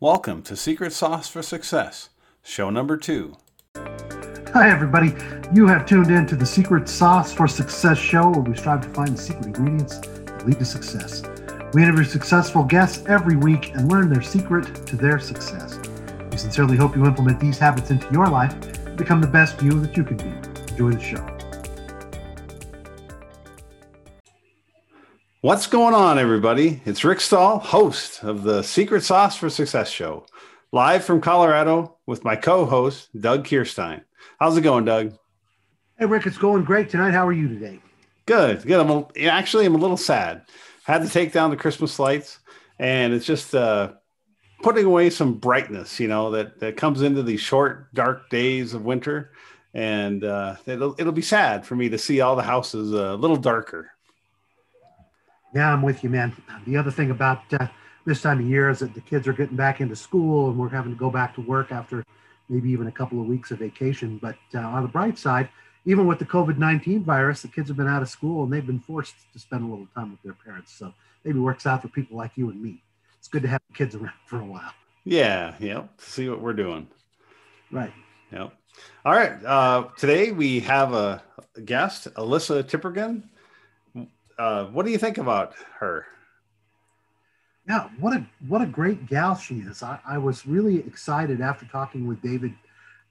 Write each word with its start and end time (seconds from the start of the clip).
Welcome 0.00 0.42
to 0.42 0.54
Secret 0.54 0.92
Sauce 0.92 1.28
for 1.28 1.42
Success, 1.42 2.10
show 2.44 2.70
number 2.70 2.96
two. 2.96 3.36
Hi, 3.74 4.70
everybody. 4.70 5.12
You 5.52 5.66
have 5.66 5.86
tuned 5.86 6.12
in 6.12 6.24
to 6.28 6.36
the 6.36 6.46
Secret 6.46 6.88
Sauce 6.88 7.32
for 7.32 7.48
Success 7.48 7.98
show 7.98 8.30
where 8.30 8.42
we 8.42 8.56
strive 8.56 8.82
to 8.82 8.88
find 8.90 9.18
the 9.18 9.20
secret 9.20 9.46
ingredients 9.46 9.98
that 9.98 10.46
lead 10.46 10.60
to 10.60 10.64
success. 10.64 11.24
We 11.74 11.82
interview 11.82 12.04
successful 12.04 12.62
guests 12.62 13.04
every 13.08 13.34
week 13.34 13.70
and 13.74 13.90
learn 13.90 14.08
their 14.08 14.22
secret 14.22 14.86
to 14.86 14.94
their 14.94 15.18
success. 15.18 15.80
We 16.30 16.38
sincerely 16.38 16.76
hope 16.76 16.94
you 16.94 17.04
implement 17.04 17.40
these 17.40 17.58
habits 17.58 17.90
into 17.90 18.08
your 18.12 18.28
life 18.28 18.54
and 18.86 18.96
become 18.96 19.20
the 19.20 19.26
best 19.26 19.60
you 19.60 19.80
that 19.80 19.96
you 19.96 20.04
can 20.04 20.16
be. 20.16 20.74
Enjoy 20.74 20.92
the 20.92 21.00
show. 21.00 21.37
What's 25.40 25.68
going 25.68 25.94
on, 25.94 26.18
everybody? 26.18 26.82
It's 26.84 27.04
Rick 27.04 27.20
Stahl, 27.20 27.60
host 27.60 28.24
of 28.24 28.42
the 28.42 28.60
Secret 28.60 29.04
Sauce 29.04 29.36
for 29.36 29.48
Success 29.48 29.88
show, 29.88 30.26
live 30.72 31.04
from 31.04 31.20
Colorado 31.20 31.96
with 32.06 32.24
my 32.24 32.34
co 32.34 32.66
host, 32.66 33.08
Doug 33.20 33.46
Kierstein. 33.46 34.02
How's 34.40 34.56
it 34.56 34.62
going, 34.62 34.84
Doug? 34.84 35.16
Hey, 35.96 36.06
Rick, 36.06 36.26
it's 36.26 36.38
going 36.38 36.64
great 36.64 36.90
tonight. 36.90 37.12
How 37.12 37.24
are 37.24 37.32
you 37.32 37.46
today? 37.46 37.78
Good, 38.26 38.64
good. 38.64 38.80
I'm 38.80 38.90
a, 38.90 39.28
actually 39.28 39.64
I'm 39.64 39.76
a 39.76 39.78
little 39.78 39.96
sad. 39.96 40.42
Had 40.82 41.02
to 41.02 41.08
take 41.08 41.32
down 41.32 41.50
the 41.50 41.56
Christmas 41.56 42.00
lights, 42.00 42.40
and 42.80 43.14
it's 43.14 43.24
just 43.24 43.54
uh, 43.54 43.92
putting 44.64 44.86
away 44.86 45.08
some 45.08 45.34
brightness, 45.34 46.00
you 46.00 46.08
know, 46.08 46.32
that 46.32 46.58
that 46.58 46.76
comes 46.76 47.00
into 47.00 47.22
these 47.22 47.40
short, 47.40 47.94
dark 47.94 48.28
days 48.28 48.74
of 48.74 48.84
winter, 48.84 49.30
and 49.72 50.24
uh, 50.24 50.56
it'll 50.66 50.96
it'll 50.98 51.12
be 51.12 51.22
sad 51.22 51.64
for 51.64 51.76
me 51.76 51.88
to 51.90 51.96
see 51.96 52.20
all 52.20 52.34
the 52.34 52.42
houses 52.42 52.92
a 52.92 53.14
little 53.14 53.36
darker. 53.36 53.92
Yeah, 55.58 55.72
I'm 55.72 55.82
with 55.82 56.04
you, 56.04 56.08
man. 56.08 56.32
The 56.66 56.76
other 56.76 56.92
thing 56.92 57.10
about 57.10 57.42
uh, 57.52 57.66
this 58.04 58.22
time 58.22 58.38
of 58.38 58.46
year 58.46 58.70
is 58.70 58.78
that 58.78 58.94
the 58.94 59.00
kids 59.00 59.26
are 59.26 59.32
getting 59.32 59.56
back 59.56 59.80
into 59.80 59.96
school, 59.96 60.50
and 60.50 60.56
we're 60.56 60.68
having 60.68 60.92
to 60.92 60.96
go 60.96 61.10
back 61.10 61.34
to 61.34 61.40
work 61.40 61.72
after 61.72 62.04
maybe 62.48 62.70
even 62.70 62.86
a 62.86 62.92
couple 62.92 63.20
of 63.20 63.26
weeks 63.26 63.50
of 63.50 63.58
vacation. 63.58 64.18
But 64.22 64.36
uh, 64.54 64.60
on 64.60 64.82
the 64.82 64.88
bright 64.88 65.18
side, 65.18 65.48
even 65.84 66.06
with 66.06 66.20
the 66.20 66.24
COVID 66.26 66.58
19 66.58 67.02
virus, 67.02 67.42
the 67.42 67.48
kids 67.48 67.66
have 67.66 67.76
been 67.76 67.88
out 67.88 68.02
of 68.02 68.08
school 68.08 68.44
and 68.44 68.52
they've 68.52 68.64
been 68.64 68.78
forced 68.78 69.16
to 69.32 69.38
spend 69.40 69.64
a 69.64 69.66
little 69.66 69.88
time 69.96 70.12
with 70.12 70.22
their 70.22 70.34
parents. 70.34 70.72
So 70.72 70.94
maybe 71.24 71.40
works 71.40 71.66
out 71.66 71.82
for 71.82 71.88
people 71.88 72.16
like 72.16 72.36
you 72.36 72.50
and 72.50 72.62
me. 72.62 72.80
It's 73.18 73.26
good 73.26 73.42
to 73.42 73.48
have 73.48 73.60
the 73.68 73.74
kids 73.74 73.96
around 73.96 74.14
for 74.26 74.40
a 74.40 74.44
while. 74.44 74.72
Yeah, 75.02 75.56
yep. 75.58 75.90
See 75.98 76.28
what 76.28 76.40
we're 76.40 76.52
doing. 76.52 76.86
Right. 77.72 77.92
Yep. 78.30 78.52
All 79.04 79.12
right. 79.12 79.44
Uh, 79.44 79.88
today 79.96 80.30
we 80.30 80.60
have 80.60 80.94
a 80.94 81.20
guest, 81.64 82.14
Alyssa 82.14 82.62
Tippergen. 82.62 83.24
Uh, 84.38 84.66
what 84.66 84.86
do 84.86 84.92
you 84.92 84.98
think 84.98 85.18
about 85.18 85.54
her? 85.80 86.06
Yeah, 87.68 87.88
what 87.98 88.16
a 88.16 88.24
what 88.46 88.62
a 88.62 88.66
great 88.66 89.06
gal 89.06 89.34
she 89.34 89.56
is. 89.56 89.82
I, 89.82 89.98
I 90.06 90.16
was 90.16 90.46
really 90.46 90.78
excited 90.78 91.40
after 91.40 91.66
talking 91.66 92.06
with 92.06 92.22
David 92.22 92.54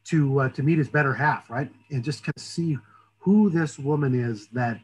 to 0.06 0.40
uh, 0.40 0.50
to 0.50 0.64
meet 0.64 0.78
his 0.78 0.88
better 0.88 1.14
half, 1.14 1.50
right, 1.50 1.70
and 1.92 2.04
just 2.04 2.24
kind 2.24 2.34
of 2.36 2.42
see 2.42 2.78
who 3.20 3.50
this 3.50 3.78
woman 3.78 4.16
is 4.20 4.48
that 4.48 4.80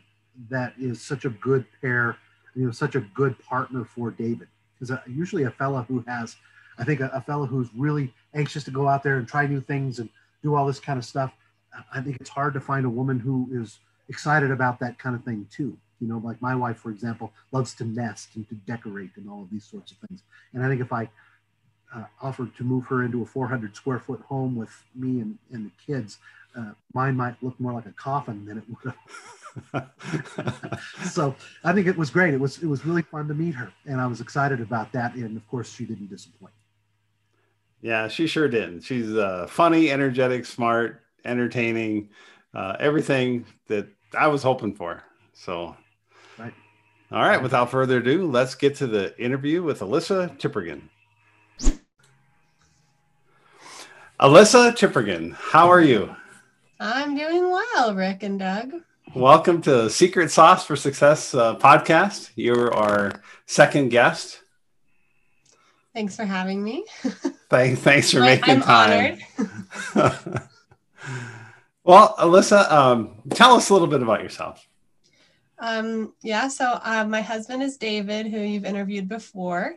that 0.50 0.73
is 0.77 1.02
such 1.02 1.23
a 1.25 1.30
good 1.30 1.66
pair, 1.81 2.17
you 2.55 2.66
know, 2.66 2.72
such 2.72 2.95
a 2.95 3.02
good 3.16 3.39
partner 3.39 3.85
for 3.85 4.11
David. 4.11 4.50
Because 4.78 4.95
usually 5.07 5.44
a 5.44 5.52
fella 5.52 5.85
who 5.88 6.03
has, 6.07 6.35
I 6.78 6.83
think, 6.83 7.00
a, 7.00 7.09
a 7.13 7.22
fella 7.22 7.47
who's 7.47 7.69
really 7.73 8.13
anxious 8.33 8.66
to 8.66 8.72
go 8.72 8.88
out 8.88 9.02
there 9.02 9.17
and 9.17 9.28
try 9.28 9.47
new 9.47 9.61
things 9.61 10.00
and 10.00 10.09
do 10.44 10.55
all 10.55 10.67
this 10.67 10.80
kind 10.80 11.00
of 11.00 11.05
stuff. 11.05 11.31
I 11.94 12.02
think 12.02 12.17
it's 12.19 12.30
hard 12.30 12.53
to 12.55 12.59
find 12.59 12.85
a 12.85 12.89
woman 12.89 13.17
who 13.17 13.47
is 13.53 13.80
excited 14.09 14.52
about 14.52 14.80
that 14.81 15.00
kind 15.00 15.16
of 15.16 15.23
thing 15.23 15.47
too. 15.50 15.78
You 15.99 16.08
know, 16.08 16.22
like 16.23 16.41
my 16.41 16.55
wife, 16.55 16.77
for 16.77 16.91
example, 16.91 17.31
loves 17.52 17.73
to 17.75 17.86
nest 17.86 18.36
and 18.36 18.47
to 18.49 18.55
decorate 18.55 19.11
and 19.16 19.30
all 19.30 19.44
of 19.44 19.49
these 19.49 19.63
sorts 19.63 19.91
of 19.91 19.97
things. 20.00 20.22
And 20.53 20.63
I 20.63 20.67
think 20.67 20.81
if 20.81 20.91
I 20.91 21.09
uh, 21.95 22.03
offered 22.22 22.55
to 22.58 22.63
move 22.63 22.85
her 22.88 23.03
into 23.03 23.22
a 23.22 23.25
400 23.25 23.75
square 23.75 24.00
foot 24.00 24.22
home 24.22 24.55
with 24.55 24.83
me 24.95 25.22
and, 25.22 25.38
and 25.52 25.66
the 25.66 25.72
kids, 25.85 26.17
uh, 26.58 26.72
mine 26.94 27.16
might 27.16 27.41
look 27.41 27.59
more 27.59 27.73
like 27.73 27.85
a 27.85 27.91
coffin 27.91 28.45
than 28.45 28.58
it 28.58 28.63
would 28.69 28.94
have. 29.73 29.90
so 31.12 31.35
I 31.63 31.73
think 31.73 31.88
it 31.88 31.97
was 31.97 32.09
great. 32.09 32.34
It 32.34 32.39
was 32.39 32.62
it 32.62 32.66
was 32.66 32.85
really 32.85 33.03
fun 33.03 33.28
to 33.28 33.34
meet 33.34 33.53
her, 33.56 33.72
and 33.85 34.01
I 34.01 34.07
was 34.07 34.19
excited 34.19 34.59
about 34.62 34.91
that. 34.94 35.13
And 35.16 35.38
of 35.38 35.47
course, 35.47 35.72
she 35.72 35.85
didn't 35.85 36.09
disappoint. 36.09 36.53
Yeah, 37.81 38.07
she 38.07 38.28
sure 38.28 38.47
didn't. 38.47 38.81
She's 38.81 39.13
uh, 39.13 39.45
funny, 39.47 39.91
energetic, 39.91 40.45
smart, 40.45 41.03
entertaining, 41.25 42.09
uh, 42.53 42.78
everything 42.79 43.45
that 43.68 43.88
I 44.18 44.28
was 44.28 44.41
hoping 44.41 44.73
for. 44.73 45.03
So. 45.34 45.75
All 47.13 47.22
right. 47.22 47.41
Without 47.41 47.69
further 47.69 48.00
ado, 48.00 48.25
let's 48.25 48.56
get 48.56 48.74
to 48.78 48.88
the 48.88 49.16
interview 49.24 49.62
with 49.62 49.81
Alyssa 49.81 50.35
Tippergen. 50.40 50.81
Alyssa 54.19 54.75
Tippergen, 54.75 55.34
how 55.34 55.69
are 55.69 55.81
you? 55.81 56.16
I'm 56.79 57.16
doing 57.16 57.51
well, 57.51 57.94
Rick 57.94 58.24
and 58.24 58.40
Doug. 58.40 58.74
Welcome 59.13 59.62
to 59.62 59.91
Secret 59.91 60.31
Sauce 60.31 60.66
for 60.66 60.75
Success 60.75 61.35
uh, 61.35 61.56
podcast. 61.57 62.31
You're 62.35 62.74
our 62.74 63.12
second 63.45 63.90
guest. 63.90 64.41
Thanks 65.94 66.16
for 66.16 66.25
having 66.25 66.63
me. 66.63 66.84
Thanks, 67.51 67.80
thanks 67.81 68.09
for 68.09 68.22
making 68.22 68.63
I'm 68.63 69.19
time. 69.19 69.19
well, 71.84 72.16
Alyssa, 72.18 72.72
um, 72.72 73.22
tell 73.30 73.53
us 73.53 73.69
a 73.69 73.74
little 73.74 73.88
bit 73.88 74.01
about 74.01 74.24
yourself. 74.24 74.68
Um, 75.63 76.13
yeah, 76.22 76.50
so 76.50 76.78
uh, 76.84 77.06
my 77.07 77.22
husband 77.22 77.63
is 77.63 77.78
David, 77.78 78.28
who 78.28 78.41
you've 78.41 78.66
interviewed 78.66 79.07
before, 79.07 79.75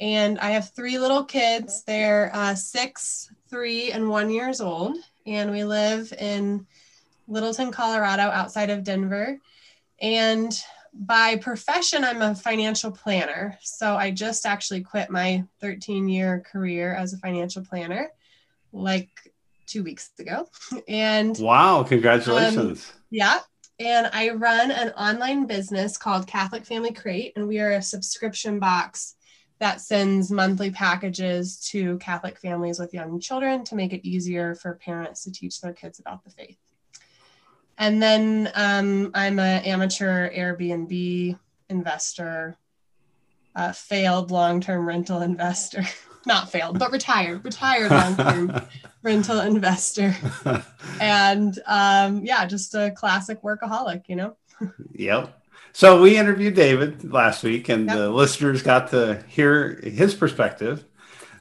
and 0.00 0.40
I 0.40 0.50
have 0.50 0.70
three 0.70 0.98
little 0.98 1.24
kids. 1.24 1.84
They're 1.84 2.32
uh, 2.34 2.56
six, 2.56 3.30
three, 3.48 3.92
and 3.92 4.08
one 4.08 4.28
years 4.28 4.60
old, 4.60 4.96
and 5.26 5.52
we 5.52 5.62
live 5.62 6.12
in 6.18 6.66
Littleton, 7.28 7.70
Colorado, 7.70 8.24
outside 8.24 8.70
of 8.70 8.82
Denver. 8.82 9.38
And 10.00 10.52
by 10.92 11.36
profession, 11.36 12.02
I'm 12.02 12.22
a 12.22 12.34
financial 12.34 12.90
planner. 12.90 13.56
So 13.62 13.94
I 13.94 14.10
just 14.10 14.44
actually 14.44 14.80
quit 14.80 15.10
my 15.10 15.44
13 15.60 16.08
year 16.08 16.42
career 16.50 16.92
as 16.92 17.12
a 17.12 17.18
financial 17.18 17.64
planner 17.64 18.10
like 18.72 19.10
two 19.66 19.84
weeks 19.84 20.10
ago. 20.18 20.48
And 20.88 21.38
wow, 21.38 21.84
congratulations. 21.84 22.90
Um, 22.90 23.00
yeah. 23.10 23.38
And 23.80 24.10
I 24.12 24.28
run 24.28 24.70
an 24.70 24.90
online 24.90 25.46
business 25.46 25.96
called 25.96 26.26
Catholic 26.26 26.66
Family 26.66 26.92
Crate, 26.92 27.32
and 27.34 27.48
we 27.48 27.60
are 27.60 27.72
a 27.72 27.82
subscription 27.82 28.58
box 28.58 29.14
that 29.58 29.80
sends 29.80 30.30
monthly 30.30 30.70
packages 30.70 31.58
to 31.70 31.96
Catholic 31.96 32.38
families 32.38 32.78
with 32.78 32.92
young 32.92 33.18
children 33.20 33.64
to 33.64 33.74
make 33.74 33.94
it 33.94 34.06
easier 34.06 34.54
for 34.54 34.74
parents 34.74 35.24
to 35.24 35.32
teach 35.32 35.62
their 35.62 35.72
kids 35.72 35.98
about 35.98 36.22
the 36.24 36.30
faith. 36.30 36.58
And 37.78 38.02
then 38.02 38.52
um, 38.54 39.12
I'm 39.14 39.38
an 39.38 39.64
amateur 39.64 40.30
Airbnb 40.30 41.38
investor, 41.70 42.58
a 43.54 43.72
failed 43.72 44.30
long 44.30 44.60
term 44.60 44.86
rental 44.86 45.22
investor. 45.22 45.84
Not 46.26 46.52
failed, 46.52 46.78
but 46.78 46.92
retired, 46.92 47.42
retired 47.46 47.90
long 47.90 48.14
term 48.14 48.62
rental 49.02 49.40
investor. 49.40 50.14
And 51.00 51.58
um, 51.66 52.26
yeah, 52.26 52.44
just 52.44 52.74
a 52.74 52.90
classic 52.90 53.40
workaholic, 53.40 54.02
you 54.06 54.16
know? 54.16 54.36
yep. 54.92 55.40
So 55.72 56.02
we 56.02 56.18
interviewed 56.18 56.54
David 56.54 57.10
last 57.10 57.42
week, 57.42 57.70
and 57.70 57.86
yep. 57.86 57.96
the 57.96 58.10
listeners 58.10 58.62
got 58.62 58.90
to 58.90 59.24
hear 59.28 59.80
his 59.82 60.14
perspective. 60.14 60.84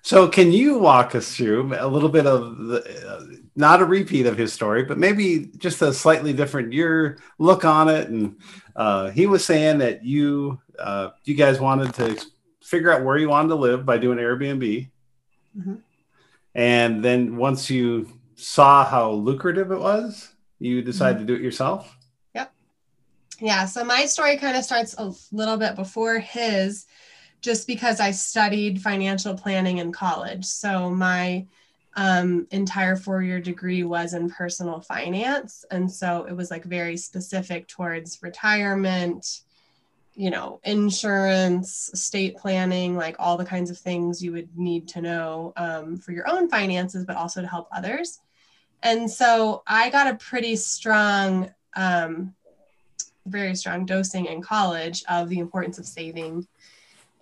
So, 0.02 0.30
can 0.30 0.54
you 0.54 0.80
walk 0.80 1.14
us 1.14 1.36
through 1.36 1.76
a 1.78 1.88
little 1.88 2.08
bit 2.08 2.26
of 2.26 2.58
the, 2.58 3.10
uh, 3.10 3.26
not 3.58 3.82
a 3.82 3.86
repeat 3.86 4.28
of 4.28 4.38
his 4.38 4.54
story, 4.54 4.84
but 4.84 4.98
maybe 4.98 5.52
just 5.58 5.82
a 5.82 5.94
slightly 5.94 6.32
different 6.32 6.72
your 6.72 7.18
look 7.38 7.66
on 7.66 7.90
it? 7.90 8.08
And 8.08 8.38
uh, 8.78 9.10
he 9.10 9.28
was 9.28 9.44
saying 9.44 9.80
that 9.80 10.06
you 10.06 10.62
uh, 10.78 11.10
you 11.26 11.36
guys 11.36 11.60
wanted 11.60 11.94
to 11.96 12.26
figure 12.62 12.94
out 12.94 13.04
where 13.04 13.18
you 13.18 13.28
wanted 13.28 13.50
to 13.50 13.56
live 13.56 13.86
by 13.86 13.98
doing 13.98 14.20
Airbnb, 14.20 14.90
mm-hmm. 15.58 15.76
And 16.60 17.02
then 17.02 17.38
once 17.38 17.70
you 17.70 18.10
saw 18.36 18.84
how 18.84 19.12
lucrative 19.12 19.72
it 19.72 19.80
was, 19.80 20.34
you 20.60 20.82
decided 20.82 21.20
mm-hmm. 21.20 21.28
to 21.28 21.34
do 21.34 21.40
it 21.40 21.42
yourself. 21.42 21.98
Yep. 22.36 22.52
Yeah, 23.40 23.66
so 23.66 23.86
my 23.86 24.06
story 24.06 24.36
kind 24.36 24.58
of 24.58 24.66
starts 24.66 24.94
a 24.98 25.14
little 25.32 25.56
bit 25.56 25.78
before 25.78 26.20
his, 26.20 26.86
just 27.42 27.66
because 27.66 28.02
I 28.02 28.12
studied 28.12 28.82
financial 28.82 29.36
planning 29.36 29.78
in 29.78 29.94
college. 29.94 30.44
So 30.44 30.90
my 30.90 31.48
um, 31.96 32.46
entire 32.52 32.98
four 32.98 33.24
year 33.24 33.40
degree 33.40 33.84
was 33.84 34.14
in 34.14 34.30
personal 34.30 34.82
finance. 34.82 35.64
And 35.72 35.90
so 35.90 36.26
it 36.26 36.34
was 36.34 36.52
like 36.52 36.66
very 36.66 36.98
specific 36.98 37.70
towards 37.70 38.22
retirement, 38.22 39.44
you 40.20 40.30
know, 40.30 40.60
insurance, 40.66 41.90
estate 41.94 42.36
planning, 42.36 42.98
like 42.98 43.16
all 43.20 43.38
the 43.38 43.46
kinds 43.46 43.70
of 43.70 43.78
things 43.78 44.22
you 44.22 44.34
would 44.34 44.50
need 44.58 44.86
to 44.86 45.00
know 45.00 45.54
um, 45.56 45.96
for 45.96 46.12
your 46.12 46.30
own 46.30 46.50
finances, 46.50 47.06
but 47.06 47.16
also 47.16 47.40
to 47.40 47.48
help 47.48 47.70
others. 47.72 48.20
And 48.84 49.10
so 49.10 49.64
I 49.66 49.90
got 49.90 50.08
a 50.08 50.18
pretty 50.18 50.58
strong 50.58 51.50
um, 51.74 52.36
very 53.28 53.56
strong 53.56 53.86
dosing 53.86 54.26
in 54.26 54.42
college 54.42 55.06
of 55.08 55.30
the 55.30 55.40
importance 55.40 55.80
of 55.80 55.86
saving 55.86 56.46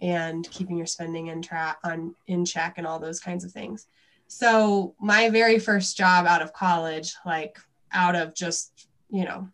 and 0.02 0.50
keeping 0.50 0.76
your 0.76 0.88
spending 0.88 1.28
in 1.28 1.44
track 1.44 1.78
on 1.84 2.16
in 2.26 2.46
check 2.46 2.80
and 2.80 2.88
all 2.88 2.98
those 2.98 3.20
kinds 3.20 3.44
of 3.44 3.52
things. 3.52 3.86
So 4.26 4.96
my 5.00 5.30
very 5.30 5.60
first 5.60 5.98
job 5.98 6.26
out 6.26 6.42
of 6.42 6.52
college, 6.52 7.14
like 7.28 7.60
out 7.92 8.16
of 8.16 8.34
just, 8.34 8.88
you 9.12 9.24
know, 9.24 9.50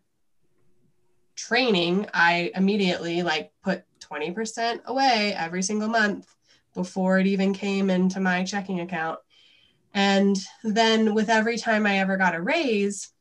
training, 1.36 2.06
I 2.14 2.50
immediately 2.54 3.22
like 3.22 3.52
put 3.62 3.82
20% 4.00 4.84
away 4.84 5.34
every 5.36 5.62
single 5.62 5.88
month 5.88 6.26
before 6.74 7.18
it 7.18 7.26
even 7.26 7.54
came 7.54 7.90
into 7.90 8.20
my 8.20 8.44
checking 8.44 8.80
account. 8.80 9.18
And 9.94 10.36
then 10.64 11.14
with 11.14 11.28
every 11.28 11.56
time 11.56 11.86
I 11.86 11.98
ever 11.98 12.16
got 12.16 12.34
a 12.34 12.40
raise, 12.40 13.12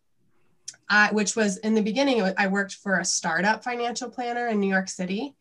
I, 0.89 1.12
which 1.12 1.36
was 1.36 1.57
in 1.57 1.75
the 1.75 1.81
beginning, 1.81 2.21
I 2.38 2.48
worked 2.48 2.75
for 2.75 3.00
a 3.00 3.06
startup 3.06 3.63
financial 3.63 4.10
planner 4.10 4.48
in 4.48 4.59
New 4.59 4.69
York 4.69 4.89
City. 4.89 5.36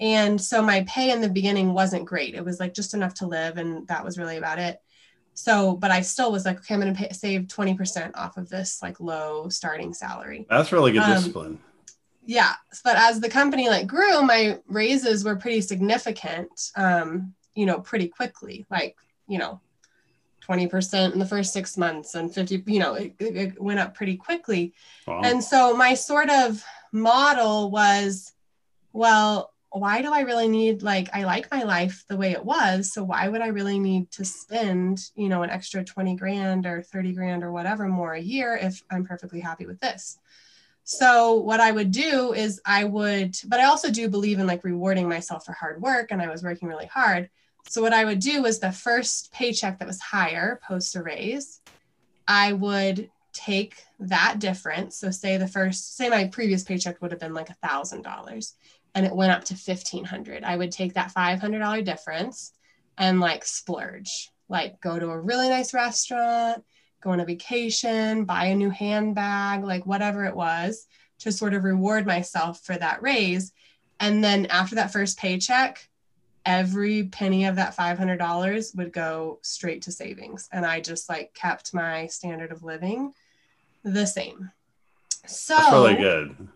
And 0.00 0.40
so 0.40 0.62
my 0.62 0.84
pay 0.88 1.12
in 1.12 1.20
the 1.20 1.28
beginning 1.28 1.74
wasn't 1.74 2.06
great. 2.06 2.34
It 2.34 2.44
was 2.44 2.58
like 2.58 2.74
just 2.74 2.94
enough 2.94 3.14
to 3.14 3.26
live, 3.26 3.56
and 3.56 3.86
that 3.86 4.04
was 4.04 4.18
really 4.18 4.36
about 4.36 4.58
it. 4.58 4.80
So, 5.34 5.76
but 5.76 5.90
I 5.90 6.00
still 6.00 6.32
was 6.32 6.44
like, 6.44 6.58
okay, 6.58 6.74
I'm 6.74 6.80
going 6.80 6.94
to 6.94 7.14
save 7.14 7.42
20% 7.42 8.12
off 8.16 8.36
of 8.36 8.48
this 8.48 8.82
like 8.82 9.00
low 9.00 9.48
starting 9.48 9.94
salary. 9.94 10.46
That's 10.50 10.72
really 10.72 10.92
good 10.92 11.02
um, 11.02 11.12
discipline. 11.12 11.58
Yeah. 12.24 12.54
But 12.84 12.96
as 12.96 13.20
the 13.20 13.28
company 13.28 13.68
like 13.68 13.86
grew, 13.86 14.22
my 14.22 14.58
raises 14.66 15.24
were 15.24 15.36
pretty 15.36 15.60
significant, 15.60 16.70
um, 16.76 17.34
you 17.54 17.66
know, 17.66 17.80
pretty 17.80 18.08
quickly, 18.08 18.66
like, 18.70 18.96
you 19.28 19.38
know, 19.38 19.60
20% 20.48 21.12
in 21.12 21.18
the 21.18 21.26
first 21.26 21.52
six 21.52 21.76
months 21.76 22.14
and 22.14 22.32
50, 22.32 22.64
you 22.66 22.80
know, 22.80 22.94
it, 22.94 23.14
it 23.18 23.62
went 23.62 23.78
up 23.80 23.94
pretty 23.94 24.16
quickly. 24.16 24.74
Wow. 25.06 25.20
And 25.24 25.42
so 25.42 25.76
my 25.76 25.94
sort 25.94 26.30
of 26.30 26.64
model 26.92 27.70
was, 27.70 28.32
well, 28.92 29.52
why 29.70 30.02
do 30.02 30.12
I 30.12 30.20
really 30.20 30.48
need, 30.48 30.82
like, 30.82 31.08
I 31.14 31.24
like 31.24 31.50
my 31.50 31.62
life 31.62 32.04
the 32.08 32.16
way 32.16 32.32
it 32.32 32.44
was. 32.44 32.92
So 32.92 33.02
why 33.02 33.28
would 33.28 33.40
I 33.40 33.46
really 33.46 33.78
need 33.78 34.10
to 34.12 34.24
spend, 34.24 35.00
you 35.14 35.28
know, 35.28 35.42
an 35.42 35.50
extra 35.50 35.82
20 35.82 36.14
grand 36.16 36.66
or 36.66 36.82
30 36.82 37.12
grand 37.12 37.42
or 37.42 37.52
whatever 37.52 37.88
more 37.88 38.12
a 38.12 38.20
year 38.20 38.58
if 38.60 38.82
I'm 38.90 39.06
perfectly 39.06 39.40
happy 39.40 39.64
with 39.64 39.80
this? 39.80 40.18
So 40.98 41.34
what 41.34 41.60
I 41.60 41.72
would 41.72 41.90
do 41.90 42.34
is 42.34 42.60
I 42.66 42.84
would, 42.84 43.34
but 43.46 43.60
I 43.60 43.64
also 43.64 43.90
do 43.90 44.10
believe 44.10 44.38
in 44.38 44.46
like 44.46 44.62
rewarding 44.62 45.08
myself 45.08 45.46
for 45.46 45.52
hard 45.52 45.80
work 45.80 46.10
and 46.10 46.20
I 46.20 46.28
was 46.28 46.42
working 46.42 46.68
really 46.68 46.86
hard. 46.86 47.30
So 47.68 47.80
what 47.80 47.94
I 47.94 48.04
would 48.04 48.18
do 48.18 48.42
was 48.42 48.58
the 48.58 48.72
first 48.72 49.32
paycheck 49.32 49.78
that 49.78 49.88
was 49.88 50.00
higher 50.00 50.60
post 50.66 50.94
a 50.94 51.02
raise, 51.02 51.60
I 52.28 52.52
would 52.52 53.10
take 53.32 53.82
that 54.00 54.38
difference. 54.38 54.98
So 54.98 55.10
say 55.10 55.38
the 55.38 55.48
first, 55.48 55.96
say 55.96 56.10
my 56.10 56.26
previous 56.26 56.62
paycheck 56.62 57.00
would 57.00 57.10
have 57.12 57.20
been 57.20 57.32
like 57.32 57.48
a 57.48 57.66
thousand 57.66 58.02
dollars 58.02 58.54
and 58.94 59.06
it 59.06 59.16
went 59.16 59.32
up 59.32 59.44
to 59.44 59.54
fifteen 59.54 60.04
hundred. 60.04 60.44
I 60.44 60.56
would 60.56 60.72
take 60.72 60.92
that 60.94 61.12
five 61.12 61.40
hundred 61.40 61.60
dollar 61.60 61.80
difference 61.80 62.52
and 62.98 63.18
like 63.18 63.46
splurge, 63.46 64.30
like 64.50 64.78
go 64.82 64.98
to 64.98 65.08
a 65.08 65.18
really 65.18 65.48
nice 65.48 65.72
restaurant, 65.72 66.62
go 67.02 67.10
on 67.10 67.20
a 67.20 67.24
vacation, 67.24 68.24
buy 68.24 68.46
a 68.46 68.54
new 68.54 68.70
handbag, 68.70 69.64
like 69.64 69.84
whatever 69.86 70.24
it 70.24 70.36
was 70.36 70.86
to 71.20 71.32
sort 71.32 71.54
of 71.54 71.64
reward 71.64 72.06
myself 72.06 72.60
for 72.62 72.76
that 72.76 73.02
raise. 73.02 73.52
And 74.00 74.22
then 74.22 74.46
after 74.46 74.74
that 74.76 74.92
first 74.92 75.18
paycheck, 75.18 75.88
every 76.44 77.04
penny 77.04 77.44
of 77.44 77.56
that 77.56 77.76
$500 77.76 78.76
would 78.76 78.92
go 78.92 79.38
straight 79.42 79.82
to 79.82 79.92
savings. 79.92 80.48
And 80.52 80.66
I 80.66 80.80
just 80.80 81.08
like 81.08 81.34
kept 81.34 81.74
my 81.74 82.06
standard 82.06 82.50
of 82.50 82.64
living 82.64 83.12
the 83.84 84.06
same. 84.06 84.50
So 85.26 85.54
That's 85.54 85.72
really 85.72 85.94
good. 85.94 86.48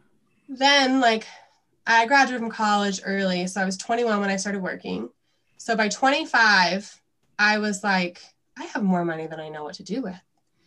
Then 0.48 1.00
like 1.00 1.26
I 1.86 2.06
graduated 2.06 2.40
from 2.40 2.50
college 2.50 3.00
early. 3.04 3.46
So 3.46 3.60
I 3.60 3.64
was 3.64 3.76
21 3.76 4.20
when 4.20 4.30
I 4.30 4.36
started 4.36 4.62
working. 4.62 5.08
So 5.58 5.76
by 5.76 5.88
25, 5.88 7.00
I 7.38 7.58
was 7.58 7.84
like, 7.84 8.20
I 8.58 8.64
have 8.64 8.82
more 8.82 9.04
money 9.04 9.26
than 9.26 9.40
I 9.40 9.48
know 9.48 9.64
what 9.64 9.74
to 9.74 9.82
do 9.82 10.02
with. 10.02 10.20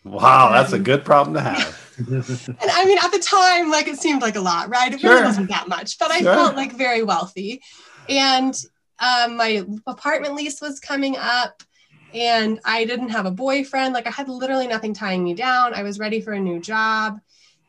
Wow, 0.04 0.52
that's 0.52 0.74
a 0.74 0.80
good 0.80 1.04
problem 1.04 1.36
to 1.36 1.42
have. 1.42 1.80
and 1.98 2.72
I 2.72 2.86
mean, 2.86 2.98
at 2.98 3.12
the 3.12 3.20
time, 3.20 3.70
like 3.70 3.88
it 3.88 3.98
seemed 3.98 4.22
like 4.22 4.36
a 4.36 4.42
lot, 4.42 4.70
right? 4.70 4.94
It 4.94 5.02
sure. 5.02 5.12
really 5.12 5.26
wasn't 5.26 5.50
that 5.50 5.68
much, 5.68 6.00
but 6.00 6.12
I 6.12 6.20
sure. 6.20 6.34
felt 6.34 6.56
like 6.56 6.74
very 6.74 7.04
wealthy. 7.04 7.62
And 8.08 8.56
um, 9.00 9.38
my 9.38 9.66
apartment 9.86 10.36
lease 10.36 10.62
was 10.62 10.80
coming 10.80 11.16
up 11.18 11.64
and 12.14 12.60
I 12.66 12.86
didn't 12.86 13.10
have 13.10 13.26
a 13.26 13.32
boyfriend. 13.32 13.94
Like 13.94 14.08
I 14.08 14.12
had 14.12 14.30
literally 14.30 14.68
nothing 14.68 14.94
tying 14.94 15.24
me 15.24 15.34
down. 15.34 15.74
I 15.74 15.84
was 15.84 16.00
ready 16.00 16.22
for 16.22 16.34
a 16.34 16.40
new 16.40 16.60
job 16.60 17.20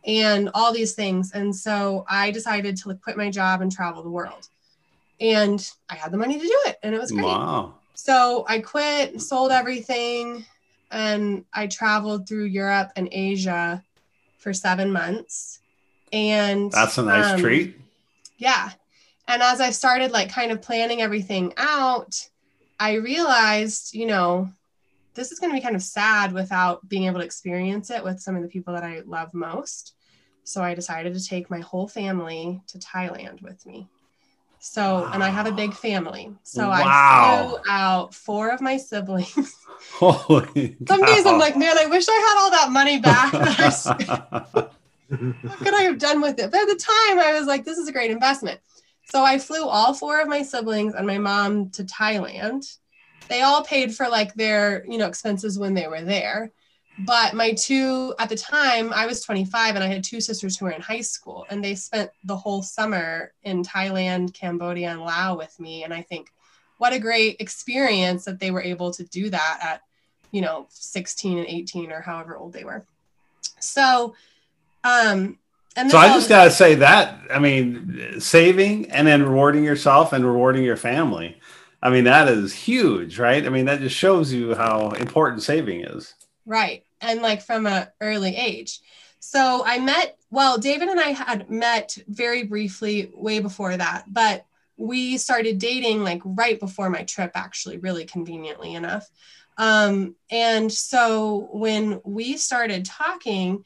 and 0.07 0.51
all 0.55 0.73
these 0.73 0.95
things. 0.95 1.33
And 1.33 1.55
so 1.55 2.05
I 2.09 2.31
decided 2.31 2.77
to 2.79 2.95
quit 2.95 3.17
my 3.17 3.31
job 3.31 3.61
and 3.61 3.71
travel 3.71 4.03
the 4.03 4.11
world. 4.11 4.49
And 5.21 5.69
I 5.91 5.97
had 5.97 6.13
the 6.13 6.19
money 6.19 6.39
to 6.39 6.47
do 6.47 6.61
it 6.67 6.79
and 6.83 6.95
it 6.95 7.01
was 7.01 7.11
great. 7.11 7.25
Wow. 7.25 7.75
So 7.95 8.47
I 8.49 8.61
quit, 8.61 9.21
sold 9.21 9.53
everything, 9.53 10.47
and 10.91 11.45
I 11.53 11.67
traveled 11.67 12.29
through 12.29 12.45
Europe 12.45 12.93
and 12.97 13.09
Asia 13.13 13.83
for 14.39 14.53
seven 14.53 14.91
months. 14.91 15.61
And 16.13 16.73
that's 16.73 16.99
a 16.99 17.03
nice 17.03 17.35
um, 17.35 17.41
treat. 17.41 17.79
Yeah. 18.39 18.71
And 19.29 19.43
as 19.43 19.61
I 19.61 19.71
started 19.71 20.11
like 20.11 20.33
kind 20.33 20.51
of 20.51 20.61
planning 20.61 21.03
everything 21.03 21.53
out, 21.57 22.29
I 22.81 22.95
realized, 22.95 23.95
you 23.95 24.07
know, 24.07 24.51
this 25.15 25.31
is 25.31 25.39
going 25.39 25.53
to 25.53 25.57
be 25.57 25.63
kind 25.63 25.77
of 25.77 25.83
sad 25.83 26.33
without 26.33 26.89
being 26.89 27.05
able 27.05 27.21
to 27.21 27.25
experience 27.25 27.91
it 27.91 28.03
with 28.03 28.21
some 28.21 28.35
of 28.35 28.43
the 28.43 28.49
people 28.49 28.75
that 28.75 28.83
I 28.83 29.03
love 29.07 29.35
most. 29.35 29.95
So 30.45 30.63
I 30.63 30.75
decided 30.75 31.15
to 31.15 31.25
take 31.25 31.51
my 31.51 31.61
whole 31.61 31.87
family 31.87 32.61
to 32.69 32.79
Thailand 32.79 33.43
with 33.43 33.65
me. 33.67 33.89
So, 34.63 35.01
wow. 35.01 35.11
and 35.15 35.25
I 35.25 35.31
have 35.31 35.47
a 35.47 35.53
big 35.53 35.73
family. 35.73 36.31
So 36.43 36.69
wow. 36.69 36.75
I 36.75 37.47
flew 37.49 37.59
out 37.69 38.15
four 38.15 38.51
of 38.51 38.61
my 38.61 38.77
siblings. 38.77 39.57
Holy 39.95 40.77
Some 40.87 41.03
days 41.03 41.25
I'm 41.25 41.39
like, 41.39 41.57
man, 41.57 41.79
I 41.79 41.87
wish 41.87 42.07
I 42.09 42.13
had 42.13 42.39
all 42.39 42.51
that 42.51 42.71
money 42.71 43.01
back. 43.01 43.33
what 45.09 45.59
could 45.59 45.75
I 45.75 45.83
have 45.83 45.99
done 45.99 46.21
with 46.21 46.39
it? 46.39 46.51
But 46.51 46.61
at 46.61 46.69
the 46.69 46.75
time, 46.75 47.19
I 47.19 47.37
was 47.39 47.47
like, 47.47 47.65
this 47.65 47.79
is 47.79 47.89
a 47.89 47.93
great 47.93 48.11
investment. 48.11 48.61
So 49.07 49.25
I 49.25 49.39
flew 49.39 49.65
all 49.65 49.95
four 49.95 50.21
of 50.21 50.29
my 50.29 50.43
siblings 50.43 50.95
and 50.95 51.07
my 51.07 51.17
mom 51.17 51.71
to 51.71 51.85
Thailand. 51.85 52.71
They 53.29 53.41
all 53.41 53.65
paid 53.65 53.95
for 53.95 54.09
like 54.09 54.35
their, 54.35 54.85
you 54.87 54.99
know, 54.99 55.07
expenses 55.07 55.59
when 55.59 55.73
they 55.73 55.89
were 55.89 56.03
there. 56.03 56.53
But 57.07 57.35
my 57.35 57.53
two 57.53 58.15
at 58.19 58.29
the 58.29 58.37
time, 58.37 58.93
I 58.93 59.07
was 59.07 59.23
25 59.23 59.75
and 59.75 59.85
I 59.85 59.87
had 59.87 60.05
two 60.05 60.21
sisters 60.21 60.57
who 60.57 60.67
were 60.67 60.73
in 60.73 60.81
high 60.81 61.01
school 61.01 61.47
and 61.51 61.63
they 61.63 61.75
spent 61.75 62.11
the 62.25 62.37
whole 62.37 62.63
summer 62.63 63.33
in 63.43 63.63
Thailand, 63.63 64.35
Cambodia, 64.35 64.91
and 64.91 65.01
Laos 65.01 65.39
with 65.39 65.59
me. 65.61 65.85
And 65.85 65.95
I 65.95 66.03
think 66.03 66.33
what 66.79 66.93
a 66.93 66.99
great 66.99 67.37
experience 67.41 68.25
that 68.25 68.41
they 68.41 68.51
were 68.51 68.63
able 68.63 68.91
to 68.93 69.05
do 69.05 69.31
that 69.31 69.59
at, 69.63 69.83
you 70.31 70.41
know, 70.41 70.67
16 70.71 71.39
and 71.39 71.47
18 71.47 71.93
or 71.93 72.01
however 72.01 72.37
old 72.37 72.53
they 72.53 72.65
were. 72.65 72.85
So 73.61 74.15
um 74.85 75.39
and 75.77 75.91
so 75.91 75.99
I 75.99 76.09
just 76.09 76.29
got 76.29 76.45
to 76.45 76.51
say 76.51 76.75
that, 76.77 77.21
I 77.31 77.39
mean, 77.39 78.21
saving 78.21 78.91
and 78.91 79.07
then 79.07 79.23
rewarding 79.23 79.63
yourself 79.63 80.13
and 80.13 80.27
rewarding 80.27 80.65
your 80.65 80.77
family. 80.77 81.39
I 81.81 81.91
mean, 81.91 82.05
that 82.05 82.29
is 82.29 82.53
huge, 82.53 83.19
right? 83.19 83.47
I 83.47 83.49
mean, 83.49 83.67
that 83.67 83.81
just 83.81 83.97
shows 83.97 84.33
you 84.33 84.55
how 84.55 84.91
important 84.91 85.43
saving 85.43 85.83
is. 85.83 86.15
Right. 86.45 86.85
And 87.01 87.23
like 87.23 87.43
from 87.43 87.67
an 87.67 87.89
early 88.01 88.37
age. 88.37 88.81
So 89.21 89.63
I 89.67 89.79
met, 89.79 90.17
well, 90.31 90.59
David 90.59 90.89
and 90.89 90.99
I 90.99 91.11
had 91.11 91.51
met 91.51 91.97
very 92.09 92.45
briefly 92.45 93.11
way 93.15 93.41
before 93.41 93.77
that, 93.77 94.05
but 94.09 94.47
we 94.77 95.19
started 95.19 95.59
dating 95.59 96.03
like 96.03 96.23
right 96.25 96.59
before 96.59 96.89
my 96.89 97.03
trip, 97.05 97.33
actually, 97.35 97.77
really 97.79 98.07
conveniently 98.07 98.75
enough. 98.75 99.07
Um, 99.59 100.15
and 100.31 100.73
so 100.73 101.51
when 101.53 102.01
we 102.03 102.39
started 102.39 102.87
talking, 102.87 103.65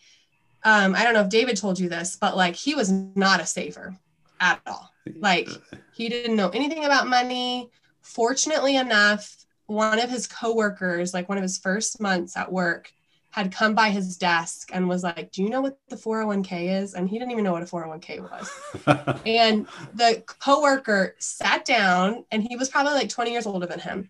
um, 0.64 0.94
I 0.96 1.04
don't 1.04 1.14
know 1.14 1.20
if 1.20 1.28
David 1.28 1.56
told 1.56 1.78
you 1.78 1.88
this, 1.88 2.16
but 2.16 2.36
like 2.36 2.56
he 2.56 2.74
was 2.74 2.90
not 2.90 3.40
a 3.40 3.46
saver 3.46 3.96
at 4.40 4.60
all. 4.66 4.90
Like 5.16 5.48
he 5.92 6.08
didn't 6.08 6.36
know 6.36 6.48
anything 6.48 6.84
about 6.84 7.06
money. 7.06 7.70
Fortunately 8.02 8.76
enough, 8.76 9.36
one 9.66 10.00
of 10.00 10.10
his 10.10 10.26
coworkers, 10.26 11.14
like 11.14 11.28
one 11.28 11.38
of 11.38 11.42
his 11.42 11.58
first 11.58 12.00
months 12.00 12.36
at 12.36 12.50
work, 12.50 12.92
had 13.34 13.52
come 13.52 13.74
by 13.74 13.90
his 13.90 14.16
desk 14.16 14.70
and 14.72 14.88
was 14.88 15.02
like, 15.02 15.32
Do 15.32 15.42
you 15.42 15.50
know 15.50 15.60
what 15.60 15.76
the 15.88 15.96
401k 15.96 16.80
is? 16.82 16.94
And 16.94 17.08
he 17.08 17.18
didn't 17.18 17.32
even 17.32 17.42
know 17.42 17.52
what 17.52 17.62
a 17.62 17.66
401k 17.66 18.20
was. 18.20 19.20
and 19.26 19.66
the 19.94 20.22
coworker 20.26 21.16
sat 21.18 21.64
down 21.64 22.24
and 22.30 22.42
he 22.42 22.56
was 22.56 22.68
probably 22.68 22.92
like 22.92 23.08
20 23.08 23.32
years 23.32 23.46
older 23.46 23.66
than 23.66 23.80
him. 23.80 24.08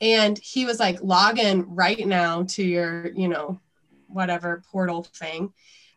And 0.00 0.38
he 0.38 0.64
was 0.64 0.80
like, 0.80 1.02
log 1.02 1.38
in 1.38 1.74
right 1.74 2.06
now 2.06 2.44
to 2.44 2.62
your, 2.62 3.12
you 3.12 3.28
know, 3.28 3.60
whatever 4.08 4.62
portal 4.70 5.02
thing 5.02 5.52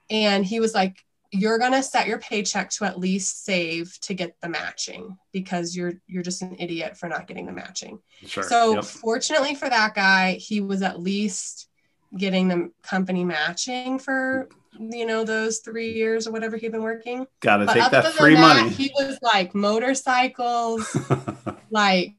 and 0.09 0.45
he 0.45 0.59
was 0.59 0.73
like 0.73 1.03
you're 1.31 1.59
going 1.59 1.73
to 1.73 1.83
set 1.83 2.07
your 2.07 2.19
paycheck 2.19 2.69
to 2.69 2.85
at 2.85 2.97
least 2.97 3.43
save 3.43 3.99
to 3.99 4.13
get 4.13 4.39
the 4.41 4.47
matching 4.47 5.17
because 5.33 5.75
you're 5.75 5.93
you're 6.07 6.23
just 6.23 6.41
an 6.41 6.55
idiot 6.57 6.97
for 6.97 7.09
not 7.09 7.27
getting 7.27 7.45
the 7.45 7.51
matching 7.51 7.99
sure. 8.25 8.43
so 8.43 8.75
yep. 8.75 8.83
fortunately 8.85 9.53
for 9.53 9.69
that 9.69 9.93
guy 9.93 10.33
he 10.33 10.61
was 10.61 10.81
at 10.81 10.99
least 10.99 11.66
getting 12.15 12.47
the 12.47 12.71
company 12.83 13.23
matching 13.23 13.99
for 13.99 14.47
mm-hmm. 14.75 14.93
you 14.93 15.05
know 15.05 15.23
those 15.23 15.59
three 15.59 15.91
years 15.91 16.27
or 16.27 16.31
whatever 16.31 16.55
he'd 16.57 16.71
been 16.71 16.83
working 16.83 17.25
gotta 17.39 17.65
but 17.65 17.73
take 17.73 17.91
that 17.91 18.13
free 18.13 18.35
that, 18.35 18.41
money 18.41 18.69
he 18.69 18.91
was 18.95 19.17
like 19.21 19.53
motorcycles 19.53 20.95
like 21.71 22.15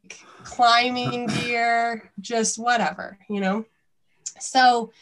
climbing 0.49 1.27
gear, 1.27 2.11
just 2.21 2.59
whatever, 2.59 3.19
you 3.29 3.41
know? 3.41 3.65
So 4.41 4.93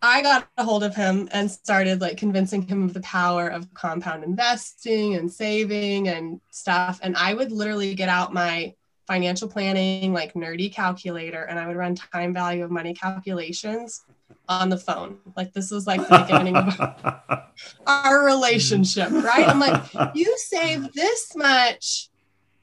I 0.00 0.22
got 0.22 0.48
a 0.56 0.64
hold 0.64 0.82
of 0.82 0.96
him 0.96 1.28
and 1.30 1.50
started 1.50 2.00
like 2.00 2.16
convincing 2.16 2.62
him 2.62 2.82
of 2.82 2.94
the 2.94 3.00
power 3.00 3.48
of 3.48 3.72
compound 3.74 4.24
investing 4.24 5.14
and 5.14 5.30
saving 5.30 6.08
and 6.08 6.40
stuff. 6.50 7.00
And 7.02 7.16
I 7.16 7.34
would 7.34 7.52
literally 7.52 7.94
get 7.94 8.08
out 8.08 8.32
my 8.32 8.74
financial 9.06 9.48
planning, 9.48 10.12
like 10.12 10.34
nerdy 10.34 10.72
calculator, 10.72 11.42
and 11.42 11.58
I 11.58 11.66
would 11.66 11.76
run 11.76 11.94
time 11.94 12.32
value 12.32 12.64
of 12.64 12.70
money 12.70 12.94
calculations 12.94 14.04
on 14.48 14.68
the 14.68 14.78
phone. 14.78 15.18
Like 15.36 15.52
this 15.52 15.70
was 15.70 15.86
like 15.86 16.00
the 16.00 16.18
beginning 16.18 16.56
of 16.56 16.78
our 17.86 18.24
relationship, 18.24 19.10
right? 19.10 19.48
I'm 19.48 19.60
like, 19.60 19.82
you 20.14 20.36
save 20.38 20.92
this 20.92 21.34
much 21.36 22.08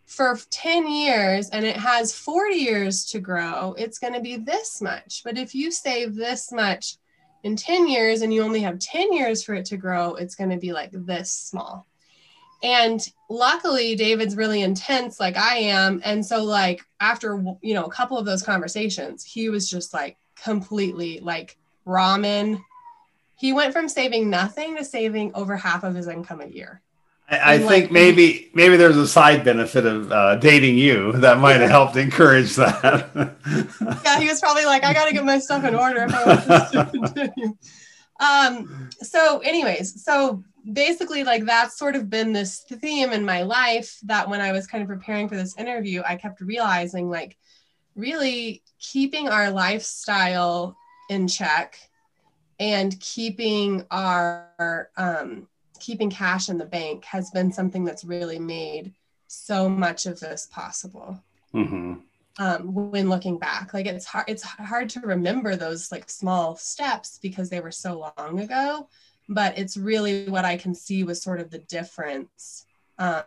for 0.05 0.37
10 0.49 0.91
years 0.91 1.49
and 1.51 1.63
it 1.63 1.77
has 1.77 2.13
40 2.13 2.55
years 2.55 3.05
to 3.05 3.19
grow, 3.19 3.75
it's 3.77 3.99
going 3.99 4.13
to 4.13 4.19
be 4.19 4.37
this 4.37 4.81
much. 4.81 5.21
But 5.23 5.37
if 5.37 5.53
you 5.53 5.71
save 5.71 6.15
this 6.15 6.51
much 6.51 6.97
in 7.43 7.55
10 7.55 7.87
years 7.87 8.21
and 8.21 8.33
you 8.33 8.41
only 8.41 8.61
have 8.61 8.79
10 8.79 9.13
years 9.13 9.43
for 9.43 9.53
it 9.53 9.65
to 9.65 9.77
grow, 9.77 10.15
it's 10.15 10.35
going 10.35 10.49
to 10.49 10.57
be 10.57 10.73
like 10.73 10.89
this 10.91 11.31
small. 11.31 11.85
And 12.61 13.05
luckily, 13.29 13.95
David's 13.95 14.35
really 14.35 14.61
intense, 14.61 15.19
like 15.19 15.37
I 15.37 15.57
am. 15.57 16.01
And 16.03 16.25
so, 16.25 16.43
like, 16.43 16.81
after, 16.99 17.43
you 17.61 17.73
know, 17.73 17.85
a 17.85 17.91
couple 17.91 18.17
of 18.17 18.25
those 18.25 18.43
conversations, 18.43 19.23
he 19.23 19.49
was 19.49 19.69
just 19.69 19.93
like 19.93 20.17
completely 20.41 21.19
like 21.21 21.57
ramen. 21.87 22.61
He 23.35 23.53
went 23.53 23.71
from 23.71 23.87
saving 23.87 24.29
nothing 24.29 24.75
to 24.75 24.83
saving 24.83 25.31
over 25.35 25.55
half 25.55 25.83
of 25.83 25.95
his 25.95 26.07
income 26.07 26.41
a 26.41 26.47
year. 26.47 26.81
I, 27.29 27.53
I 27.53 27.57
think 27.59 27.69
like, 27.69 27.91
maybe 27.91 28.49
maybe 28.53 28.75
there's 28.75 28.97
a 28.97 29.07
side 29.07 29.43
benefit 29.43 29.85
of 29.85 30.11
uh, 30.11 30.35
dating 30.37 30.77
you 30.77 31.11
that 31.13 31.37
might 31.37 31.61
have 31.61 31.69
helped 31.69 31.95
encourage 31.95 32.55
that. 32.55 33.09
yeah, 34.03 34.19
he 34.19 34.27
was 34.27 34.39
probably 34.39 34.65
like, 34.65 34.83
I 34.83 34.93
got 34.93 35.05
to 35.05 35.13
get 35.13 35.23
my 35.23 35.39
stuff 35.39 35.63
in 35.63 35.75
order 35.75 36.03
if 36.03 36.13
I 36.13 36.25
want 36.25 36.47
this 36.47 36.71
to 36.71 36.85
continue. 36.91 37.55
Um, 38.19 38.89
so, 39.01 39.39
anyways, 39.39 40.03
so 40.03 40.43
basically, 40.71 41.23
like 41.23 41.45
that's 41.45 41.77
sort 41.77 41.95
of 41.95 42.09
been 42.09 42.33
this 42.33 42.61
theme 42.61 43.11
in 43.11 43.25
my 43.25 43.43
life 43.43 43.97
that 44.03 44.29
when 44.29 44.41
I 44.41 44.51
was 44.51 44.67
kind 44.67 44.81
of 44.81 44.87
preparing 44.87 45.27
for 45.29 45.35
this 45.35 45.57
interview, 45.57 46.01
I 46.05 46.15
kept 46.15 46.41
realizing 46.41 47.09
like 47.09 47.37
really 47.95 48.63
keeping 48.79 49.29
our 49.29 49.51
lifestyle 49.51 50.77
in 51.09 51.27
check 51.27 51.77
and 52.59 52.99
keeping 52.99 53.85
our 53.91 54.89
um, 54.97 55.47
keeping 55.79 56.09
cash 56.09 56.49
in 56.49 56.57
the 56.57 56.65
bank 56.65 57.05
has 57.05 57.31
been 57.31 57.51
something 57.51 57.83
that's 57.83 58.03
really 58.03 58.39
made 58.39 58.93
so 59.27 59.69
much 59.69 60.05
of 60.05 60.19
this 60.19 60.47
possible. 60.51 61.21
Mm-hmm. 61.53 61.95
Um, 62.37 62.73
when 62.91 63.09
looking 63.09 63.37
back, 63.37 63.73
like 63.73 63.85
it's 63.85 64.05
hard, 64.05 64.25
it's 64.27 64.43
hard 64.43 64.89
to 64.91 65.01
remember 65.01 65.55
those 65.55 65.91
like 65.91 66.09
small 66.09 66.55
steps 66.55 67.19
because 67.21 67.49
they 67.49 67.59
were 67.59 67.71
so 67.71 68.11
long 68.17 68.39
ago. 68.39 68.87
But 69.29 69.57
it's 69.57 69.77
really 69.77 70.27
what 70.27 70.43
I 70.43 70.57
can 70.57 70.73
see 70.73 71.03
was 71.03 71.21
sort 71.21 71.39
of 71.39 71.51
the 71.51 71.59
difference 71.59 72.65
um, 72.97 73.23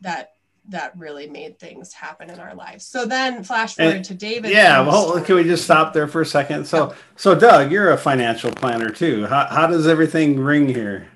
that 0.00 0.32
that 0.68 0.96
really 0.96 1.28
made 1.28 1.58
things 1.58 1.92
happen 1.92 2.30
in 2.30 2.38
our 2.38 2.54
lives. 2.54 2.84
So 2.84 3.04
then 3.04 3.42
flash 3.42 3.74
forward 3.74 3.96
and, 3.96 4.04
to 4.06 4.14
David. 4.14 4.52
Yeah, 4.52 4.80
well, 4.86 5.20
can 5.20 5.34
we 5.36 5.44
just 5.44 5.64
stop 5.64 5.92
there 5.92 6.06
for 6.06 6.20
a 6.20 6.26
second? 6.26 6.66
So, 6.66 6.94
so 7.16 7.34
Doug, 7.34 7.72
you're 7.72 7.90
a 7.90 7.98
financial 7.98 8.52
planner 8.52 8.88
too. 8.88 9.26
How, 9.26 9.46
how 9.46 9.66
does 9.66 9.86
everything 9.88 10.38
ring 10.38 10.68
here? 10.68 11.08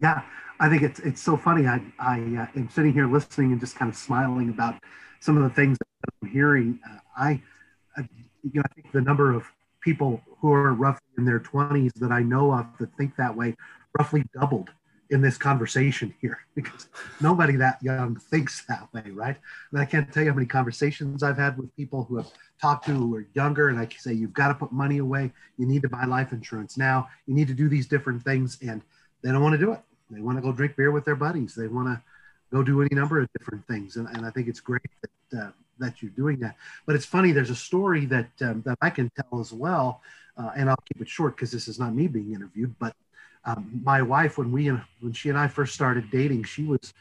Yeah, 0.00 0.22
I 0.60 0.68
think 0.68 0.82
it's 0.82 1.00
it's 1.00 1.20
so 1.20 1.36
funny. 1.36 1.66
I 1.66 1.80
I 1.98 2.18
uh, 2.18 2.58
am 2.58 2.68
sitting 2.70 2.92
here 2.92 3.06
listening 3.06 3.52
and 3.52 3.60
just 3.60 3.76
kind 3.76 3.90
of 3.90 3.96
smiling 3.96 4.48
about 4.48 4.76
some 5.20 5.36
of 5.36 5.42
the 5.42 5.50
things 5.50 5.78
that 5.78 6.14
I'm 6.22 6.28
hearing. 6.28 6.78
Uh, 6.88 6.98
I, 7.16 7.42
uh, 7.96 8.02
you 8.42 8.50
know, 8.54 8.62
I 8.64 8.74
think 8.74 8.92
the 8.92 9.00
number 9.00 9.32
of 9.32 9.44
people 9.80 10.22
who 10.44 10.52
are 10.52 10.74
roughly 10.74 11.00
in 11.16 11.24
their 11.24 11.40
20s 11.40 11.94
that 11.94 12.12
I 12.12 12.20
know 12.20 12.52
of 12.52 12.66
that 12.78 12.94
think 12.98 13.16
that 13.16 13.34
way 13.34 13.56
roughly 13.96 14.26
doubled 14.38 14.68
in 15.08 15.22
this 15.22 15.38
conversation 15.38 16.14
here 16.20 16.38
because 16.54 16.88
nobody 17.18 17.56
that 17.56 17.82
young 17.82 18.16
thinks 18.16 18.62
that 18.66 18.86
way, 18.92 19.10
right? 19.10 19.38
And 19.72 19.80
I 19.80 19.86
can't 19.86 20.12
tell 20.12 20.22
you 20.22 20.28
how 20.28 20.34
many 20.34 20.46
conversations 20.46 21.22
I've 21.22 21.38
had 21.38 21.56
with 21.56 21.74
people 21.76 22.04
who 22.04 22.18
have 22.18 22.30
talked 22.60 22.84
to 22.88 22.92
who 22.92 23.14
are 23.16 23.26
younger, 23.32 23.70
and 23.70 23.78
I 23.78 23.86
can 23.86 23.98
say, 23.98 24.12
You've 24.12 24.34
got 24.34 24.48
to 24.48 24.54
put 24.54 24.70
money 24.70 24.98
away. 24.98 25.32
You 25.56 25.64
need 25.64 25.80
to 25.80 25.88
buy 25.88 26.04
life 26.04 26.32
insurance 26.32 26.76
now. 26.76 27.08
You 27.26 27.32
need 27.32 27.48
to 27.48 27.54
do 27.54 27.70
these 27.70 27.86
different 27.86 28.22
things. 28.22 28.58
And 28.60 28.82
they 29.22 29.32
don't 29.32 29.42
want 29.42 29.54
to 29.54 29.58
do 29.58 29.72
it. 29.72 29.80
They 30.10 30.20
want 30.20 30.36
to 30.36 30.42
go 30.42 30.52
drink 30.52 30.76
beer 30.76 30.90
with 30.90 31.06
their 31.06 31.16
buddies. 31.16 31.54
They 31.54 31.68
want 31.68 31.88
to 31.88 32.02
go 32.52 32.62
do 32.62 32.82
any 32.82 32.94
number 32.94 33.18
of 33.18 33.30
different 33.38 33.66
things. 33.66 33.96
And, 33.96 34.08
and 34.08 34.26
I 34.26 34.30
think 34.30 34.48
it's 34.48 34.60
great 34.60 34.82
that, 35.30 35.38
uh, 35.40 35.50
that 35.78 36.02
you're 36.02 36.10
doing 36.10 36.38
that. 36.40 36.56
But 36.84 36.96
it's 36.96 37.06
funny, 37.06 37.32
there's 37.32 37.48
a 37.48 37.56
story 37.56 38.04
that, 38.06 38.28
um, 38.42 38.62
that 38.66 38.76
I 38.82 38.90
can 38.90 39.10
tell 39.16 39.40
as 39.40 39.54
well. 39.54 40.02
Uh, 40.36 40.50
and 40.56 40.68
I'll 40.68 40.82
keep 40.92 41.00
it 41.00 41.08
short 41.08 41.36
because 41.36 41.52
this 41.52 41.68
is 41.68 41.78
not 41.78 41.94
me 41.94 42.08
being 42.08 42.34
interviewed. 42.34 42.74
But 42.78 42.94
um, 43.44 43.80
my 43.84 44.02
wife, 44.02 44.38
when 44.38 44.50
we 44.50 44.66
when 44.66 45.12
she 45.12 45.28
and 45.28 45.38
I 45.38 45.48
first 45.48 45.74
started 45.74 46.10
dating, 46.10 46.44
she 46.44 46.64
was 46.64 46.92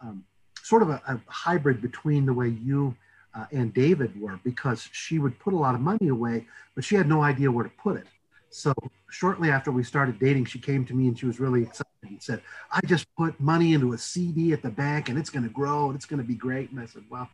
um, 0.00 0.24
sort 0.62 0.82
of 0.82 0.90
a, 0.90 1.00
a, 1.06 1.20
hybrid 1.28 1.80
between 1.80 2.26
the 2.26 2.32
way 2.32 2.48
you 2.48 2.96
uh, 3.34 3.46
and 3.52 3.72
David 3.72 4.18
were 4.20 4.40
because 4.42 4.88
she 4.92 5.18
would 5.18 5.38
put 5.38 5.52
a 5.52 5.56
lot 5.56 5.74
of 5.74 5.80
money 5.80 6.08
away, 6.08 6.46
but 6.74 6.84
she 6.84 6.96
had 6.96 7.08
no 7.08 7.22
idea 7.22 7.50
where 7.50 7.64
to 7.64 7.70
put 7.70 7.96
it. 7.96 8.06
So 8.50 8.72
shortly 9.10 9.50
after 9.50 9.70
we 9.70 9.84
started 9.84 10.18
dating, 10.18 10.46
she 10.46 10.58
came 10.58 10.84
to 10.86 10.94
me 10.94 11.08
and 11.08 11.18
she 11.18 11.26
was 11.26 11.38
really 11.38 11.62
excited 11.62 11.86
and 12.02 12.22
said, 12.22 12.40
I 12.70 12.80
just 12.86 13.06
put 13.16 13.38
money 13.38 13.74
into 13.74 13.92
a 13.92 13.98
CD 13.98 14.52
at 14.52 14.62
the 14.62 14.70
bank 14.70 15.08
and 15.08 15.18
it's 15.18 15.30
going 15.30 15.42
to 15.42 15.52
grow 15.52 15.86
and 15.86 15.94
it's 15.94 16.06
going 16.06 16.22
to 16.22 16.26
be 16.26 16.34
great. 16.34 16.70
And 16.70 16.80
I 16.80 16.86
said, 16.86 17.04
Well, 17.10 17.28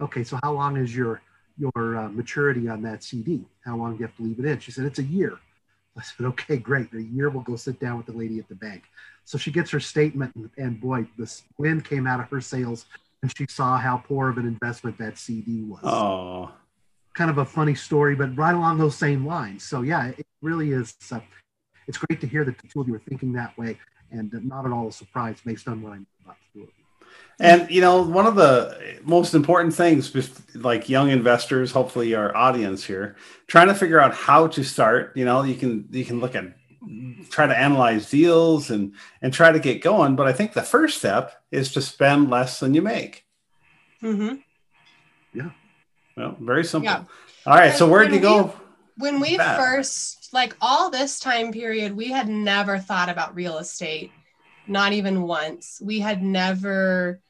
okay, 0.00 0.22
so 0.22 0.38
how 0.42 0.52
long 0.52 0.76
is 0.76 0.94
your 0.94 1.20
your 1.58 1.96
uh, 1.96 2.08
maturity 2.08 2.68
on 2.68 2.82
that 2.82 3.02
CD? 3.02 3.44
How 3.64 3.76
long 3.76 3.92
do 3.92 3.98
you 4.00 4.06
have 4.06 4.16
to 4.16 4.22
leave 4.22 4.38
it 4.38 4.44
in? 4.44 4.58
She 4.60 4.70
said, 4.70 4.84
It's 4.84 4.98
a 4.98 5.04
year. 5.04 5.38
I 5.96 6.02
said, 6.02 6.26
Okay, 6.26 6.56
great. 6.56 6.92
In 6.92 6.98
a 6.98 7.02
year, 7.02 7.30
we'll 7.30 7.42
go 7.42 7.56
sit 7.56 7.80
down 7.80 7.96
with 7.96 8.06
the 8.06 8.12
lady 8.12 8.38
at 8.38 8.48
the 8.48 8.54
bank. 8.54 8.84
So 9.24 9.36
she 9.36 9.50
gets 9.50 9.70
her 9.70 9.80
statement, 9.80 10.34
and, 10.36 10.50
and 10.56 10.80
boy, 10.80 11.06
the 11.18 11.32
wind 11.58 11.84
came 11.84 12.06
out 12.06 12.20
of 12.20 12.30
her 12.30 12.40
sails 12.40 12.86
and 13.20 13.36
she 13.36 13.46
saw 13.48 13.76
how 13.76 13.96
poor 13.96 14.28
of 14.28 14.38
an 14.38 14.46
investment 14.46 14.96
that 14.98 15.18
CD 15.18 15.62
was. 15.62 15.80
Oh 15.82 16.52
kind 17.18 17.30
of 17.30 17.38
a 17.38 17.44
funny 17.44 17.74
story, 17.74 18.14
but 18.14 18.34
right 18.38 18.54
along 18.54 18.78
those 18.78 18.94
same 18.94 19.26
lines. 19.26 19.64
So 19.64 19.82
yeah, 19.82 20.06
it 20.06 20.24
really 20.40 20.70
is. 20.70 20.94
Uh, 21.10 21.18
it's 21.88 21.98
great 21.98 22.20
to 22.20 22.28
hear 22.28 22.44
that 22.44 22.56
the 22.58 22.68
two 22.68 22.80
of 22.80 22.86
you 22.86 22.94
are 22.94 23.00
thinking 23.00 23.32
that 23.32 23.58
way, 23.58 23.76
and 24.12 24.32
not 24.46 24.64
at 24.64 24.70
all 24.70 24.86
a 24.86 24.92
surprise 24.92 25.38
based 25.44 25.66
on 25.66 25.82
what 25.82 25.94
I 25.94 25.96
know 25.96 26.06
about 26.24 26.36
the 26.54 26.60
two 26.60 26.66
of 26.66 26.72
you. 26.78 26.84
And 27.40 27.70
you 27.70 27.80
know, 27.80 28.02
one 28.02 28.26
of 28.26 28.34
the 28.34 28.98
most 29.04 29.34
important 29.34 29.74
things, 29.74 30.12
with 30.12 30.44
like 30.56 30.88
young 30.88 31.10
investors, 31.10 31.70
hopefully 31.70 32.14
our 32.14 32.36
audience 32.36 32.84
here, 32.84 33.16
trying 33.46 33.68
to 33.68 33.74
figure 33.74 34.00
out 34.00 34.14
how 34.14 34.48
to 34.48 34.64
start. 34.64 35.16
You 35.16 35.24
know, 35.24 35.42
you 35.44 35.54
can 35.54 35.88
you 35.90 36.04
can 36.04 36.20
look 36.20 36.34
at 36.34 36.44
try 37.30 37.46
to 37.46 37.56
analyze 37.56 38.10
deals 38.10 38.70
and 38.70 38.92
and 39.22 39.32
try 39.32 39.52
to 39.52 39.58
get 39.60 39.82
going. 39.82 40.16
But 40.16 40.26
I 40.26 40.32
think 40.32 40.52
the 40.52 40.62
first 40.62 40.98
step 40.98 41.44
is 41.50 41.72
to 41.72 41.82
spend 41.82 42.30
less 42.30 42.58
than 42.58 42.74
you 42.74 42.82
make. 42.82 43.24
Mm-hmm. 44.02 44.36
Yeah. 45.32 45.50
Well, 46.16 46.36
very 46.40 46.64
simple. 46.64 46.90
Yeah. 46.90 47.04
All 47.46 47.54
right. 47.54 47.68
And 47.68 47.78
so 47.78 47.88
where'd 47.88 48.12
you 48.12 48.20
go? 48.20 48.52
When 48.96 49.20
we 49.20 49.36
that? 49.36 49.58
first, 49.58 50.32
like 50.32 50.56
all 50.60 50.90
this 50.90 51.20
time 51.20 51.52
period, 51.52 51.96
we 51.96 52.08
had 52.08 52.28
never 52.28 52.78
thought 52.78 53.08
about 53.08 53.36
real 53.36 53.58
estate, 53.58 54.10
not 54.66 54.92
even 54.92 55.22
once. 55.22 55.80
We 55.80 56.00
had 56.00 56.20
never 56.20 57.20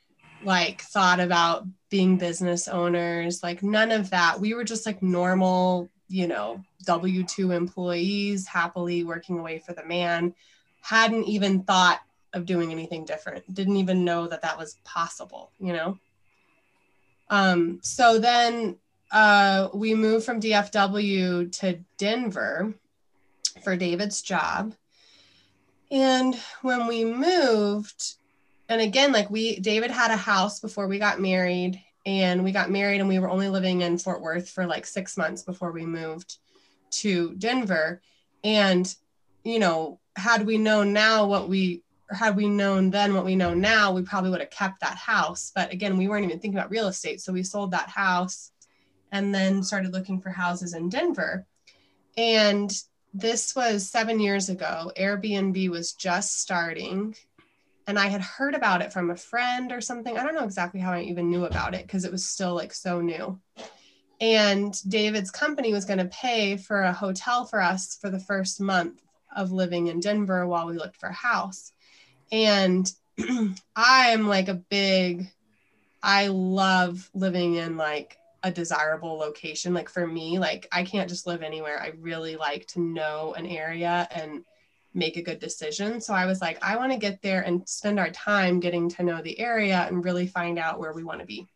like 0.45 0.83
thought 0.83 1.21
about 1.21 1.67
being 1.91 2.17
business 2.17 2.69
owners, 2.69 3.43
like 3.43 3.63
none 3.63 3.91
of 3.91 4.11
that. 4.11 4.41
We 4.41 4.55
were 4.55 4.65
just 4.65 4.87
like 4.87 5.03
normal, 5.03 5.89
you 6.09 6.27
know, 6.27 6.63
W 6.85 7.25
2 7.25 7.53
employees, 7.53 8.47
happily 8.47 9.05
working 9.05 9.39
away 9.39 9.59
for 9.59 9.73
the 9.73 9.85
man. 9.85 10.35
Hadn't 10.81 11.25
even 11.25 11.63
thought 11.63 12.01
of 12.35 12.47
doing 12.47 12.71
anything 12.71 13.05
different, 13.05 13.53
didn't 13.53 13.77
even 13.77 14.05
know 14.05 14.29
that 14.29 14.43
that 14.43 14.59
was 14.59 14.77
possible, 14.85 15.51
you 15.59 15.73
know? 15.73 15.99
Um, 17.31 17.81
so 17.83 18.19
then 18.19 18.77
uh, 19.11 19.69
we 19.75 19.95
moved 19.95 20.25
from 20.25 20.41
DFW 20.41 21.51
to 21.61 21.79
Denver 21.97 22.75
for 23.63 23.77
David's 23.77 24.23
job. 24.23 24.75
And 25.91 26.39
when 26.63 26.87
we 26.87 27.05
moved, 27.05 28.17
and 28.69 28.81
again, 28.81 29.13
like 29.13 29.31
we, 29.31 29.59
David 29.61 29.91
had 29.91 30.11
a 30.11 30.17
house 30.17 30.61
before 30.61 30.87
we 30.89 30.99
got 30.99 31.21
married, 31.21 31.81
and 32.07 32.45
we 32.45 32.53
got 32.53 32.71
married, 32.71 33.01
and 33.01 33.09
we 33.09 33.19
were 33.19 33.31
only 33.31 33.49
living 33.49 33.83
in 33.83 33.99
Fort 33.99 34.21
Worth 34.21 34.49
for 34.49 34.67
like 34.67 34.87
six 34.87 35.17
months 35.17 35.43
before 35.43 35.73
we 35.73 35.87
moved 35.87 36.39
to 36.91 37.35
Denver. 37.35 38.01
And, 38.45 38.93
you 39.45 39.59
know, 39.59 40.01
had 40.17 40.47
we 40.47 40.59
known 40.59 40.93
now 40.93 41.27
what 41.27 41.49
we 41.49 41.83
had 42.11 42.37
we 42.37 42.49
known 42.49 42.91
then 42.91 43.15
what 43.15 43.25
we 43.25 43.37
know 43.37 43.53
now, 43.53 43.93
we 43.93 44.03
probably 44.03 44.31
would 44.31 44.41
have 44.41 44.51
kept 44.51 44.81
that 44.81 44.97
house. 44.97 45.53
But 45.55 45.73
again, 45.73 45.99
we 45.99 46.09
weren't 46.09 46.25
even 46.25 46.39
thinking 46.39 46.59
about 46.59 46.71
real 46.71 46.89
estate. 46.89 47.21
So 47.21 47.33
we 47.33 47.43
sold 47.43 47.73
that 47.73 47.89
house 47.89 48.51
and 49.13 49.35
then 49.35 49.63
started 49.63 49.93
looking 49.93 50.21
for 50.21 50.31
houses 50.31 50.75
in 50.75 50.89
Denver. 50.89 51.47
And 52.17 52.73
this 53.15 53.55
was 53.55 53.89
seven 53.89 54.21
years 54.21 54.49
ago. 54.49 54.91
Airbnb 54.99 55.69
was 55.69 55.93
just 55.93 56.41
starting. 56.41 57.15
And 57.89 57.99
I 57.99 58.09
had 58.09 58.21
heard 58.21 58.55
about 58.55 58.83
it 58.83 58.93
from 58.93 59.11
a 59.11 59.17
friend 59.17 59.73
or 59.73 59.81
something. 59.81 60.19
I 60.19 60.23
don't 60.23 60.35
know 60.35 60.45
exactly 60.45 60.79
how 60.79 60.93
I 60.93 61.01
even 61.01 61.31
knew 61.31 61.47
about 61.47 61.75
it 61.75 61.87
because 61.87 62.05
it 62.05 62.13
was 62.13 62.23
still 62.23 62.55
like 62.55 62.75
so 62.75 63.01
new. 63.01 63.41
And 64.21 64.79
David's 64.91 65.31
company 65.31 65.73
was 65.73 65.87
going 65.87 65.99
to 65.99 66.05
pay 66.05 66.59
for 66.59 66.83
a 66.83 66.93
hotel 66.93 67.47
for 67.47 67.63
us 67.63 67.97
for 67.99 68.11
the 68.11 68.21
first 68.21 68.61
month 68.61 69.01
of 69.35 69.53
living 69.53 69.87
in 69.87 70.01
Denver 70.01 70.47
while 70.47 70.67
we 70.67 70.75
looked 70.75 70.99
for 71.01 71.09
a 71.09 71.15
house. 71.15 71.73
And 72.31 72.93
I'm 73.77 74.29
like 74.29 74.49
a 74.49 74.55
big, 74.55 75.31
I 76.03 76.27
love 76.27 77.11
living 77.15 77.55
in 77.55 77.79
like 77.79 78.19
a 78.43 78.51
desirable 78.51 79.17
location. 79.17 79.73
Like 79.73 79.89
for 79.89 80.07
me, 80.07 80.39
like 80.39 80.69
I 80.73 80.85
can't 80.85 81.09
just 81.09 81.27
live 81.27 81.43
anywhere. 81.43 81.81
I 81.81 81.93
really 81.99 82.37
like 82.37 82.67
to 82.69 82.81
know 82.81 83.33
an 83.33 83.47
area 83.47 84.07
and 84.11 84.45
make 84.99 85.17
a 85.17 85.23
good 85.23 85.39
decision. 85.39 86.01
So 86.01 86.13
I 86.13 86.27
was 86.27 86.41
like, 86.41 86.59
I 86.63 86.77
want 86.77 86.93
to 86.93 86.99
get 86.99 87.23
there 87.23 87.43
and 87.43 87.67
spend 87.69 87.99
our 87.99 88.11
time 88.11 88.61
getting 88.61 88.89
to 88.91 89.03
know 89.03 89.23
the 89.23 89.39
area 89.39 89.87
and 89.89 90.05
really 90.05 90.27
find 90.27 90.59
out 90.59 90.79
where 90.79 90.93
we 90.93 91.05
want 91.05 91.21
to 91.21 91.27
be. 91.27 91.47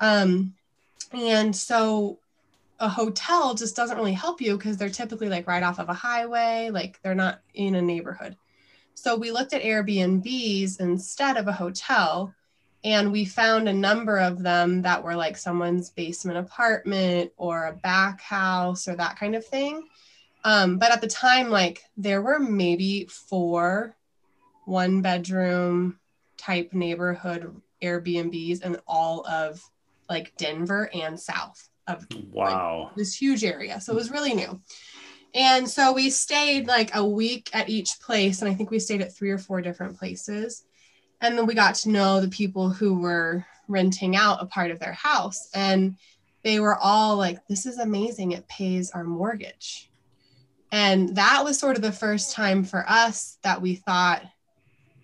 Um, 0.00 0.54
and 1.12 1.54
so 1.54 2.18
a 2.80 2.88
hotel 2.88 3.54
just 3.54 3.74
doesn't 3.74 3.96
really 3.96 4.12
help 4.12 4.40
you 4.40 4.56
because 4.56 4.76
they're 4.76 4.88
typically 4.88 5.28
like 5.28 5.46
right 5.46 5.62
off 5.62 5.78
of 5.80 5.88
a 5.88 5.94
highway, 5.94 6.70
like 6.70 7.00
they're 7.02 7.14
not 7.14 7.40
in 7.54 7.74
a 7.74 7.82
neighborhood. 7.82 8.36
So 8.94 9.16
we 9.16 9.30
looked 9.30 9.52
at 9.52 9.62
Airbnbs 9.62 10.80
instead 10.80 11.36
of 11.36 11.48
a 11.48 11.52
hotel 11.52 12.34
and 12.84 13.10
we 13.10 13.24
found 13.24 13.68
a 13.68 13.72
number 13.72 14.18
of 14.18 14.42
them 14.42 14.82
that 14.82 15.02
were 15.02 15.16
like 15.16 15.36
someone's 15.36 15.90
basement 15.90 16.38
apartment 16.38 17.32
or 17.36 17.66
a 17.66 17.72
back 17.72 18.20
house 18.20 18.86
or 18.86 18.94
that 18.96 19.18
kind 19.18 19.34
of 19.34 19.44
thing 19.44 19.88
um, 20.44 20.78
but 20.78 20.92
at 20.92 21.00
the 21.00 21.08
time, 21.08 21.50
like 21.50 21.82
there 21.96 22.22
were 22.22 22.38
maybe 22.38 23.06
four 23.06 23.96
one 24.64 25.00
bedroom 25.00 25.98
type 26.36 26.72
neighborhood 26.72 27.60
Airbnbs 27.82 28.62
in 28.62 28.76
all 28.86 29.26
of 29.26 29.62
like 30.08 30.36
Denver 30.36 30.90
and 30.94 31.18
south 31.18 31.68
of 31.86 32.06
wow 32.32 32.84
like, 32.84 32.94
this 32.96 33.14
huge 33.14 33.44
area. 33.44 33.80
So 33.80 33.92
it 33.92 33.96
was 33.96 34.10
really 34.10 34.34
new. 34.34 34.60
And 35.34 35.68
so 35.68 35.92
we 35.92 36.10
stayed 36.10 36.66
like 36.66 36.94
a 36.94 37.04
week 37.04 37.50
at 37.52 37.68
each 37.68 38.00
place. 38.00 38.40
And 38.40 38.50
I 38.50 38.54
think 38.54 38.70
we 38.70 38.78
stayed 38.78 39.02
at 39.02 39.14
three 39.14 39.30
or 39.30 39.38
four 39.38 39.60
different 39.60 39.98
places. 39.98 40.64
And 41.20 41.36
then 41.36 41.46
we 41.46 41.54
got 41.54 41.74
to 41.76 41.90
know 41.90 42.20
the 42.20 42.28
people 42.28 42.70
who 42.70 42.98
were 42.98 43.44
renting 43.66 44.16
out 44.16 44.42
a 44.42 44.46
part 44.46 44.70
of 44.70 44.78
their 44.78 44.92
house. 44.92 45.50
And 45.54 45.96
they 46.42 46.60
were 46.60 46.76
all 46.76 47.16
like, 47.16 47.46
this 47.46 47.66
is 47.66 47.78
amazing. 47.78 48.32
It 48.32 48.48
pays 48.48 48.90
our 48.92 49.04
mortgage. 49.04 49.90
And 50.70 51.16
that 51.16 51.44
was 51.44 51.58
sort 51.58 51.76
of 51.76 51.82
the 51.82 51.92
first 51.92 52.32
time 52.32 52.64
for 52.64 52.84
us 52.88 53.38
that 53.42 53.62
we 53.62 53.76
thought, 53.76 54.22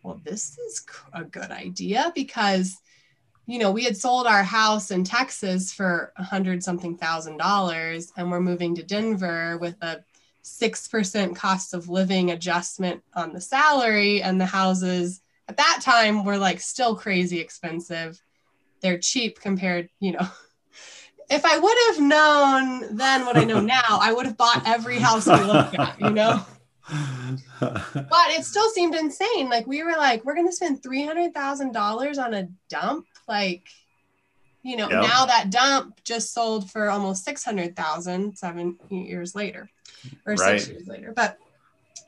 well, 0.02 0.20
this 0.24 0.58
is 0.58 0.84
a 1.12 1.24
good 1.24 1.50
idea 1.50 2.12
because, 2.14 2.76
you 3.46 3.58
know, 3.58 3.70
we 3.70 3.84
had 3.84 3.96
sold 3.96 4.26
our 4.26 4.42
house 4.42 4.90
in 4.90 5.04
Texas 5.04 5.72
for 5.72 6.12
a 6.16 6.22
hundred 6.22 6.62
something 6.62 6.96
thousand 6.96 7.38
dollars 7.38 8.12
and 8.16 8.30
we're 8.30 8.40
moving 8.40 8.74
to 8.74 8.82
Denver 8.82 9.56
with 9.58 9.76
a 9.82 10.04
6% 10.44 11.34
cost 11.34 11.72
of 11.72 11.88
living 11.88 12.30
adjustment 12.30 13.02
on 13.14 13.32
the 13.32 13.40
salary 13.40 14.20
and 14.20 14.38
the 14.38 14.46
houses 14.46 15.22
at 15.48 15.56
that 15.56 15.80
time 15.82 16.24
were 16.24 16.38
like 16.38 16.60
still 16.60 16.94
crazy 16.94 17.40
expensive. 17.40 18.20
They're 18.80 18.98
cheap 18.98 19.40
compared, 19.40 19.88
you 20.00 20.12
know, 20.12 20.28
if 21.30 21.44
I 21.44 21.58
would 21.58 21.76
have 21.88 22.00
known 22.00 22.96
then 22.96 23.26
what 23.26 23.36
I 23.36 23.44
know 23.44 23.60
now, 23.80 23.82
I 23.88 24.12
would 24.12 24.26
have 24.26 24.36
bought 24.36 24.62
every 24.66 24.98
house 24.98 25.26
we 25.26 25.34
looked 25.34 25.78
at, 25.78 26.00
you 26.00 26.10
know? 26.10 26.44
but 27.60 28.28
it 28.30 28.44
still 28.44 28.68
seemed 28.70 28.94
insane. 28.94 29.48
Like 29.48 29.66
we 29.66 29.82
were 29.82 29.96
like, 29.96 30.24
we're 30.24 30.34
gonna 30.34 30.52
spend 30.52 30.82
three 30.82 31.04
hundred 31.04 31.32
thousand 31.32 31.72
dollars 31.72 32.18
on 32.18 32.34
a 32.34 32.48
dump. 32.68 33.06
Like, 33.26 33.62
you 34.62 34.76
know, 34.76 34.90
yep. 34.90 35.02
now 35.02 35.24
that 35.24 35.50
dump 35.50 36.02
just 36.04 36.34
sold 36.34 36.70
for 36.70 36.90
almost 36.90 37.24
six 37.24 37.42
hundred 37.42 37.74
thousand 37.74 38.36
seven 38.36 38.78
years 38.90 39.34
later, 39.34 39.70
or 40.26 40.34
right. 40.34 40.60
six 40.60 40.68
years 40.68 40.86
later. 40.86 41.14
But 41.16 41.38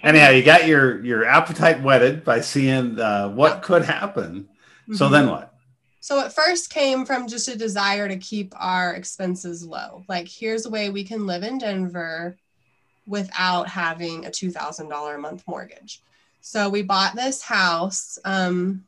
anyhow, 0.03 0.29
you 0.29 0.43
got 0.43 0.67
your 0.67 1.03
your 1.03 1.25
appetite 1.25 1.83
whetted 1.83 2.23
by 2.23 2.43
seeing 2.43 3.01
uh, 3.01 3.31
what 3.31 3.63
could 3.63 3.85
happen. 3.85 4.49
So 4.93 5.07
mm-hmm. 5.07 5.13
then 5.13 5.31
what? 5.31 5.56
So 6.07 6.21
it 6.21 6.33
first 6.33 6.71
came 6.71 7.05
from 7.05 7.27
just 7.27 7.49
a 7.49 7.59
desire 7.59 8.07
to 8.07 8.17
keep 8.17 8.55
our 8.57 8.95
expenses 8.95 9.67
low. 9.67 10.05
Like, 10.07 10.29
here's 10.29 10.65
a 10.65 10.71
way 10.71 10.89
we 10.89 11.03
can 11.03 11.27
live 11.27 11.43
in 11.43 11.59
Denver 11.59 12.37
without 13.09 13.69
having 13.69 14.25
a 14.25 14.31
$2,000 14.31 15.15
a 15.15 15.19
month 15.19 15.43
mortgage. 15.49 16.03
So 16.41 16.69
we 16.69 16.83
bought 16.83 17.17
this 17.17 17.43
house 17.43 18.21
um, 18.25 18.85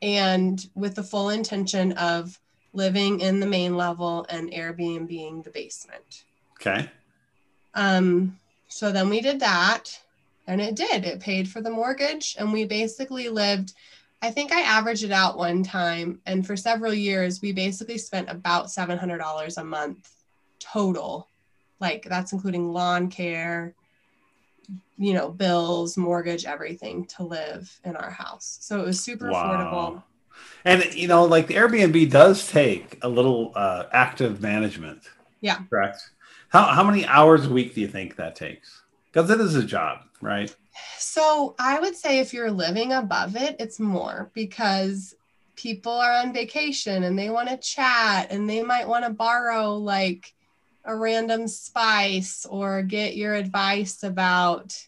and 0.00 0.64
with 0.76 0.94
the 0.94 1.02
full 1.02 1.30
intention 1.30 1.90
of 1.94 2.38
living 2.72 3.18
in 3.18 3.40
the 3.40 3.46
main 3.46 3.76
level 3.76 4.24
and 4.28 4.52
Airbnb 4.52 5.08
being 5.08 5.42
the 5.42 5.50
basement. 5.50 6.22
Okay. 6.52 6.88
Um, 7.74 8.38
so 8.68 8.92
then 8.92 9.08
we 9.08 9.20
did 9.20 9.40
that 9.40 10.00
and 10.46 10.60
it 10.60 10.76
did. 10.76 11.04
It 11.04 11.18
paid 11.18 11.48
for 11.48 11.62
the 11.62 11.70
mortgage 11.70 12.36
and 12.38 12.52
we 12.52 12.64
basically 12.64 13.28
lived 13.28 13.72
I 14.22 14.30
think 14.30 14.52
I 14.52 14.60
averaged 14.60 15.04
it 15.04 15.12
out 15.12 15.38
one 15.38 15.62
time, 15.62 16.20
and 16.26 16.46
for 16.46 16.56
several 16.56 16.92
years, 16.92 17.40
we 17.40 17.52
basically 17.52 17.96
spent 17.96 18.28
about 18.28 18.66
$700 18.66 19.56
a 19.56 19.64
month 19.64 20.10
total. 20.58 21.28
Like 21.80 22.04
that's 22.04 22.32
including 22.32 22.72
lawn 22.72 23.08
care, 23.08 23.74
you 24.98 25.14
know, 25.14 25.30
bills, 25.30 25.96
mortgage, 25.96 26.44
everything 26.44 27.06
to 27.06 27.22
live 27.22 27.74
in 27.84 27.96
our 27.96 28.10
house. 28.10 28.58
So 28.60 28.80
it 28.80 28.86
was 28.86 29.02
super 29.02 29.30
wow. 29.30 29.44
affordable. 29.44 30.02
And 30.64 30.94
you 30.94 31.08
know, 31.08 31.24
like 31.24 31.46
the 31.46 31.54
Airbnb 31.54 32.10
does 32.10 32.46
take 32.48 32.98
a 33.02 33.08
little 33.08 33.52
uh, 33.54 33.84
active 33.92 34.42
management. 34.42 35.02
Yeah. 35.40 35.60
Correct. 35.70 36.10
How 36.50 36.64
how 36.64 36.84
many 36.84 37.06
hours 37.06 37.46
a 37.46 37.50
week 37.50 37.74
do 37.74 37.80
you 37.80 37.88
think 37.88 38.16
that 38.16 38.36
takes? 38.36 38.82
Because 39.12 39.30
it 39.30 39.40
is 39.40 39.56
a 39.56 39.64
job, 39.64 40.00
right? 40.20 40.54
So 40.98 41.54
I 41.58 41.80
would 41.80 41.96
say 41.96 42.20
if 42.20 42.32
you're 42.32 42.50
living 42.50 42.92
above 42.92 43.36
it, 43.36 43.56
it's 43.58 43.80
more 43.80 44.30
because 44.34 45.14
people 45.56 45.92
are 45.92 46.12
on 46.12 46.32
vacation 46.32 47.04
and 47.04 47.18
they 47.18 47.28
want 47.28 47.48
to 47.48 47.56
chat 47.56 48.30
and 48.30 48.48
they 48.48 48.62
might 48.62 48.88
want 48.88 49.04
to 49.04 49.10
borrow 49.10 49.74
like 49.74 50.32
a 50.84 50.96
random 50.96 51.46
spice 51.46 52.46
or 52.48 52.82
get 52.82 53.16
your 53.16 53.34
advice 53.34 54.02
about 54.02 54.78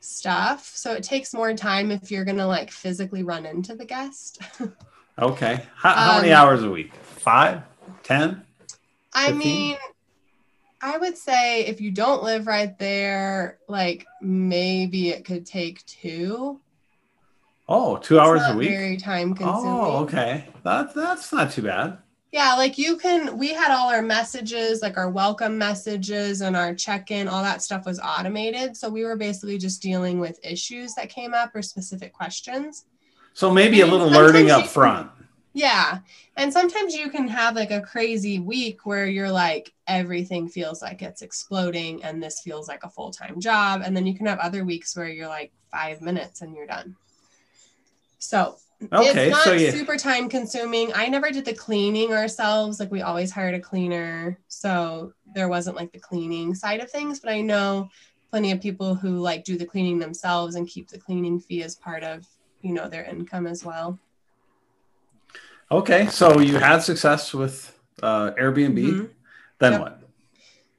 stuff. 0.00 0.72
So 0.74 0.92
it 0.92 1.02
takes 1.02 1.34
more 1.34 1.54
time 1.54 1.90
if 1.90 2.10
you're 2.10 2.24
going 2.24 2.38
to 2.38 2.46
like 2.46 2.70
physically 2.70 3.22
run 3.22 3.46
into 3.46 3.74
the 3.74 3.84
guest. 3.84 4.40
okay. 5.18 5.62
How, 5.76 5.92
how 5.92 6.16
um, 6.16 6.22
many 6.22 6.32
hours 6.32 6.62
a 6.62 6.70
week? 6.70 6.94
Five, 6.94 7.62
ten? 8.02 8.42
I 9.14 9.32
mean, 9.32 9.76
I 10.86 10.98
would 10.98 11.18
say 11.18 11.66
if 11.66 11.80
you 11.80 11.90
don't 11.90 12.22
live 12.22 12.46
right 12.46 12.78
there, 12.78 13.58
like 13.66 14.06
maybe 14.22 15.08
it 15.08 15.24
could 15.24 15.44
take 15.44 15.84
two. 15.84 16.60
Oh, 17.68 17.96
two 17.96 18.20
hours 18.20 18.40
a 18.44 18.56
week. 18.56 18.70
Very 18.70 18.96
time 18.96 19.32
oh, 19.32 19.34
consuming. 19.34 19.66
Oh, 19.66 19.96
okay. 20.04 20.44
That 20.62 20.94
that's 20.94 21.32
not 21.32 21.50
too 21.50 21.62
bad. 21.62 21.98
Yeah, 22.30 22.54
like 22.54 22.78
you 22.78 22.98
can. 22.98 23.36
We 23.36 23.52
had 23.52 23.72
all 23.72 23.90
our 23.90 24.00
messages, 24.00 24.80
like 24.80 24.96
our 24.96 25.10
welcome 25.10 25.58
messages 25.58 26.40
and 26.40 26.54
our 26.54 26.72
check-in, 26.72 27.26
all 27.26 27.42
that 27.42 27.62
stuff 27.62 27.84
was 27.84 27.98
automated. 27.98 28.76
So 28.76 28.88
we 28.88 29.04
were 29.04 29.16
basically 29.16 29.58
just 29.58 29.82
dealing 29.82 30.20
with 30.20 30.38
issues 30.44 30.94
that 30.94 31.08
came 31.08 31.34
up 31.34 31.50
or 31.56 31.62
specific 31.62 32.12
questions. 32.12 32.84
So 33.34 33.50
maybe 33.50 33.80
a 33.80 33.86
little 33.86 34.08
learning 34.08 34.52
up 34.52 34.68
front. 34.68 35.10
Yeah. 35.52 35.98
And 36.36 36.52
sometimes 36.52 36.94
you 36.94 37.10
can 37.10 37.26
have 37.26 37.56
like 37.56 37.72
a 37.72 37.80
crazy 37.80 38.38
week 38.38 38.86
where 38.86 39.06
you're 39.06 39.32
like, 39.32 39.72
everything 39.86 40.48
feels 40.48 40.82
like 40.82 41.02
it's 41.02 41.22
exploding 41.22 42.02
and 42.02 42.22
this 42.22 42.40
feels 42.40 42.68
like 42.68 42.84
a 42.84 42.90
full 42.90 43.10
time 43.10 43.40
job. 43.40 43.82
And 43.84 43.96
then 43.96 44.06
you 44.06 44.14
can 44.14 44.26
have 44.26 44.38
other 44.38 44.64
weeks 44.64 44.96
where 44.96 45.08
you're 45.08 45.28
like 45.28 45.52
five 45.70 46.00
minutes 46.00 46.42
and 46.42 46.54
you're 46.54 46.66
done. 46.66 46.96
So 48.18 48.56
okay, 48.92 49.28
it's 49.28 49.30
not 49.30 49.44
so 49.44 49.52
yeah. 49.52 49.70
super 49.70 49.96
time 49.96 50.28
consuming. 50.28 50.92
I 50.94 51.08
never 51.08 51.30
did 51.30 51.44
the 51.44 51.54
cleaning 51.54 52.12
ourselves. 52.12 52.80
Like 52.80 52.90
we 52.90 53.02
always 53.02 53.30
hired 53.30 53.54
a 53.54 53.60
cleaner. 53.60 54.38
So 54.48 55.12
there 55.34 55.48
wasn't 55.48 55.76
like 55.76 55.92
the 55.92 55.98
cleaning 55.98 56.54
side 56.54 56.80
of 56.80 56.90
things. 56.90 57.20
But 57.20 57.32
I 57.32 57.40
know 57.40 57.88
plenty 58.30 58.52
of 58.52 58.60
people 58.60 58.94
who 58.94 59.18
like 59.18 59.44
do 59.44 59.56
the 59.56 59.66
cleaning 59.66 59.98
themselves 59.98 60.56
and 60.56 60.68
keep 60.68 60.88
the 60.88 60.98
cleaning 60.98 61.40
fee 61.40 61.62
as 61.62 61.76
part 61.76 62.02
of, 62.02 62.26
you 62.62 62.72
know, 62.72 62.88
their 62.88 63.04
income 63.04 63.46
as 63.46 63.64
well. 63.64 63.98
Okay, 65.70 66.06
so 66.06 66.38
you 66.38 66.58
had 66.58 66.78
success 66.78 67.34
with 67.34 67.76
uh, 68.00 68.30
Airbnb. 68.32 68.78
Mm-hmm. 68.78 69.04
Then 69.58 69.72
yep. 69.72 69.80
what? 69.80 70.00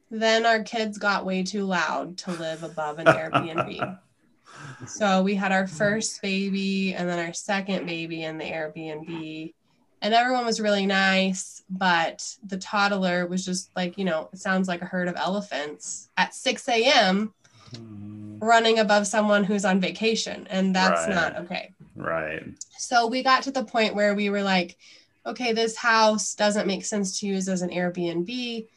Then 0.09 0.45
our 0.45 0.63
kids 0.63 0.97
got 0.97 1.25
way 1.25 1.43
too 1.43 1.65
loud 1.65 2.17
to 2.19 2.31
live 2.31 2.63
above 2.63 2.99
an 2.99 3.07
Airbnb. 3.07 3.99
so 4.87 5.21
we 5.21 5.35
had 5.35 5.51
our 5.51 5.67
first 5.67 6.21
baby 6.21 6.93
and 6.93 7.09
then 7.09 7.19
our 7.19 7.33
second 7.33 7.85
baby 7.85 8.23
in 8.23 8.37
the 8.37 8.45
Airbnb. 8.45 9.53
And 10.01 10.13
everyone 10.13 10.45
was 10.45 10.61
really 10.61 10.85
nice, 10.85 11.63
but 11.69 12.23
the 12.45 12.57
toddler 12.57 13.25
was 13.25 13.43
just 13.43 13.71
like, 13.75 13.97
you 13.97 14.05
know, 14.05 14.29
it 14.31 14.39
sounds 14.39 14.67
like 14.67 14.81
a 14.81 14.85
herd 14.85 15.07
of 15.07 15.15
elephants 15.17 16.09
at 16.17 16.35
6 16.35 16.69
a.m. 16.69 17.33
Hmm. 17.75 18.39
running 18.39 18.79
above 18.79 19.07
someone 19.07 19.43
who's 19.43 19.65
on 19.65 19.81
vacation. 19.81 20.47
And 20.49 20.73
that's 20.73 21.07
right. 21.07 21.15
not 21.15 21.35
okay. 21.37 21.73
Right. 21.97 22.43
So 22.77 23.07
we 23.07 23.23
got 23.23 23.43
to 23.43 23.51
the 23.51 23.65
point 23.65 23.95
where 23.95 24.15
we 24.15 24.29
were 24.29 24.43
like, 24.43 24.77
okay, 25.27 25.51
this 25.51 25.75
house 25.75 26.33
doesn't 26.33 26.67
make 26.67 26.85
sense 26.85 27.19
to 27.19 27.27
use 27.27 27.47
as 27.49 27.61
an 27.61 27.69
Airbnb, 27.69 28.67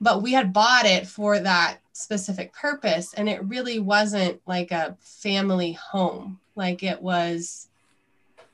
but 0.00 0.22
we 0.22 0.32
had 0.32 0.52
bought 0.52 0.86
it 0.86 1.06
for 1.06 1.38
that 1.38 1.78
specific 1.92 2.52
purpose. 2.54 3.12
And 3.12 3.28
it 3.28 3.44
really 3.44 3.78
wasn't 3.78 4.40
like 4.46 4.72
a 4.72 4.96
family 5.00 5.72
home, 5.72 6.40
like 6.56 6.82
it 6.82 7.02
was 7.02 7.68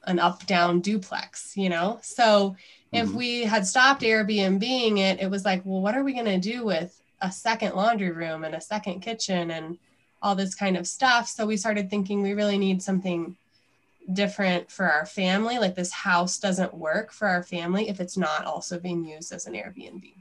an 0.05 0.19
up 0.19 0.45
down 0.47 0.81
duplex, 0.81 1.57
you 1.57 1.69
know? 1.69 1.99
So 2.03 2.57
if 2.93 3.11
Mhm. 3.11 3.15
we 3.15 3.43
had 3.45 3.67
stopped 3.67 4.03
Airbnbing 4.03 4.99
it, 4.99 5.21
it 5.21 5.31
was 5.31 5.45
like, 5.45 5.63
well, 5.65 5.81
what 5.81 5.95
are 5.97 6.05
we 6.05 6.13
going 6.13 6.27
to 6.27 6.39
do 6.39 6.65
with 6.65 7.01
a 7.21 7.31
second 7.31 7.75
laundry 7.75 8.11
room 8.11 8.45
and 8.45 8.55
a 8.55 8.61
second 8.61 9.01
kitchen 9.01 9.51
and 9.51 9.79
all 10.23 10.35
this 10.35 10.55
kind 10.55 10.77
of 10.77 10.87
stuff? 10.87 11.29
So 11.29 11.47
we 11.47 11.57
started 11.57 11.91
thinking 11.91 12.23
we 12.23 12.35
really 12.35 12.59
need 12.59 12.83
something 12.83 13.37
different 14.12 14.71
for 14.71 14.90
our 14.90 15.07
family. 15.07 15.59
Like 15.59 15.75
this 15.75 15.92
house 15.92 16.38
doesn't 16.38 16.75
work 16.75 17.12
for 17.12 17.29
our 17.29 17.42
family 17.42 17.88
if 17.88 18.01
it's 18.01 18.16
not 18.16 18.45
also 18.45 18.79
being 18.79 19.05
used 19.05 19.33
as 19.33 19.47
an 19.47 19.55
Airbnb. 19.55 20.14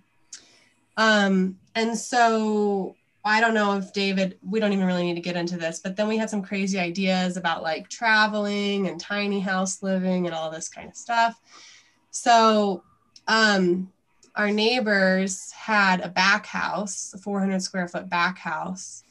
Um, 0.98 1.58
and 1.76 1.98
so 1.98 2.96
I 3.24 3.42
don't 3.42 3.54
know 3.54 3.76
if 3.76 3.92
David, 3.92 4.38
we 4.48 4.60
don't 4.60 4.72
even 4.72 4.86
really 4.86 5.04
need 5.04 5.16
to 5.16 5.22
get 5.22 5.36
into 5.36 5.58
this, 5.58 5.80
but 5.80 5.96
then 5.96 6.08
we 6.08 6.18
had 6.18 6.30
some 6.30 6.44
crazy 6.44 6.78
ideas 6.78 7.38
about 7.38 7.64
like 7.64 7.90
traveling 7.90 8.88
and 8.88 9.00
tiny 9.00 9.40
house 9.40 9.82
living 9.82 10.28
and 10.28 10.36
all 10.36 10.52
this 10.52 10.70
kind 10.70 10.88
of 10.88 10.96
stuff. 10.96 11.40
So 12.12 12.84
um, 13.28 13.92
our 14.36 14.52
neighbors 14.52 15.52
had 15.52 16.02
a 16.02 16.10
back 16.10 16.46
house, 16.46 17.14
a 17.16 17.18
400 17.18 17.62
square 17.62 17.88
foot 17.88 18.10
back 18.10 18.38
house. 18.38 19.04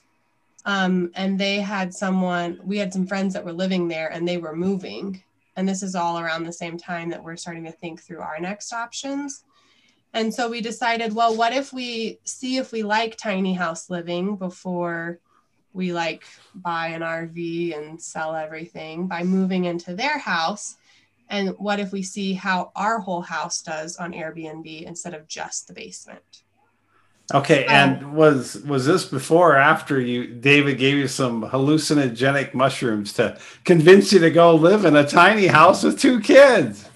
Um, 0.64 1.11
and 1.14 1.38
they 1.38 1.61
had 1.61 1.92
someone, 1.92 2.59
we 2.64 2.79
had 2.79 2.92
some 2.92 3.07
friends 3.07 3.35
that 3.35 3.44
were 3.44 3.53
living 3.53 3.88
there 3.88 4.09
and 4.09 4.27
they 4.27 4.38
were 4.38 4.57
moving. 4.57 5.22
And 5.57 5.68
this 5.68 5.83
is 5.83 5.94
all 5.94 6.18
around 6.18 6.44
the 6.44 6.53
same 6.53 6.79
time 6.79 7.11
that 7.11 7.22
we're 7.22 7.37
starting 7.37 7.64
to 7.64 7.72
think 7.72 8.03
through 8.03 8.20
our 8.20 8.40
next 8.40 8.72
options. 8.72 9.44
And 10.14 10.33
so 10.33 10.48
we 10.48 10.61
decided, 10.61 11.12
well, 11.12 11.37
what 11.37 11.53
if 11.53 11.72
we 11.72 12.20
see 12.24 12.57
if 12.57 12.72
we 12.72 12.83
like 12.83 13.16
tiny 13.16 13.53
house 13.53 13.90
living 13.90 14.37
before 14.37 15.18
we 15.72 15.92
like 15.92 16.24
buy 16.55 16.88
an 16.88 17.03
RV 17.03 17.77
and 17.77 18.00
sell 18.00 18.35
everything 18.35 19.09
by 19.09 19.24
moving 19.24 19.64
into 19.64 19.94
their 19.94 20.18
house? 20.18 20.77
And 21.29 21.50
what 21.59 21.81
if 21.81 21.90
we 21.92 22.03
see 22.03 22.33
how 22.33 22.70
our 22.77 23.00
whole 23.00 23.22
house 23.22 23.61
does 23.61 23.96
on 23.96 24.12
Airbnb 24.12 24.85
instead 24.85 25.14
of 25.14 25.27
just 25.27 25.66
the 25.66 25.74
basement? 25.74 26.43
Okay, 27.32 27.64
Oh. 27.66 27.72
and 27.72 28.12
was 28.14 28.56
was 28.66 28.84
this 28.84 29.06
before 29.06 29.52
or 29.54 29.56
after 29.56 29.98
you 29.98 30.26
David 30.26 30.76
gave 30.78 30.96
you 30.98 31.08
some 31.08 31.42
hallucinogenic 31.42 32.52
mushrooms 32.52 33.12
to 33.14 33.38
convince 33.64 34.12
you 34.12 34.18
to 34.20 34.30
go 34.30 34.54
live 34.54 34.84
in 34.84 34.94
a 34.96 35.06
tiny 35.08 35.46
house 35.46 35.82
with 35.82 35.98
two 35.98 36.20
kids? 36.20 36.88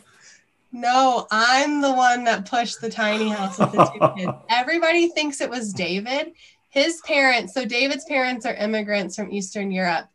No, 0.71 1.27
I'm 1.31 1.81
the 1.81 1.93
one 1.93 2.25
that 2.25 2.45
pushed 2.49 2.83
the 2.83 2.91
tiny 2.91 3.31
house 3.31 3.59
with 3.59 3.73
the 3.73 3.85
two 3.87 4.23
kids. 4.25 4.33
Everybody 4.51 5.09
thinks 5.09 5.41
it 5.41 5.49
was 5.49 5.73
David. 5.73 6.33
His 6.69 7.01
parents, 7.07 7.55
so 7.55 7.65
David's 7.65 8.05
parents 8.05 8.45
are 8.45 8.55
immigrants 8.55 9.17
from 9.17 9.33
Eastern 9.33 9.71
Europe. 9.71 10.09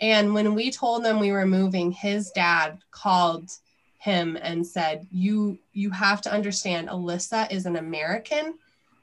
And 0.00 0.34
when 0.34 0.56
we 0.56 0.72
told 0.72 1.04
them 1.04 1.20
we 1.20 1.30
were 1.30 1.46
moving, 1.46 1.92
his 1.92 2.32
dad 2.32 2.78
called 2.90 3.50
him 3.98 4.36
and 4.42 4.66
said, 4.66 5.06
"You 5.12 5.58
you 5.72 5.90
have 5.90 6.20
to 6.22 6.32
understand 6.32 6.88
Alyssa 6.88 7.48
is 7.52 7.66
an 7.66 7.76
American. 7.76 8.54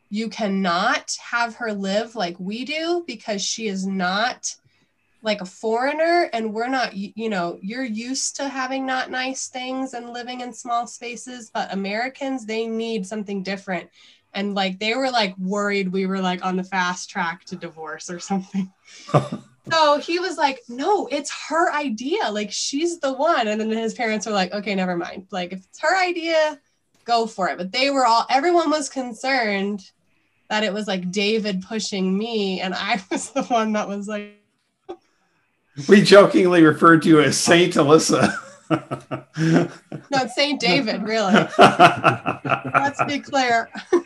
You 0.10 0.30
cannot 0.30 1.16
have 1.22 1.56
her 1.56 1.74
live 1.74 2.16
like 2.16 2.40
we 2.40 2.66
do 2.66 3.04
because 3.06 3.42
she 3.42 3.68
is 3.68 3.86
not 3.86 4.56
like 5.22 5.42
a 5.42 5.46
foreigner 5.46 6.30
and 6.32 6.54
we're 6.54 6.70
not 6.70 6.96
you 6.96 7.30
know 7.30 7.60
you're 7.62 7.84
used 7.84 8.36
to 8.38 8.48
having 8.48 8.86
not 8.86 9.10
nice 9.12 9.48
things 9.48 9.94
and 9.94 10.12
living 10.12 10.42
in 10.42 10.54
small 10.54 10.86
spaces 10.86 11.50
but 11.52 11.74
americans 11.74 12.46
they 12.46 12.68
need 12.68 13.06
something 13.06 13.44
different. 13.44 13.90
And 14.34 14.54
like 14.54 14.78
they 14.78 14.94
were 14.94 15.10
like 15.10 15.36
worried 15.38 15.92
we 15.92 16.06
were 16.06 16.20
like 16.20 16.46
on 16.46 16.56
the 16.56 16.64
fast 16.64 17.10
track 17.10 17.44
to 17.46 17.56
divorce 17.56 18.10
or 18.10 18.20
something. 18.20 18.72
So 19.70 20.00
he 20.00 20.18
was 20.20 20.38
like 20.38 20.62
no 20.70 21.08
it's 21.08 21.30
her 21.50 21.74
idea. 21.74 22.32
Like 22.32 22.54
she's 22.54 23.02
the 23.02 23.12
one. 23.12 23.50
And 23.50 23.60
then 23.60 23.70
his 23.70 23.94
parents 23.94 24.26
were 24.26 24.32
like 24.32 24.54
okay 24.54 24.76
never 24.76 24.96
mind. 24.96 25.28
Like 25.30 25.52
if 25.52 25.60
it's 25.66 25.80
her 25.82 25.98
idea 25.98 26.58
go 27.04 27.28
for 27.28 27.50
it. 27.50 27.58
But 27.58 27.74
they 27.74 27.90
were 27.90 28.06
all 28.06 28.26
everyone 28.30 28.70
was 28.70 28.88
concerned 28.88 29.92
that 30.50 30.64
it 30.64 30.74
was 30.74 30.88
like 30.88 31.12
david 31.12 31.62
pushing 31.68 32.18
me 32.18 32.62
and 32.62 32.74
i 32.74 33.02
was 33.12 33.32
the 33.32 33.44
one 33.44 33.74
that 33.74 33.88
was 33.88 34.08
like 34.08 34.34
We 35.88 36.02
jokingly 36.02 36.64
referred 36.64 37.04
to 37.04 37.10
you 37.10 37.22
as 37.22 37.38
Saint 37.38 37.74
Alyssa. 37.76 38.36
No, 40.10 40.24
it's 40.24 40.36
Saint 40.36 40.60
David, 40.60 41.04
really. 41.04 41.34
Let's 41.58 43.02
be 43.06 43.20
clear. 43.20 43.70
so 43.92 44.02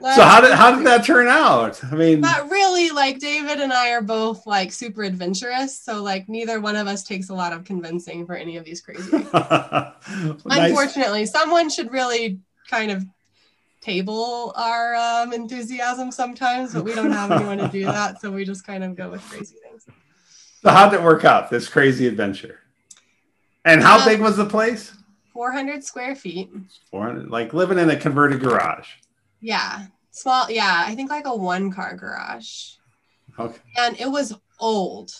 how 0.00 0.40
did 0.40 0.52
how 0.52 0.74
did 0.74 0.86
that 0.86 1.04
turn 1.04 1.26
out? 1.28 1.82
I 1.84 1.94
mean, 1.94 2.22
But 2.22 2.50
really, 2.50 2.88
like 2.90 3.18
David 3.18 3.60
and 3.60 3.70
I 3.72 3.90
are 3.90 4.00
both 4.00 4.46
like 4.46 4.72
super 4.72 5.02
adventurous, 5.02 5.78
so 5.78 6.02
like 6.02 6.26
neither 6.28 6.58
one 6.60 6.76
of 6.76 6.86
us 6.86 7.04
takes 7.04 7.28
a 7.28 7.34
lot 7.34 7.52
of 7.52 7.64
convincing 7.64 8.24
for 8.24 8.34
any 8.34 8.56
of 8.56 8.64
these 8.64 8.80
crazy. 8.80 9.10
nice. 9.12 9.92
Unfortunately, 10.46 11.26
someone 11.26 11.68
should 11.68 11.92
really 11.92 12.38
kind 12.70 12.90
of 12.90 13.04
table 13.86 14.52
our 14.56 14.94
um, 14.96 15.32
enthusiasm 15.32 16.10
sometimes, 16.10 16.74
but 16.74 16.84
we 16.84 16.92
don't 16.94 17.12
have 17.12 17.30
anyone 17.30 17.58
to 17.58 17.68
do 17.68 17.84
that, 17.96 18.20
so 18.20 18.30
we 18.32 18.44
just 18.44 18.66
kind 18.66 18.82
of 18.82 18.96
go 18.96 19.10
with 19.10 19.22
crazy 19.30 19.56
things. 19.62 19.86
So 20.62 20.70
how 20.70 20.88
did 20.90 20.98
it 21.00 21.02
work 21.04 21.24
out? 21.24 21.48
This 21.50 21.68
crazy 21.68 22.06
adventure. 22.08 22.58
And 23.64 23.80
how 23.82 23.98
Um, 24.00 24.04
big 24.04 24.20
was 24.20 24.36
the 24.36 24.44
place? 24.44 24.92
400 25.32 25.84
square 25.84 26.16
feet. 26.16 26.50
400, 26.90 27.30
like 27.30 27.54
living 27.54 27.78
in 27.78 27.88
a 27.90 27.96
converted 27.96 28.40
garage. 28.40 28.88
Yeah, 29.40 29.86
small. 30.10 30.50
Yeah, 30.50 30.84
I 30.86 30.94
think 30.96 31.10
like 31.10 31.26
a 31.26 31.36
one 31.36 31.72
car 31.72 31.94
garage. 31.94 32.72
Okay. 33.38 33.60
and 33.76 34.00
it 34.00 34.10
was 34.10 34.32
old 34.58 35.12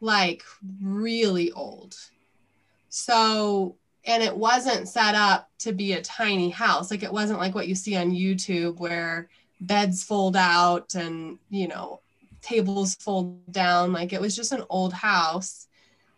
like 0.00 0.44
really 0.80 1.50
old 1.50 1.96
so 2.88 3.76
and 4.10 4.22
it 4.22 4.36
wasn't 4.36 4.88
set 4.88 5.14
up 5.14 5.48
to 5.60 5.72
be 5.72 5.92
a 5.92 6.02
tiny 6.02 6.50
house. 6.50 6.90
Like 6.90 7.02
it 7.02 7.12
wasn't 7.12 7.38
like 7.38 7.54
what 7.54 7.68
you 7.68 7.74
see 7.74 7.96
on 7.96 8.10
youtube 8.10 8.78
where 8.78 9.28
beds 9.60 10.02
fold 10.02 10.36
out 10.36 10.94
and 10.94 11.38
you 11.50 11.68
know 11.68 12.00
tables 12.42 12.94
fold 12.96 13.52
down. 13.52 13.92
Like 13.92 14.12
it 14.12 14.20
was 14.20 14.34
just 14.34 14.52
an 14.52 14.64
old 14.68 14.92
house. 14.92 15.68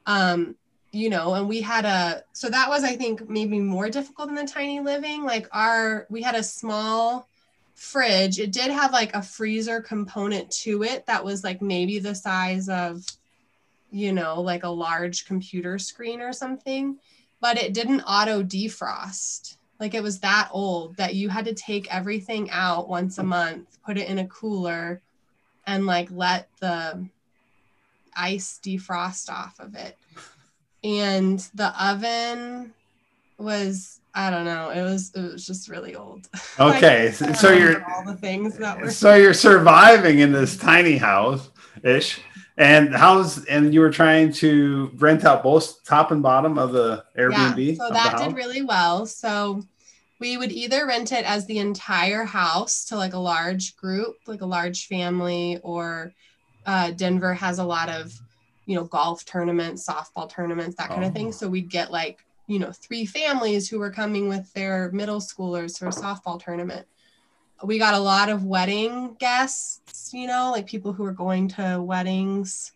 Um 0.07 0.57
you 0.95 1.09
know 1.09 1.35
and 1.35 1.49
we 1.49 1.63
had 1.63 1.87
a 1.87 2.23
so 2.35 2.51
that 2.51 2.69
was 2.69 2.85
i 2.85 2.95
think 2.95 3.27
maybe 3.27 3.59
more 3.59 3.89
difficult 3.89 4.29
than 4.29 4.37
the 4.37 4.51
tiny 4.51 4.81
living. 4.81 5.25
Like 5.25 5.49
our 5.53 6.07
we 6.11 6.23
had 6.23 6.35
a 6.35 6.43
small 6.43 7.29
fridge. 7.75 8.39
It 8.39 8.53
did 8.53 8.71
have 8.71 8.93
like 8.93 9.15
a 9.15 9.23
freezer 9.23 9.81
component 9.81 10.51
to 10.63 10.83
it 10.83 11.07
that 11.07 11.25
was 11.25 11.43
like 11.43 11.61
maybe 11.61 11.99
the 11.99 12.15
size 12.15 12.69
of 12.69 13.05
you 13.91 14.13
know 14.13 14.41
like 14.41 14.65
a 14.65 14.69
large 14.69 15.27
computer 15.27 15.79
screen 15.79 16.21
or 16.21 16.33
something 16.33 16.99
but 17.43 17.59
it 17.59 17.75
didn't 17.75 18.01
auto 18.03 18.43
defrost 18.43 19.57
like 19.79 19.93
it 19.93 20.03
was 20.03 20.21
that 20.21 20.49
old 20.53 20.97
that 20.97 21.15
you 21.15 21.29
had 21.29 21.45
to 21.45 21.53
take 21.53 21.93
everything 21.93 22.49
out 22.51 22.89
once 22.89 23.19
a 23.19 23.23
month 23.23 23.79
put 23.85 23.99
it 23.99 24.09
in 24.09 24.19
a 24.19 24.27
cooler 24.29 25.03
and 25.67 25.85
like 25.85 26.09
let 26.11 26.49
the 26.61 27.05
ice 28.17 28.59
defrost 28.65 29.29
off 29.29 29.59
of 29.59 29.75
it 29.75 29.99
and 30.85 31.41
the 31.55 31.85
oven 31.85 32.73
was 33.39 34.01
i 34.15 34.31
don't 34.31 34.45
know 34.45 34.71
it 34.71 34.83
was 34.83 35.13
it 35.15 35.33
was 35.33 35.47
just 35.47 35.69
really 35.69 35.95
old 35.97 36.29
Okay. 36.61 37.11
So 37.13 37.27
don't 37.27 37.35
so 37.35 37.51
remember 37.51 37.73
you're 37.73 37.91
all 37.91 38.05
the 38.05 38.17
things 38.17 38.59
that 38.59 38.79
were 38.81 38.91
so 38.91 39.15
you're 39.15 39.35
surviving 39.35 40.21
in 40.21 40.33
this 40.33 40.57
tiny 40.57 40.97
house 40.97 41.51
ish. 41.83 42.21
And 42.59 42.95
how's 42.95 43.45
and 43.47 43.73
you 43.73 43.81
were 43.81 43.91
trying 43.91 44.33
to 44.35 44.91
rent 44.97 45.25
out 45.25 45.43
both 45.43 45.83
top 45.85 46.11
and 46.11 46.23
bottom 46.23 46.59
of 46.59 46.73
the 46.73 47.05
Airbnb? 47.19 47.77
Yeah, 47.77 47.87
so 47.87 47.93
that 47.93 48.19
did 48.19 48.37
really 48.37 48.63
well. 48.63 49.07
So 49.07 49.63
we 50.21 50.37
would 50.37 50.53
either 50.53 50.87
rent 50.87 51.13
it 51.13 51.25
as 51.25 51.47
the 51.47 51.59
entire 51.59 52.25
house 52.25 52.85
to 52.87 52.97
like 52.97 53.15
a 53.15 53.19
large 53.19 53.77
group, 53.77 54.17
like 54.27 54.43
a 54.43 54.47
large 54.47 54.87
family, 54.87 55.59
or 55.63 56.13
uh, 56.67 56.91
Denver 56.93 57.35
has 57.35 57.59
a 57.59 57.65
lot 57.65 57.89
of, 57.89 58.13
you 58.67 58.77
know, 58.77 58.85
golf 58.85 59.25
tournaments, 59.25 59.87
softball 59.89 60.31
tournaments, 60.31 60.77
that 60.77 60.91
kind 60.91 61.05
Oh. 61.05 61.09
of 61.09 61.15
thing. 61.15 61.33
So 61.33 61.49
we'd 61.49 61.71
get 61.71 61.91
like, 61.91 62.25
you 62.47 62.59
know, 62.59 62.71
three 62.71 63.07
families 63.07 63.69
who 63.69 63.79
were 63.79 63.91
coming 63.91 64.29
with 64.29 64.53
their 64.53 64.93
middle 64.93 65.21
schoolers 65.21 65.79
for 65.79 65.87
a 65.87 65.91
softball 65.91 66.41
tournament. 66.43 66.87
We 67.63 67.79
got 67.79 67.95
a 67.95 67.99
lot 67.99 68.29
of 68.29 68.45
wedding 68.45 69.17
guests, 69.19 70.13
you 70.13 70.27
know, 70.27 70.51
like 70.51 70.67
people 70.67 70.93
who 70.93 71.03
were 71.03 71.13
going 71.13 71.49
to 71.49 71.81
weddings, 71.83 72.73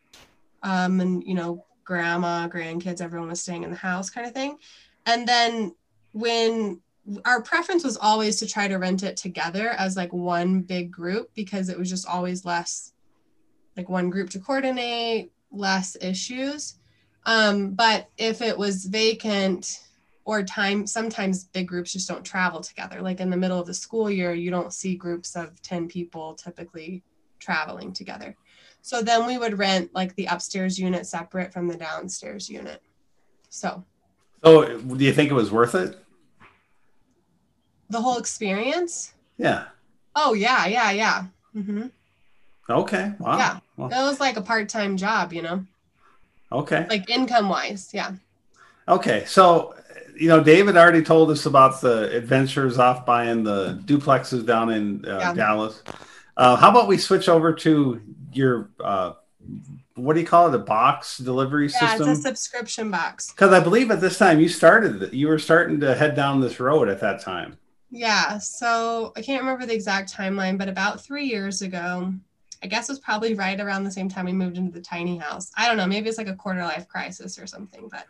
um, 0.62 1.00
and 1.00 1.24
you 1.24 1.34
know, 1.34 1.64
grandma, 1.84 2.48
grandkids, 2.48 3.00
everyone 3.00 3.28
was 3.28 3.40
staying 3.40 3.62
in 3.62 3.70
the 3.70 3.76
house, 3.76 4.10
kind 4.10 4.26
of 4.26 4.32
thing. 4.32 4.58
And 5.06 5.26
then 5.26 5.74
when 6.12 6.80
our 7.24 7.40
preference 7.40 7.84
was 7.84 7.96
always 7.96 8.38
to 8.40 8.46
try 8.46 8.66
to 8.66 8.76
rent 8.76 9.02
it 9.02 9.16
together 9.16 9.70
as 9.70 9.96
like 9.96 10.12
one 10.12 10.60
big 10.60 10.90
group 10.90 11.30
because 11.34 11.68
it 11.68 11.78
was 11.78 11.88
just 11.88 12.06
always 12.06 12.44
less 12.44 12.92
like 13.76 13.88
one 13.88 14.10
group 14.10 14.30
to 14.30 14.40
coordinate, 14.40 15.30
less 15.52 15.96
issues. 16.00 16.78
Um, 17.26 17.70
but 17.70 18.08
if 18.16 18.40
it 18.40 18.56
was 18.56 18.84
vacant 18.84 19.80
or 20.26 20.42
time, 20.42 20.86
sometimes 20.88 21.44
big 21.44 21.68
groups 21.68 21.92
just 21.92 22.08
don't 22.08 22.24
travel 22.24 22.60
together. 22.60 23.00
Like 23.00 23.20
in 23.20 23.30
the 23.30 23.36
middle 23.36 23.60
of 23.60 23.66
the 23.66 23.72
school 23.72 24.10
year, 24.10 24.34
you 24.34 24.50
don't 24.50 24.72
see 24.72 24.96
groups 24.96 25.36
of 25.36 25.62
10 25.62 25.86
people 25.86 26.34
typically 26.34 27.04
traveling 27.38 27.92
together. 27.92 28.36
So 28.82 29.02
then 29.02 29.24
we 29.24 29.38
would 29.38 29.56
rent 29.56 29.94
like 29.94 30.16
the 30.16 30.26
upstairs 30.26 30.80
unit 30.80 31.06
separate 31.06 31.52
from 31.52 31.68
the 31.68 31.76
downstairs 31.76 32.50
unit. 32.50 32.82
So. 33.50 33.84
So 34.44 34.78
do 34.78 35.04
you 35.04 35.12
think 35.12 35.30
it 35.30 35.34
was 35.34 35.52
worth 35.52 35.76
it? 35.76 35.96
The 37.88 38.00
whole 38.00 38.18
experience? 38.18 39.14
Yeah. 39.38 39.66
Oh 40.16 40.34
yeah, 40.34 40.66
yeah, 40.66 40.90
yeah. 40.90 41.24
Mm-hmm. 41.54 41.86
Okay. 42.68 43.12
Wow. 43.20 43.38
Yeah. 43.38 43.58
Well, 43.76 43.90
it 43.90 44.08
was 44.10 44.18
like 44.18 44.36
a 44.36 44.42
part-time 44.42 44.96
job, 44.96 45.32
you 45.32 45.42
know. 45.42 45.64
Okay. 46.50 46.84
Like 46.90 47.08
income 47.08 47.48
wise, 47.48 47.90
yeah. 47.94 48.12
Okay. 48.88 49.24
So, 49.26 49.74
you 50.16 50.28
know, 50.28 50.42
David 50.42 50.76
already 50.76 51.02
told 51.02 51.30
us 51.30 51.46
about 51.46 51.80
the 51.80 52.14
adventures 52.16 52.78
off 52.78 53.04
buying 53.04 53.44
the 53.44 53.80
duplexes 53.84 54.44
down 54.46 54.70
in 54.70 55.04
uh, 55.04 55.18
yeah. 55.18 55.34
Dallas. 55.34 55.82
Uh, 56.36 56.56
how 56.56 56.70
about 56.70 56.88
we 56.88 56.98
switch 56.98 57.28
over 57.28 57.52
to 57.52 58.00
your 58.32 58.70
uh, 58.82 59.12
what 59.96 60.12
do 60.12 60.20
you 60.20 60.26
call 60.26 60.48
it? 60.48 60.54
A 60.54 60.58
box 60.58 61.18
delivery 61.18 61.68
yeah, 61.68 61.90
system? 61.90 62.10
it's 62.10 62.20
a 62.20 62.22
subscription 62.22 62.90
box. 62.90 63.32
Because 63.32 63.52
I 63.52 63.60
believe 63.60 63.90
at 63.90 64.00
this 64.00 64.18
time 64.18 64.40
you 64.40 64.48
started, 64.48 65.12
you 65.12 65.28
were 65.28 65.38
starting 65.38 65.80
to 65.80 65.94
head 65.94 66.14
down 66.14 66.40
this 66.40 66.60
road 66.60 66.88
at 66.88 67.00
that 67.00 67.20
time. 67.20 67.56
Yeah. 67.90 68.38
So 68.38 69.12
I 69.16 69.22
can't 69.22 69.42
remember 69.42 69.64
the 69.64 69.74
exact 69.74 70.12
timeline, 70.12 70.58
but 70.58 70.68
about 70.68 71.02
three 71.02 71.24
years 71.24 71.62
ago, 71.62 72.12
I 72.62 72.66
guess 72.66 72.88
it 72.88 72.92
was 72.92 72.98
probably 72.98 73.34
right 73.34 73.58
around 73.58 73.84
the 73.84 73.90
same 73.90 74.08
time 74.08 74.26
we 74.26 74.32
moved 74.32 74.58
into 74.58 74.72
the 74.72 74.80
tiny 74.80 75.16
house. 75.16 75.50
I 75.56 75.66
don't 75.66 75.76
know, 75.76 75.86
maybe 75.86 76.08
it's 76.08 76.18
like 76.18 76.28
a 76.28 76.34
quarter 76.34 76.62
life 76.62 76.88
crisis 76.88 77.38
or 77.38 77.46
something, 77.46 77.88
but 77.90 78.06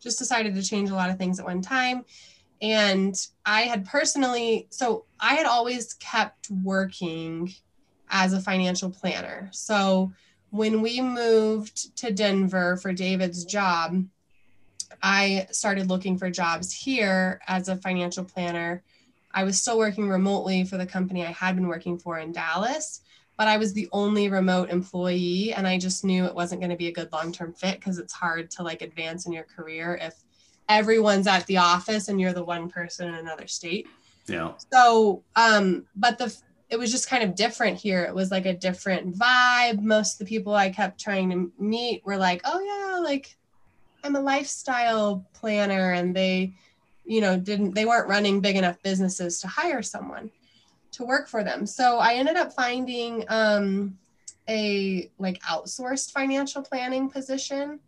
just 0.00 0.18
decided 0.18 0.54
to 0.54 0.62
change 0.62 0.90
a 0.90 0.94
lot 0.94 1.10
of 1.10 1.18
things 1.18 1.38
at 1.38 1.46
one 1.46 1.62
time. 1.62 2.04
And 2.62 3.14
I 3.46 3.62
had 3.62 3.86
personally, 3.86 4.66
so 4.70 5.04
I 5.18 5.34
had 5.34 5.46
always 5.46 5.94
kept 5.94 6.50
working 6.50 7.54
as 8.10 8.32
a 8.32 8.40
financial 8.40 8.90
planner. 8.90 9.48
So 9.52 10.12
when 10.50 10.82
we 10.82 11.00
moved 11.00 11.96
to 11.98 12.10
Denver 12.10 12.76
for 12.76 12.92
David's 12.92 13.44
job, 13.44 14.04
I 15.02 15.46
started 15.50 15.88
looking 15.88 16.18
for 16.18 16.28
jobs 16.30 16.72
here 16.72 17.40
as 17.46 17.68
a 17.68 17.76
financial 17.76 18.24
planner. 18.24 18.82
I 19.32 19.44
was 19.44 19.60
still 19.60 19.78
working 19.78 20.08
remotely 20.08 20.64
for 20.64 20.76
the 20.76 20.86
company 20.86 21.24
I 21.24 21.30
had 21.30 21.54
been 21.54 21.68
working 21.68 21.98
for 21.98 22.18
in 22.18 22.32
Dallas, 22.32 23.00
but 23.40 23.48
I 23.48 23.56
was 23.56 23.72
the 23.72 23.88
only 23.90 24.28
remote 24.28 24.68
employee 24.68 25.54
and 25.54 25.66
I 25.66 25.78
just 25.78 26.04
knew 26.04 26.26
it 26.26 26.34
wasn't 26.34 26.60
going 26.60 26.72
to 26.72 26.76
be 26.76 26.88
a 26.88 26.92
good 26.92 27.10
long-term 27.10 27.54
fit 27.54 27.76
because 27.80 27.96
it's 27.96 28.12
hard 28.12 28.50
to 28.50 28.62
like 28.62 28.82
advance 28.82 29.24
in 29.24 29.32
your 29.32 29.44
career 29.44 29.98
if 29.98 30.14
everyone's 30.68 31.26
at 31.26 31.46
the 31.46 31.56
office 31.56 32.08
and 32.08 32.20
you're 32.20 32.34
the 32.34 32.44
one 32.44 32.68
person 32.68 33.08
in 33.08 33.14
another 33.14 33.46
state. 33.46 33.86
Yeah. 34.26 34.52
So, 34.70 35.22
um 35.36 35.86
but 35.96 36.18
the 36.18 36.36
it 36.68 36.78
was 36.78 36.90
just 36.90 37.08
kind 37.08 37.22
of 37.22 37.34
different 37.34 37.78
here. 37.78 38.04
It 38.04 38.14
was 38.14 38.30
like 38.30 38.44
a 38.44 38.52
different 38.52 39.16
vibe. 39.16 39.80
Most 39.80 40.12
of 40.12 40.18
the 40.18 40.26
people 40.26 40.54
I 40.54 40.68
kept 40.68 41.00
trying 41.00 41.30
to 41.30 41.50
meet 41.58 42.04
were 42.04 42.18
like, 42.18 42.42
"Oh 42.44 42.60
yeah, 42.60 42.98
like 42.98 43.38
I'm 44.04 44.16
a 44.16 44.20
lifestyle 44.20 45.24
planner," 45.32 45.92
and 45.92 46.14
they, 46.14 46.52
you 47.06 47.22
know, 47.22 47.38
didn't 47.38 47.74
they 47.74 47.86
weren't 47.86 48.06
running 48.06 48.42
big 48.42 48.56
enough 48.56 48.76
businesses 48.82 49.40
to 49.40 49.48
hire 49.48 49.80
someone 49.80 50.30
to 50.92 51.04
work 51.04 51.28
for 51.28 51.44
them. 51.44 51.66
So 51.66 51.98
I 51.98 52.14
ended 52.14 52.36
up 52.36 52.52
finding 52.52 53.24
um, 53.28 53.98
a 54.48 55.10
like 55.18 55.40
outsourced 55.42 56.12
financial 56.12 56.62
planning 56.62 57.08
position. 57.08 57.80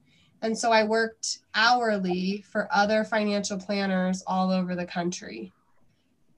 And 0.43 0.57
so 0.57 0.73
I 0.73 0.85
worked 0.85 1.39
hourly 1.55 2.45
for 2.51 2.69
other 2.73 3.05
financial 3.05 3.59
planners 3.59 4.23
all 4.27 4.51
over 4.51 4.75
the 4.75 4.87
country. 4.87 5.53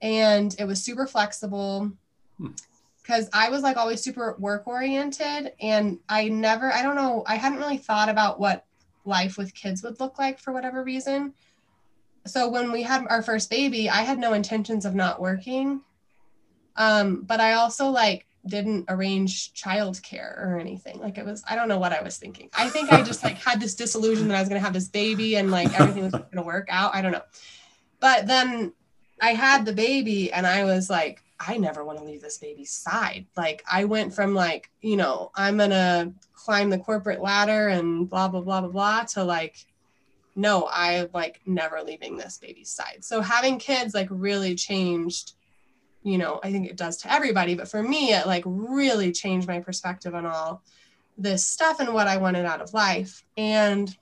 And 0.01 0.55
it 0.59 0.65
was 0.65 0.83
super 0.83 1.07
flexible 1.07 1.91
because 3.01 3.29
I 3.33 3.49
was 3.49 3.63
like 3.63 3.77
always 3.77 4.01
super 4.01 4.35
work 4.39 4.67
oriented 4.67 5.53
and 5.61 5.99
I 6.09 6.27
never, 6.27 6.71
I 6.71 6.83
don't 6.83 6.95
know, 6.95 7.23
I 7.25 7.35
hadn't 7.35 7.59
really 7.59 7.77
thought 7.77 8.09
about 8.09 8.39
what 8.39 8.65
life 9.05 9.37
with 9.37 9.53
kids 9.53 9.83
would 9.83 9.99
look 9.99 10.17
like 10.19 10.39
for 10.39 10.51
whatever 10.51 10.83
reason. 10.83 11.33
So 12.25 12.49
when 12.49 12.71
we 12.71 12.81
had 12.81 13.05
our 13.07 13.21
first 13.21 13.49
baby, 13.49 13.89
I 13.89 14.01
had 14.01 14.17
no 14.17 14.33
intentions 14.33 14.85
of 14.85 14.95
not 14.95 15.21
working. 15.21 15.81
Um, 16.75 17.21
but 17.21 17.39
I 17.39 17.53
also 17.53 17.89
like 17.89 18.25
didn't 18.47 18.85
arrange 18.89 19.53
childcare 19.53 20.37
or 20.39 20.59
anything. 20.59 20.99
Like 20.99 21.17
it 21.17 21.25
was, 21.25 21.43
I 21.49 21.55
don't 21.55 21.67
know 21.67 21.79
what 21.79 21.93
I 21.93 22.01
was 22.01 22.17
thinking. 22.17 22.49
I 22.55 22.69
think 22.69 22.91
I 22.91 23.01
just 23.01 23.23
like 23.23 23.37
had 23.37 23.59
this 23.59 23.75
disillusion 23.75 24.27
that 24.27 24.37
I 24.37 24.39
was 24.39 24.49
going 24.49 24.59
to 24.59 24.65
have 24.65 24.73
this 24.73 24.87
baby 24.87 25.35
and 25.37 25.49
like 25.49 25.79
everything 25.79 26.03
was 26.03 26.11
going 26.11 26.25
to 26.35 26.43
work 26.43 26.67
out. 26.69 26.93
I 26.93 27.01
don't 27.01 27.11
know. 27.11 27.23
But 27.99 28.27
then 28.27 28.73
I 29.21 29.33
had 29.33 29.65
the 29.65 29.73
baby 29.73 30.31
and 30.31 30.45
I 30.45 30.65
was 30.65 30.89
like, 30.89 31.23
I 31.39 31.57
never 31.57 31.83
want 31.83 31.99
to 31.99 32.05
leave 32.05 32.21
this 32.21 32.37
baby's 32.37 32.71
side. 32.71 33.25
Like 33.35 33.63
I 33.69 33.85
went 33.85 34.13
from 34.13 34.33
like, 34.33 34.69
you 34.81 34.95
know, 34.95 35.31
I'm 35.35 35.57
gonna 35.57 36.13
climb 36.33 36.69
the 36.69 36.77
corporate 36.77 37.21
ladder 37.21 37.67
and 37.67 38.09
blah 38.09 38.27
blah 38.27 38.41
blah 38.41 38.61
blah 38.61 38.69
blah 38.69 39.03
to 39.03 39.23
like, 39.23 39.57
no, 40.35 40.67
I 40.69 41.09
like 41.13 41.41
never 41.45 41.81
leaving 41.81 42.15
this 42.15 42.37
baby's 42.37 42.69
side. 42.69 43.03
So 43.03 43.21
having 43.21 43.57
kids 43.57 43.93
like 43.93 44.07
really 44.09 44.55
changed, 44.55 45.33
you 46.05 46.19
know, 46.19 46.39
I 46.43 46.51
think 46.51 46.67
it 46.67 46.77
does 46.77 46.97
to 46.97 47.11
everybody, 47.11 47.55
but 47.55 47.67
for 47.67 47.81
me, 47.81 48.13
it 48.13 48.27
like 48.27 48.43
really 48.45 49.11
changed 49.11 49.47
my 49.47 49.59
perspective 49.59 50.13
on 50.13 50.25
all 50.25 50.61
this 51.17 51.43
stuff 51.43 51.79
and 51.79 51.93
what 51.95 52.07
I 52.07 52.17
wanted 52.17 52.45
out 52.45 52.61
of 52.61 52.75
life. 52.75 53.25
And 53.37 53.95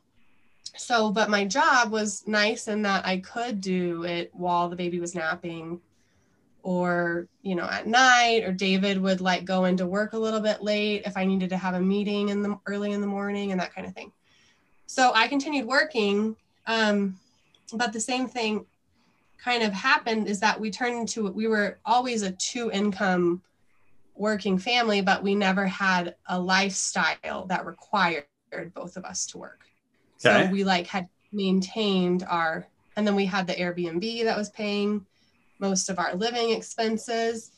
so, 0.75 1.11
but 1.11 1.29
my 1.29 1.45
job 1.45 1.91
was 1.91 2.27
nice 2.27 2.67
in 2.67 2.81
that 2.81 3.05
I 3.05 3.19
could 3.19 3.61
do 3.61 4.03
it 4.03 4.31
while 4.33 4.67
the 4.67 4.75
baby 4.75 4.99
was 4.99 5.15
napping 5.15 5.79
or 6.63 7.27
you 7.41 7.55
know 7.55 7.65
at 7.65 7.87
night 7.87 8.41
or 8.45 8.53
david 8.53 8.97
would 8.97 9.19
like 9.19 9.43
go 9.43 9.65
into 9.65 9.85
work 9.85 10.13
a 10.13 10.17
little 10.17 10.39
bit 10.39 10.63
late 10.63 11.03
if 11.05 11.17
i 11.17 11.25
needed 11.25 11.49
to 11.49 11.57
have 11.57 11.73
a 11.73 11.79
meeting 11.79 12.29
in 12.29 12.41
the 12.41 12.57
early 12.67 12.93
in 12.93 13.01
the 13.01 13.07
morning 13.07 13.51
and 13.51 13.59
that 13.59 13.75
kind 13.75 13.85
of 13.85 13.93
thing 13.93 14.09
so 14.85 15.11
i 15.13 15.27
continued 15.27 15.67
working 15.67 16.33
um, 16.65 17.19
but 17.73 17.91
the 17.91 17.99
same 17.99 18.29
thing 18.29 18.65
kind 19.43 19.63
of 19.63 19.73
happened 19.73 20.27
is 20.27 20.39
that 20.39 20.59
we 20.59 20.71
turned 20.71 20.95
into 20.95 21.29
we 21.31 21.47
were 21.47 21.79
always 21.85 22.21
a 22.21 22.31
two 22.31 22.71
income 22.71 23.41
working 24.15 24.57
family 24.57 25.01
but 25.01 25.23
we 25.23 25.35
never 25.35 25.65
had 25.65 26.15
a 26.27 26.39
lifestyle 26.39 27.45
that 27.47 27.65
required 27.65 28.25
both 28.73 28.95
of 28.95 29.03
us 29.05 29.25
to 29.25 29.37
work 29.37 29.61
okay. 30.23 30.45
so 30.45 30.51
we 30.51 30.63
like 30.63 30.87
had 30.87 31.07
maintained 31.31 32.23
our 32.29 32.67
and 32.95 33.07
then 33.07 33.15
we 33.15 33.25
had 33.25 33.47
the 33.47 33.53
airbnb 33.53 34.23
that 34.23 34.37
was 34.37 34.49
paying 34.51 35.05
most 35.63 35.89
of 35.89 35.97
our 35.97 36.13
living 36.15 36.51
expenses. 36.51 37.51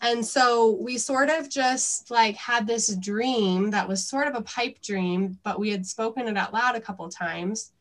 And 0.00 0.24
so 0.24 0.78
we 0.80 0.96
sort 0.96 1.28
of 1.28 1.50
just 1.50 2.08
like 2.08 2.36
had 2.36 2.66
this 2.66 2.94
dream 2.94 3.70
that 3.72 3.88
was 3.88 4.08
sort 4.08 4.28
of 4.28 4.36
a 4.36 4.42
pipe 4.42 4.80
dream, 4.80 5.38
but 5.42 5.58
we 5.58 5.70
had 5.70 5.84
spoken 5.84 6.28
it 6.28 6.36
out 6.36 6.54
loud 6.54 6.76
a 6.76 6.80
couple 6.80 7.08
times 7.08 7.72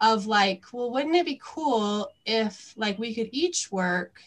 of 0.00 0.26
like, 0.26 0.64
well, 0.72 0.90
wouldn't 0.90 1.16
it 1.16 1.26
be 1.26 1.40
cool 1.42 2.10
if 2.24 2.74
like 2.76 2.98
we 2.98 3.14
could 3.14 3.28
each 3.32 3.72
work, 3.72 4.20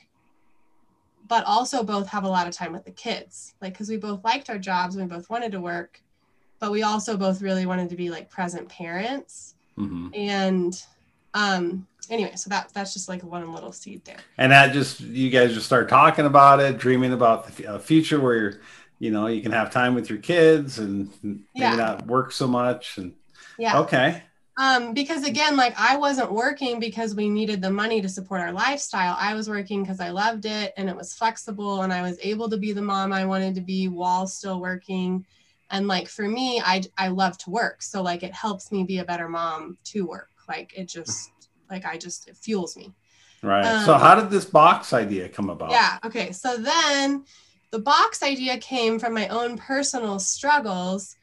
but 1.27 1.45
also 1.45 1.83
both 1.83 2.07
have 2.07 2.23
a 2.23 2.29
lot 2.29 2.47
of 2.47 2.53
time 2.53 2.73
with 2.73 2.85
the 2.85 2.91
kids? 2.91 3.53
Like, 3.61 3.73
because 3.73 3.89
we 3.89 3.97
both 3.97 4.23
liked 4.23 4.49
our 4.49 4.57
jobs, 4.57 4.95
we 4.95 5.03
both 5.03 5.29
wanted 5.29 5.51
to 5.53 5.61
work, 5.61 6.01
but 6.59 6.71
we 6.71 6.83
also 6.83 7.15
both 7.15 7.41
really 7.41 7.65
wanted 7.65 7.89
to 7.89 7.95
be 7.95 8.09
like 8.09 8.29
present 8.29 8.67
parents. 8.67 9.55
Mm-hmm. 9.77 10.09
And 10.13 10.83
um, 11.33 11.87
anyway, 12.09 12.35
so 12.35 12.49
that 12.49 12.71
that's 12.73 12.93
just 12.93 13.07
like 13.07 13.23
one 13.23 13.53
little 13.53 13.71
seed 13.71 14.03
there. 14.03 14.19
And 14.37 14.51
that 14.51 14.73
just 14.73 14.99
you 14.99 15.29
guys 15.29 15.53
just 15.53 15.65
start 15.65 15.87
talking 15.87 16.25
about 16.25 16.59
it, 16.59 16.77
dreaming 16.77 17.13
about 17.13 17.47
the 17.47 17.79
future 17.79 18.19
where 18.19 18.35
you're, 18.35 18.61
you 18.99 19.11
know, 19.11 19.27
you 19.27 19.41
can 19.41 19.51
have 19.53 19.71
time 19.71 19.95
with 19.95 20.09
your 20.09 20.19
kids 20.19 20.79
and 20.79 21.09
maybe 21.23 21.45
yeah. 21.55 21.75
not 21.75 22.05
work 22.07 22.31
so 22.31 22.47
much. 22.47 22.97
And 22.97 23.13
yeah, 23.57 23.79
okay. 23.79 24.23
Um, 24.61 24.93
because 24.93 25.23
again, 25.23 25.57
like 25.57 25.73
I 25.75 25.97
wasn't 25.97 26.31
working 26.31 26.79
because 26.79 27.15
we 27.15 27.27
needed 27.27 27.63
the 27.63 27.71
money 27.71 27.99
to 27.99 28.07
support 28.07 28.41
our 28.41 28.51
lifestyle. 28.51 29.17
I 29.19 29.33
was 29.33 29.49
working 29.49 29.81
because 29.81 29.99
I 29.99 30.11
loved 30.11 30.45
it 30.45 30.71
and 30.77 30.87
it 30.87 30.95
was 30.95 31.15
flexible 31.15 31.81
and 31.81 31.91
I 31.91 32.03
was 32.03 32.19
able 32.21 32.47
to 32.47 32.57
be 32.57 32.71
the 32.71 32.81
mom 32.83 33.11
I 33.11 33.25
wanted 33.25 33.55
to 33.55 33.61
be 33.61 33.87
while 33.87 34.27
still 34.27 34.61
working. 34.61 35.25
And 35.71 35.87
like 35.87 36.07
for 36.07 36.27
me, 36.27 36.61
I 36.63 36.83
I 36.95 37.07
love 37.07 37.39
to 37.39 37.49
work. 37.49 37.81
So 37.81 38.03
like 38.03 38.21
it 38.21 38.35
helps 38.35 38.71
me 38.71 38.83
be 38.83 38.99
a 38.99 39.03
better 39.03 39.27
mom 39.27 39.79
to 39.85 40.05
work. 40.05 40.29
Like 40.47 40.77
it 40.77 40.87
just 40.87 41.31
like 41.71 41.83
I 41.83 41.97
just 41.97 42.27
it 42.27 42.37
fuels 42.37 42.77
me. 42.77 42.93
Right. 43.41 43.65
Um, 43.65 43.83
so 43.83 43.95
how 43.95 44.13
did 44.13 44.29
this 44.29 44.45
box 44.45 44.93
idea 44.93 45.27
come 45.27 45.49
about? 45.49 45.71
Yeah. 45.71 45.97
Okay. 46.05 46.33
So 46.33 46.57
then 46.57 47.25
the 47.71 47.79
box 47.79 48.21
idea 48.21 48.59
came 48.59 48.99
from 48.99 49.15
my 49.15 49.27
own 49.29 49.57
personal 49.57 50.19
struggles 50.19 51.15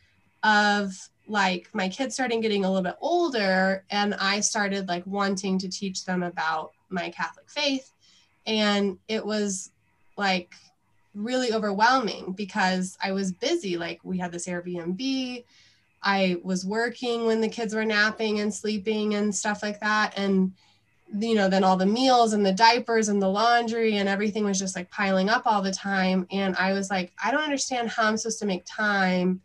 of 0.42 0.92
like 1.28 1.68
my 1.72 1.88
kids 1.88 2.14
starting 2.14 2.40
getting 2.40 2.64
a 2.64 2.68
little 2.68 2.82
bit 2.82 2.96
older 3.00 3.84
and 3.90 4.14
I 4.14 4.40
started 4.40 4.88
like 4.88 5.06
wanting 5.06 5.58
to 5.58 5.68
teach 5.68 6.04
them 6.04 6.22
about 6.22 6.72
my 6.88 7.10
Catholic 7.10 7.48
faith. 7.48 7.92
And 8.46 8.98
it 9.08 9.24
was 9.24 9.70
like 10.16 10.54
really 11.14 11.52
overwhelming 11.52 12.32
because 12.32 12.96
I 13.02 13.12
was 13.12 13.32
busy. 13.32 13.76
Like 13.76 14.00
we 14.02 14.18
had 14.18 14.32
this 14.32 14.46
Airbnb 14.46 15.44
I 16.02 16.36
was 16.42 16.64
working 16.64 17.26
when 17.26 17.40
the 17.40 17.48
kids 17.48 17.74
were 17.74 17.84
napping 17.84 18.40
and 18.40 18.54
sleeping 18.54 19.14
and 19.14 19.34
stuff 19.34 19.62
like 19.62 19.80
that. 19.80 20.14
And, 20.16 20.52
you 21.18 21.34
know, 21.34 21.48
then 21.48 21.64
all 21.64 21.76
the 21.76 21.86
meals 21.86 22.32
and 22.32 22.44
the 22.44 22.52
diapers 22.52 23.08
and 23.08 23.20
the 23.20 23.28
laundry 23.28 23.96
and 23.96 24.08
everything 24.08 24.44
was 24.44 24.58
just 24.58 24.76
like 24.76 24.90
piling 24.90 25.28
up 25.28 25.42
all 25.46 25.62
the 25.62 25.72
time. 25.72 26.26
And 26.30 26.54
I 26.56 26.72
was 26.72 26.90
like, 26.90 27.12
I 27.22 27.30
don't 27.30 27.42
understand 27.42 27.88
how 27.88 28.04
I'm 28.04 28.16
supposed 28.16 28.38
to 28.40 28.46
make 28.46 28.64
time 28.64 29.40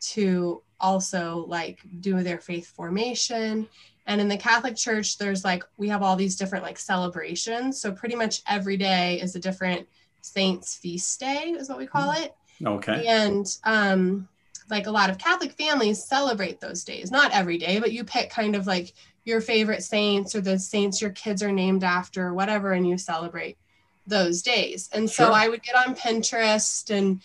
to 0.00 0.62
also 0.82 1.46
like 1.48 1.80
do 2.00 2.22
their 2.22 2.38
faith 2.38 2.66
formation. 2.66 3.68
And 4.06 4.20
in 4.20 4.28
the 4.28 4.36
Catholic 4.36 4.76
Church, 4.76 5.16
there's 5.16 5.44
like, 5.44 5.62
we 5.76 5.88
have 5.88 6.02
all 6.02 6.16
these 6.16 6.36
different 6.36 6.64
like 6.64 6.78
celebrations. 6.78 7.80
So 7.80 7.92
pretty 7.92 8.16
much 8.16 8.42
every 8.48 8.76
day 8.76 9.20
is 9.20 9.36
a 9.36 9.40
different 9.40 9.86
saint's 10.20 10.74
feast 10.74 11.20
day, 11.20 11.54
is 11.56 11.68
what 11.68 11.78
we 11.78 11.86
call 11.86 12.10
it. 12.10 12.34
Okay. 12.64 13.06
And 13.06 13.46
um, 13.64 14.28
like 14.68 14.88
a 14.88 14.90
lot 14.90 15.08
of 15.08 15.18
Catholic 15.18 15.52
families 15.52 16.04
celebrate 16.04 16.60
those 16.60 16.82
days, 16.82 17.10
not 17.10 17.32
every 17.32 17.58
day, 17.58 17.78
but 17.78 17.92
you 17.92 18.02
pick 18.04 18.28
kind 18.30 18.56
of 18.56 18.66
like 18.66 18.92
your 19.24 19.40
favorite 19.40 19.84
saints 19.84 20.34
or 20.34 20.40
the 20.40 20.58
saints 20.58 21.00
your 21.00 21.10
kids 21.10 21.42
are 21.42 21.52
named 21.52 21.84
after, 21.84 22.26
or 22.26 22.34
whatever, 22.34 22.72
and 22.72 22.88
you 22.88 22.98
celebrate 22.98 23.56
those 24.04 24.42
days. 24.42 24.90
And 24.92 25.08
so 25.08 25.26
Sure. 25.26 25.32
I 25.32 25.48
would 25.48 25.62
get 25.62 25.76
on 25.76 25.94
Pinterest 25.94 26.90
and, 26.90 27.22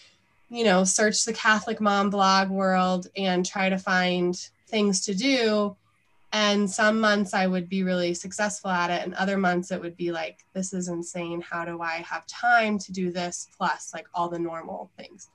you 0.50 0.64
know, 0.64 0.84
search 0.84 1.26
the 1.26 1.34
Catholic 1.34 1.82
mom 1.82 2.10
blog 2.10 2.50
world 2.50 3.08
and 3.16 3.46
try 3.46 3.70
to 3.70 3.78
find 3.78 4.36
things 4.68 5.02
to 5.06 5.14
do. 5.14 5.76
And 6.34 6.70
some 6.70 7.00
months 7.00 7.34
I 7.34 7.48
would 7.48 7.70
be 7.70 7.84
really 7.84 8.14
successful 8.14 8.70
at 8.70 8.92
it, 8.92 9.04
and 9.04 9.14
other 9.14 9.38
months 9.38 9.72
it 9.72 9.80
would 9.80 9.96
be 9.96 10.12
like, 10.12 10.40
this 10.54 10.74
is 10.74 10.90
insane. 10.90 11.42
How 11.42 11.64
do 11.64 11.82
I 11.82 12.06
have 12.08 12.28
time 12.28 12.78
to 12.80 12.92
do 12.92 13.12
this? 13.12 13.48
Plus, 13.58 13.92
like 13.94 14.08
all 14.14 14.28
the 14.30 14.40
normal 14.40 14.92
things. 14.98 15.30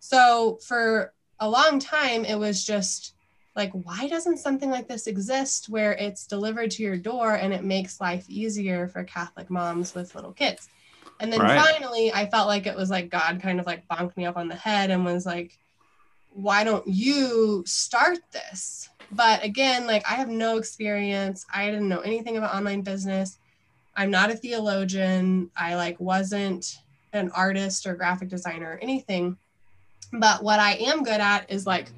So, 0.00 0.58
for 0.62 1.14
a 1.40 1.48
long 1.48 1.78
time, 1.78 2.26
it 2.26 2.38
was 2.38 2.62
just 2.62 3.14
like, 3.56 3.72
why 3.72 4.06
doesn't 4.08 4.38
something 4.38 4.70
like 4.70 4.88
this 4.88 5.06
exist 5.06 5.68
where 5.68 5.92
it's 5.92 6.26
delivered 6.26 6.70
to 6.72 6.82
your 6.82 6.96
door 6.96 7.34
and 7.34 7.52
it 7.52 7.64
makes 7.64 8.00
life 8.00 8.28
easier 8.28 8.88
for 8.88 9.04
Catholic 9.04 9.48
moms 9.48 9.94
with 9.94 10.14
little 10.14 10.32
kids? 10.32 10.68
And 11.20 11.32
then 11.32 11.40
Right. 11.40 11.60
finally, 11.60 12.12
I 12.12 12.28
felt 12.28 12.48
like 12.48 12.66
it 12.66 12.76
was 12.76 12.90
like 12.90 13.10
God 13.10 13.40
kind 13.40 13.60
of 13.60 13.66
like 13.66 13.86
bonked 13.88 14.16
me 14.16 14.26
up 14.26 14.36
on 14.36 14.48
the 14.48 14.54
head 14.56 14.90
and 14.90 15.04
was 15.04 15.26
like, 15.26 15.58
why 16.28 16.64
don't 16.64 16.86
you 16.86 17.62
start 17.66 18.18
this? 18.32 18.88
But 19.10 19.44
again, 19.44 19.86
like 19.86 20.02
I 20.10 20.14
have 20.14 20.28
no 20.28 20.58
experience. 20.58 21.46
I 21.54 21.66
didn't 21.70 21.88
know 21.88 22.00
anything 22.00 22.36
about 22.36 22.54
online 22.54 22.82
business. 22.82 23.38
I'm 23.96 24.10
not 24.10 24.30
a 24.30 24.36
theologian. 24.36 25.50
I 25.56 25.76
like 25.76 26.00
wasn't 26.00 26.66
an 27.12 27.30
artist 27.30 27.86
or 27.86 27.94
graphic 27.94 28.28
designer 28.28 28.72
or 28.72 28.78
anything. 28.82 29.36
But 30.12 30.42
what 30.42 30.58
I 30.58 30.72
am 30.74 31.04
good 31.04 31.20
at 31.20 31.50
is 31.50 31.66
like 31.66 31.92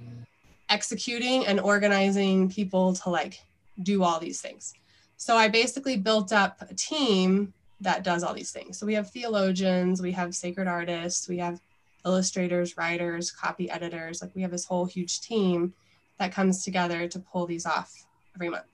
executing 0.68 1.46
and 1.46 1.60
organizing 1.60 2.50
people 2.50 2.94
to 2.94 3.10
like 3.10 3.38
do 3.82 4.02
all 4.02 4.20
these 4.20 4.40
things. 4.40 4.74
So 5.16 5.36
I 5.36 5.48
basically 5.48 5.96
built 5.96 6.32
up 6.32 6.58
a 6.68 6.74
team 6.74 7.54
that 7.80 8.04
does 8.04 8.22
all 8.22 8.34
these 8.34 8.52
things. 8.52 8.78
So 8.78 8.86
we 8.86 8.94
have 8.94 9.10
theologians, 9.10 10.00
we 10.00 10.12
have 10.12 10.34
sacred 10.34 10.66
artists, 10.66 11.28
we 11.28 11.38
have 11.38 11.60
illustrators, 12.04 12.76
writers, 12.76 13.30
copy 13.30 13.70
editors. 13.70 14.22
Like 14.22 14.34
we 14.34 14.42
have 14.42 14.50
this 14.50 14.64
whole 14.64 14.86
huge 14.86 15.20
team 15.20 15.74
that 16.18 16.32
comes 16.32 16.64
together 16.64 17.08
to 17.08 17.18
pull 17.18 17.46
these 17.46 17.66
off 17.66 18.06
every 18.34 18.48
month. 18.48 18.64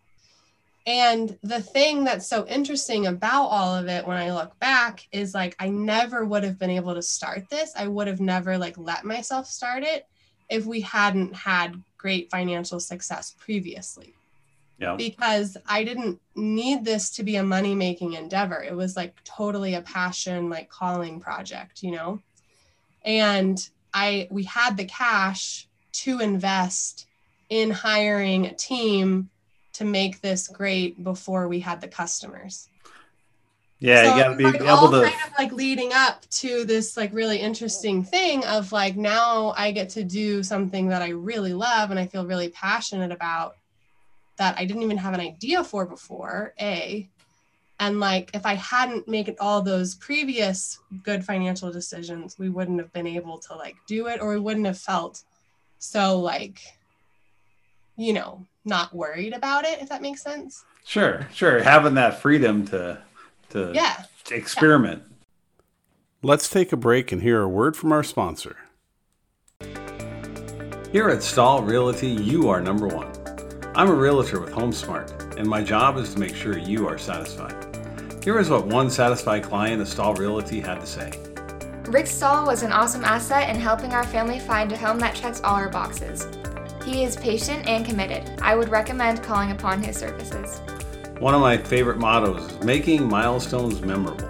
And 0.87 1.38
the 1.43 1.62
thing 1.62 2.05
that's 2.05 2.27
so 2.27 2.47
interesting 2.47 3.07
about 3.07 3.47
all 3.47 3.75
of 3.75 3.87
it 3.87 4.07
when 4.07 4.17
I 4.17 4.33
look 4.33 4.59
back 4.59 5.07
is 5.12 5.33
like 5.33 5.55
I 5.59 5.69
never 5.69 6.25
would 6.25 6.43
have 6.43 6.59
been 6.59 6.71
able 6.71 6.95
to 6.95 7.03
start 7.03 7.49
this. 7.49 7.73
I 7.77 7.87
would 7.87 8.09
have 8.09 8.21
never 8.21 8.59
like 8.59 8.77
let 8.79 9.05
myself 9.05 9.47
start 9.47 9.85
it 9.85 10.07
if 10.49 10.67
we 10.67 10.81
hadn't 10.81 11.35
had 11.35 11.81
great 11.97 12.31
financial 12.31 12.81
success 12.81 13.35
previously 13.38 14.15
Yeah. 14.83 14.97
because 14.97 15.57
I 15.66 15.85
didn't 15.85 16.21
need 16.35 16.85
this 16.85 17.11
to 17.11 17.23
be 17.23 17.37
a 17.37 17.42
money 17.45 17.75
making 17.75 18.14
endeavor. 18.14 18.62
It 18.62 18.75
was 18.75 18.97
like 18.97 19.14
totally 19.23 19.75
a 19.75 19.81
passion, 19.83 20.51
like 20.51 20.68
calling 20.68 21.21
project, 21.21 21.83
you 21.85 21.92
know? 21.92 22.21
And 23.05 23.59
I, 23.95 24.27
we 24.31 24.42
had 24.42 24.77
the 24.77 24.85
cash 24.85 25.68
to 25.92 26.18
invest 26.18 27.07
in 27.49 27.71
hiring 27.71 28.47
a 28.47 28.55
team 28.55 29.31
to 29.75 29.85
make 29.85 30.21
this 30.21 30.49
great 30.49 31.03
before 31.05 31.47
we 31.47 31.61
had 31.61 31.81
the 31.81 31.88
customers. 31.88 32.68
Yeah, 33.79 34.05
So 34.05 34.16
you 34.16 34.23
got 34.23 34.29
to 34.31 34.37
be 34.37 34.45
like, 34.45 34.61
able 34.61 34.90
to. 34.90 35.03
kind 35.03 35.14
of 35.27 35.33
like 35.38 35.53
leading 35.53 35.92
up 35.92 36.29
to 36.31 36.64
this 36.64 36.97
like 36.97 37.12
really 37.12 37.38
interesting 37.38 38.05
thing 38.05 38.45
of 38.45 38.73
like 38.73 38.97
now 38.97 39.55
I 39.57 39.73
get 39.73 39.90
to 39.90 40.05
do 40.05 40.42
something 40.42 40.88
that 40.88 41.03
I 41.03 41.09
really 41.11 41.53
love 41.53 41.90
and 41.90 41.99
I 41.99 42.07
feel 42.07 42.27
really 42.27 42.49
passionate 42.49 43.12
about 43.12 43.57
that 44.37 44.57
I 44.59 44.64
didn't 44.64 44.83
even 44.83 44.97
have 44.97 45.14
an 45.14 45.21
idea 45.21 45.62
for 45.64 45.87
before. 45.87 46.55
A 46.61 47.09
and 47.81 47.99
like 48.01 48.31
if 48.35 48.47
I 48.47 48.55
hadn't 48.55 49.09
made 49.09 49.35
all 49.40 49.62
those 49.62 49.95
previous 49.97 50.79
good 51.03 51.25
financial 51.25 51.73
decisions, 51.73 52.38
we 52.38 52.49
wouldn't 52.49 52.79
have 52.79 52.92
been 52.92 53.07
able 53.07 53.38
to 53.38 53.55
like 53.55 53.77
do 53.87 54.07
it 54.07 54.21
or 54.21 54.31
we 54.31 54.40
wouldn't 54.40 54.66
have 54.66 54.79
felt 54.79 55.23
so 55.79 56.21
like 56.21 56.61
you 57.97 58.12
know 58.12 58.47
not 58.64 58.95
worried 58.95 59.33
about 59.35 59.64
it 59.64 59.83
if 59.83 59.88
that 59.88 60.03
makes 60.03 60.23
sense. 60.23 60.64
Sure, 60.85 61.27
sure. 61.33 61.62
Having 61.62 61.95
that 61.95 62.21
freedom 62.21 62.66
to 62.68 63.03
to 63.51 63.73
Yeah. 63.75 64.05
experiment. 64.31 65.03
Let's 66.23 66.49
take 66.49 66.73
a 66.73 66.77
break 66.77 67.11
and 67.11 67.21
hear 67.21 67.42
a 67.42 67.49
word 67.49 67.77
from 67.77 67.92
our 67.92 68.05
sponsor. 68.05 68.57
Here 70.92 71.09
at 71.09 71.23
Stahl 71.23 71.62
Realty, 71.62 72.09
you 72.09 72.49
are 72.49 72.61
number 72.61 72.87
one. 72.87 73.12
I'm 73.74 73.88
a 73.88 73.94
realtor 73.94 74.38
with 74.38 74.52
HomeSmart, 74.52 75.38
and 75.38 75.48
my 75.48 75.62
job 75.62 75.96
is 75.96 76.12
to 76.12 76.20
make 76.20 76.37
sure 76.37 76.58
you 76.58 76.87
are 76.87 76.98
satisfied. 76.98 77.56
Here 78.22 78.38
is 78.38 78.50
what 78.50 78.66
one 78.66 78.90
satisfied 78.90 79.44
client 79.44 79.80
of 79.80 79.88
Stahl 79.88 80.12
Realty 80.12 80.61
had 80.61 80.78
to 80.78 80.87
say. 80.87 81.11
Rick 81.88 82.06
Stahl 82.06 82.44
was 82.44 82.62
an 82.62 82.70
awesome 82.70 83.02
asset 83.02 83.48
in 83.48 83.56
helping 83.56 83.94
our 83.94 84.04
family 84.04 84.38
find 84.38 84.70
a 84.72 84.76
home 84.76 84.98
that 84.98 85.14
checks 85.14 85.40
all 85.40 85.54
our 85.54 85.70
boxes. 85.70 86.28
He 86.85 87.02
is 87.02 87.16
patient 87.16 87.66
and 87.66 87.87
committed. 87.87 88.38
I 88.42 88.56
would 88.56 88.68
recommend 88.68 89.22
calling 89.22 89.52
upon 89.52 89.82
his 89.82 89.96
services. 89.96 90.61
One 91.18 91.35
of 91.35 91.40
my 91.40 91.56
favorite 91.56 91.98
mottos 91.98 92.52
is 92.52 92.62
making 92.62 93.08
milestones 93.08 93.80
memorable. 93.80 94.28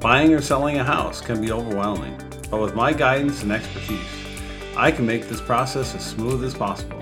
Buying 0.00 0.34
or 0.34 0.42
selling 0.42 0.78
a 0.78 0.84
house 0.84 1.20
can 1.20 1.40
be 1.40 1.52
overwhelming, 1.52 2.20
but 2.50 2.60
with 2.60 2.74
my 2.74 2.92
guidance 2.92 3.44
and 3.44 3.52
expertise, 3.52 4.00
I 4.76 4.90
can 4.90 5.06
make 5.06 5.28
this 5.28 5.40
process 5.40 5.94
as 5.94 6.04
smooth 6.04 6.42
as 6.42 6.54
possible. 6.54 6.97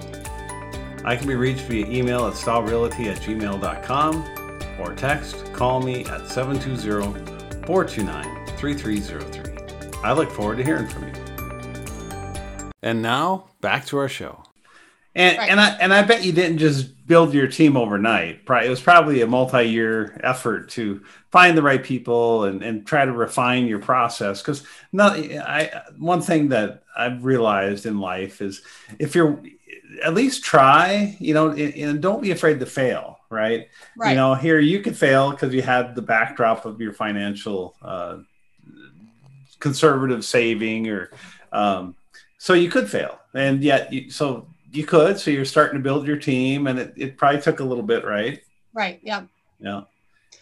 I 1.06 1.14
can 1.16 1.28
be 1.28 1.36
reached 1.36 1.62
via 1.62 1.86
email 1.86 2.26
at 2.26 2.34
stahlrealty 2.34 3.06
at 3.06 3.18
gmail.com 3.18 4.80
or 4.80 4.92
text, 4.94 5.52
call 5.52 5.80
me 5.80 6.04
at 6.06 6.28
720 6.28 7.24
429 7.64 8.46
3303. 8.58 10.00
I 10.02 10.12
look 10.12 10.30
forward 10.30 10.56
to 10.58 10.64
hearing 10.64 10.88
from 10.88 11.06
you. 11.06 11.12
And 12.82 13.02
now, 13.02 13.46
back 13.60 13.86
to 13.86 13.98
our 13.98 14.08
show. 14.08 14.42
And 15.14 15.38
Right. 15.38 15.48
and 15.50 15.60
I 15.60 15.68
and 15.80 15.94
I 15.94 16.02
bet 16.02 16.24
you 16.24 16.32
didn't 16.32 16.58
just 16.58 16.88
build 17.06 17.32
your 17.32 17.46
team 17.46 17.76
overnight. 17.76 18.40
It 18.48 18.70
was 18.70 18.80
probably 18.80 19.22
a 19.22 19.26
multi-year 19.26 20.20
effort 20.22 20.70
to 20.70 21.02
find 21.30 21.56
the 21.56 21.62
right 21.62 21.82
people 21.82 22.44
and, 22.44 22.62
and 22.62 22.86
try 22.86 23.04
to 23.04 23.12
refine 23.12 23.66
your 23.66 23.78
process. 23.78 24.42
Because 24.42 24.64
I 24.98 25.82
one 25.98 26.20
thing 26.20 26.48
that 26.48 26.82
I've 26.96 27.24
realized 27.24 27.86
in 27.86 28.00
life 28.00 28.42
is 28.42 28.62
if 28.98 29.14
you're 29.14 29.42
at 30.04 30.14
least 30.14 30.44
try, 30.44 31.16
you 31.20 31.32
know, 31.32 31.50
and, 31.50 31.74
and 31.74 32.02
don't 32.02 32.20
be 32.20 32.32
afraid 32.32 32.60
to 32.60 32.66
fail. 32.66 33.18
Right. 33.28 33.68
Right. 33.96 34.10
You 34.10 34.16
know, 34.16 34.34
here 34.34 34.60
you 34.60 34.80
could 34.80 34.96
fail 34.96 35.32
because 35.32 35.52
you 35.52 35.62
had 35.62 35.96
the 35.96 36.02
backdrop 36.02 36.64
of 36.64 36.80
your 36.80 36.92
financial 36.92 37.74
uh, 37.82 38.18
conservative 39.58 40.24
saving, 40.24 40.88
or 40.88 41.10
um, 41.50 41.96
so 42.38 42.52
you 42.52 42.70
could 42.70 42.88
fail, 42.88 43.18
and 43.34 43.64
yet 43.64 43.92
you, 43.92 44.10
so 44.10 44.46
you 44.76 44.84
could. 44.84 45.18
So 45.18 45.30
you're 45.30 45.44
starting 45.44 45.78
to 45.78 45.82
build 45.82 46.06
your 46.06 46.16
team, 46.16 46.66
and 46.66 46.78
it, 46.78 46.92
it 46.96 47.16
probably 47.16 47.40
took 47.40 47.60
a 47.60 47.64
little 47.64 47.84
bit, 47.84 48.04
right? 48.04 48.40
right. 48.72 49.00
Yeah. 49.02 49.22
Yeah. 49.58 49.82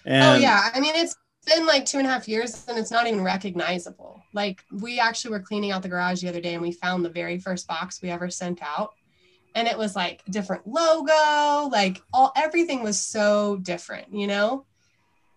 oh 0.07 0.35
yeah 0.37 0.71
i 0.75 0.81
mean 0.81 0.95
it's 0.95 1.17
been 1.47 1.67
like 1.67 1.85
two 1.85 1.99
and 1.99 2.07
a 2.07 2.11
half 2.11 2.29
years 2.29 2.65
and 2.69 2.79
it's 2.79 2.91
not 2.91 3.07
even 3.07 3.23
recognizable 3.23 4.23
like 4.33 4.65
we 4.71 4.99
actually 4.99 5.31
were 5.31 5.41
cleaning 5.41 5.71
out 5.71 5.83
the 5.83 5.89
garage 5.89 6.21
the 6.21 6.29
other 6.29 6.41
day 6.41 6.55
and 6.55 6.63
we 6.63 6.73
found 6.73 7.05
the 7.05 7.11
very 7.11 7.39
first 7.39 7.67
box 7.67 8.03
we 8.03 8.11
ever 8.11 8.29
sent 8.29 8.63
out 8.63 8.95
and 9.55 9.69
it 9.69 9.79
was 9.79 9.95
like 9.95 10.23
a 10.27 10.31
different 10.31 10.67
logo 10.67 11.69
like 11.69 12.03
all 12.13 12.33
everything 12.37 12.83
was 12.83 12.99
so 12.99 13.57
different 13.59 14.13
you 14.13 14.27
know 14.27 14.65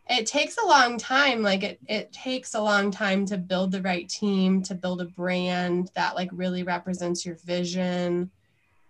it 0.09 0.26
takes 0.26 0.57
a 0.57 0.67
long 0.67 0.97
time 0.97 1.41
like 1.41 1.63
it, 1.63 1.80
it 1.88 2.11
takes 2.13 2.55
a 2.55 2.61
long 2.61 2.89
time 2.89 3.26
to 3.26 3.38
build 3.38 3.72
the 3.72 3.82
right 3.82 4.07
team 4.07 4.63
to 4.63 4.74
build 4.74 5.01
a 5.01 5.05
brand 5.05 5.91
that 5.95 6.15
like 6.15 6.30
really 6.32 6.63
represents 6.63 7.26
your 7.26 7.36
vision 7.45 8.32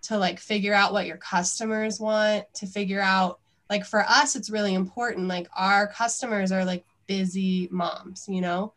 to 0.04 0.18
like 0.18 0.40
figure 0.40 0.74
out 0.74 0.94
what 0.94 1.06
your 1.06 1.18
customers 1.18 2.00
want 2.00 2.46
to 2.54 2.66
figure 2.66 3.02
out 3.02 3.40
like 3.70 3.86
for 3.86 4.02
us 4.02 4.36
it's 4.36 4.50
really 4.50 4.74
important 4.74 5.28
like 5.28 5.48
our 5.56 5.88
customers 5.88 6.52
are 6.52 6.66
like 6.66 6.86
busy 7.08 7.68
moms 7.72 8.26
you 8.28 8.42
know 8.42 8.74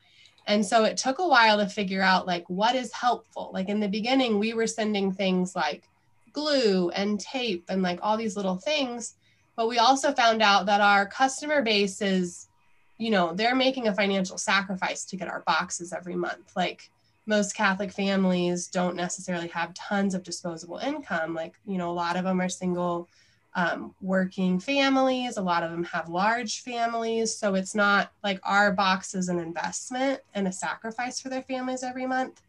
and 0.47 0.65
so 0.65 0.85
it 0.85 0.97
took 0.97 1.19
a 1.19 1.29
while 1.29 1.59
to 1.59 1.67
figure 1.67 2.03
out 2.03 2.27
like 2.27 2.45
what 2.49 2.75
is 2.75 2.93
helpful 2.93 3.51
like 3.53 3.69
in 3.69 3.81
the 3.81 3.89
beginning 3.89 4.39
we 4.39 4.55
were 4.55 4.67
sending 4.67 5.13
things 5.13 5.55
like 5.55 5.85
glue 6.33 6.91
and 6.91 7.21
tape 7.21 7.65
and 7.69 7.83
like 7.83 7.99
all 8.03 8.17
these 8.17 8.37
little 8.37 8.57
things. 8.57 9.15
But 9.57 9.69
we 9.69 9.79
also 9.79 10.13
found 10.13 10.43
out 10.43 10.67
that 10.67 10.81
our 10.81 11.07
customer 11.07 11.63
base 11.63 12.01
is, 12.01 12.49
you 12.99 13.11
know, 13.11 13.33
they're 13.35 13.55
making 13.55 13.89
a 13.89 13.95
financial 13.95 14.39
sacrifice 14.39 15.05
to 15.07 15.17
get 15.17 15.29
our 15.29 15.41
boxes 15.41 15.93
every 15.93 16.15
month. 16.15 16.53
Like 16.57 16.91
most 17.31 17.55
Catholic 17.55 17.93
families 17.93 18.67
don't 18.67 18.97
necessarily 18.97 19.49
have 19.49 19.73
tons 19.73 20.15
of 20.15 20.23
disposable 20.23 20.79
income. 20.79 21.33
Like, 21.33 21.55
you 21.65 21.79
know, 21.79 21.91
a 21.91 21.93
lot 21.93 22.17
of 22.17 22.25
them 22.25 22.41
are 22.41 22.49
single 22.49 23.09
um, 23.55 23.95
working 24.01 24.61
families, 24.61 25.37
a 25.37 25.43
lot 25.43 25.63
of 25.63 25.71
them 25.71 25.85
have 25.85 26.09
large 26.09 26.63
families. 26.63 27.37
So 27.37 27.55
it's 27.55 27.75
not 27.75 28.13
like 28.23 28.41
our 28.45 28.73
box 28.73 29.15
is 29.15 29.29
an 29.29 29.39
investment 29.39 30.21
and 30.35 30.47
a 30.47 30.53
sacrifice 30.53 31.21
for 31.21 31.31
their 31.31 31.43
families 31.43 31.83
every 31.83 32.07
month. 32.07 32.43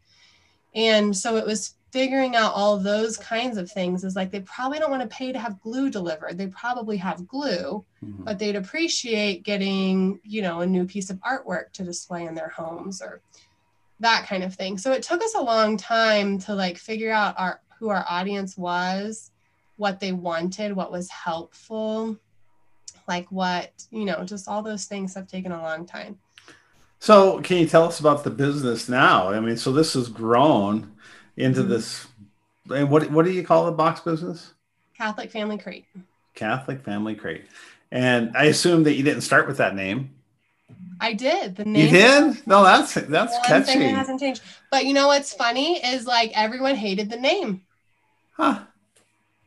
And 0.74 1.16
so 1.16 1.36
it 1.36 1.46
was 1.46 1.74
figuring 1.92 2.34
out 2.34 2.54
all 2.54 2.78
those 2.78 3.18
kinds 3.18 3.58
of 3.58 3.70
things 3.70 4.02
is 4.02 4.16
like 4.16 4.30
they 4.30 4.40
probably 4.40 4.78
don't 4.78 4.90
want 4.90 5.02
to 5.02 5.16
pay 5.16 5.30
to 5.30 5.38
have 5.38 5.60
glue 5.60 5.90
delivered. 5.90 6.38
They 6.38 6.46
probably 6.46 6.96
have 6.96 7.28
glue, 7.28 7.84
mm-hmm. 8.02 8.24
but 8.24 8.38
they'd 8.38 8.56
appreciate 8.56 9.42
getting, 9.44 10.18
you 10.24 10.40
know, 10.40 10.60
a 10.60 10.66
new 10.66 10.86
piece 10.86 11.10
of 11.10 11.18
artwork 11.18 11.72
to 11.74 11.84
display 11.84 12.24
in 12.24 12.34
their 12.34 12.48
homes 12.48 13.02
or 13.02 13.20
that 14.02 14.26
kind 14.28 14.44
of 14.44 14.54
thing. 14.54 14.76
So 14.78 14.92
it 14.92 15.02
took 15.02 15.22
us 15.22 15.34
a 15.34 15.40
long 15.40 15.76
time 15.76 16.38
to 16.40 16.54
like 16.54 16.76
figure 16.76 17.12
out 17.12 17.34
our 17.38 17.60
who 17.78 17.88
our 17.88 18.04
audience 18.08 18.56
was, 18.56 19.30
what 19.76 19.98
they 19.98 20.12
wanted, 20.12 20.72
what 20.72 20.92
was 20.92 21.08
helpful, 21.08 22.16
like 23.08 23.26
what, 23.32 23.72
you 23.90 24.04
know, 24.04 24.24
just 24.24 24.46
all 24.46 24.62
those 24.62 24.84
things 24.84 25.14
have 25.14 25.26
taken 25.26 25.50
a 25.50 25.60
long 25.60 25.86
time. 25.86 26.18
So, 27.00 27.40
can 27.40 27.56
you 27.56 27.66
tell 27.66 27.84
us 27.84 27.98
about 27.98 28.22
the 28.22 28.30
business 28.30 28.88
now? 28.88 29.30
I 29.30 29.40
mean, 29.40 29.56
so 29.56 29.72
this 29.72 29.94
has 29.94 30.08
grown 30.08 30.92
into 31.36 31.60
mm-hmm. 31.62 31.70
this. 31.70 32.06
And 32.72 32.88
what 32.90 33.10
what 33.10 33.24
do 33.24 33.32
you 33.32 33.44
call 33.44 33.66
the 33.66 33.72
box 33.72 34.00
business? 34.00 34.54
Catholic 34.96 35.30
Family 35.32 35.58
Crate. 35.58 35.86
Catholic 36.34 36.84
Family 36.84 37.16
Crate, 37.16 37.46
and 37.90 38.30
I 38.36 38.44
assume 38.44 38.84
that 38.84 38.94
you 38.94 39.02
didn't 39.02 39.22
start 39.22 39.48
with 39.48 39.56
that 39.56 39.74
name. 39.74 40.10
I 41.02 41.12
did. 41.12 41.56
The 41.56 41.64
name. 41.64 41.86
You 41.86 41.90
did? 41.90 42.46
No, 42.46 42.62
that's 42.62 42.94
that's 42.94 43.32
one 43.32 43.44
catchy. 43.44 43.64
Thing 43.64 43.80
that 43.80 43.96
hasn't 43.96 44.20
changed. 44.20 44.42
But 44.70 44.86
you 44.86 44.94
know 44.94 45.08
what's 45.08 45.34
funny 45.34 45.84
is 45.84 46.06
like 46.06 46.32
everyone 46.34 46.76
hated 46.76 47.10
the 47.10 47.18
name. 47.18 47.62
Huh 48.32 48.60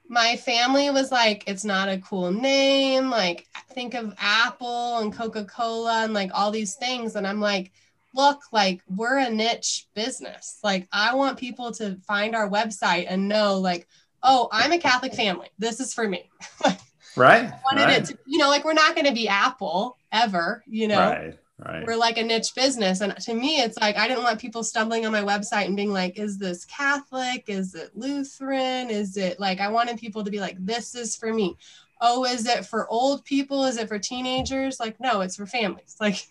my 0.08 0.36
family 0.36 0.90
was 0.90 1.12
like, 1.12 1.44
it's 1.48 1.66
not 1.66 1.90
a 1.90 1.98
cool 2.00 2.32
name. 2.32 3.10
Like, 3.10 3.48
think 3.72 3.94
of 3.94 4.14
Apple 4.20 5.00
and 5.00 5.14
Coca 5.14 5.46
Cola 5.46 6.04
and 6.04 6.14
like 6.14 6.32
all 6.34 6.52
these 6.52 6.76
things. 6.76 7.16
And 7.16 7.26
I'm 7.26 7.40
like, 7.40 7.72
look, 8.14 8.42
like, 8.52 8.82
we're 8.88 9.18
a 9.18 9.30
niche 9.30 9.88
business. 9.94 10.60
Like, 10.64 10.88
I 10.92 11.16
want 11.16 11.40
people 11.40 11.72
to 11.74 11.98
find 12.08 12.36
our 12.36 12.50
website 12.50 13.08
and 13.10 13.28
know, 13.28 13.60
like, 13.60 13.88
oh, 14.24 14.48
I'm 14.52 14.72
a 14.72 14.78
Catholic 14.78 15.14
family. 15.14 15.50
This 15.58 15.80
is 15.80 15.94
for 15.94 16.08
me. 16.08 16.30
right. 17.16 17.46
I 17.46 17.60
wanted 17.66 17.86
right. 17.86 18.02
it 18.02 18.06
to, 18.06 18.18
you 18.26 18.38
know, 18.38 18.50
like, 18.50 18.64
we're 18.64 18.74
not 18.74 18.96
going 18.96 19.08
to 19.08 19.14
be 19.14 19.28
Apple 19.28 19.98
ever, 20.12 20.64
you 20.68 20.88
know? 20.88 21.00
Right. 21.00 21.40
Right. 21.58 21.86
We're 21.86 21.96
like 21.96 22.18
a 22.18 22.24
niche 22.24 22.54
business. 22.54 23.00
And 23.00 23.16
to 23.16 23.34
me, 23.34 23.62
it's 23.62 23.78
like, 23.80 23.96
I 23.96 24.08
didn't 24.08 24.24
want 24.24 24.40
people 24.40 24.64
stumbling 24.64 25.06
on 25.06 25.14
my 25.14 25.22
website 25.22 25.66
and 25.66 25.76
being 25.76 25.94
like, 25.94 26.20
is 26.20 26.38
this 26.38 26.66
Catholic? 26.66 27.46
Is 27.48 27.76
it 27.76 27.92
Lutheran? 27.96 28.90
Is 28.90 29.16
it 29.16 29.40
like, 29.40 29.62
I 29.62 29.70
wanted 29.70 29.98
people 29.98 30.24
to 30.26 30.32
be 30.32 30.42
like, 30.42 30.58
this 30.60 30.96
is 30.96 31.16
for 31.16 31.34
me. 31.34 31.56
Oh, 32.02 32.26
is 32.26 32.46
it 32.46 32.66
for 32.66 32.90
old 32.90 33.24
people? 33.24 33.64
Is 33.64 33.78
it 33.78 33.88
for 33.88 33.98
teenagers? 33.98 34.82
Like, 34.82 35.00
no, 35.00 35.22
it's 35.22 35.38
for 35.38 35.46
families. 35.46 35.96
Like, 36.02 36.28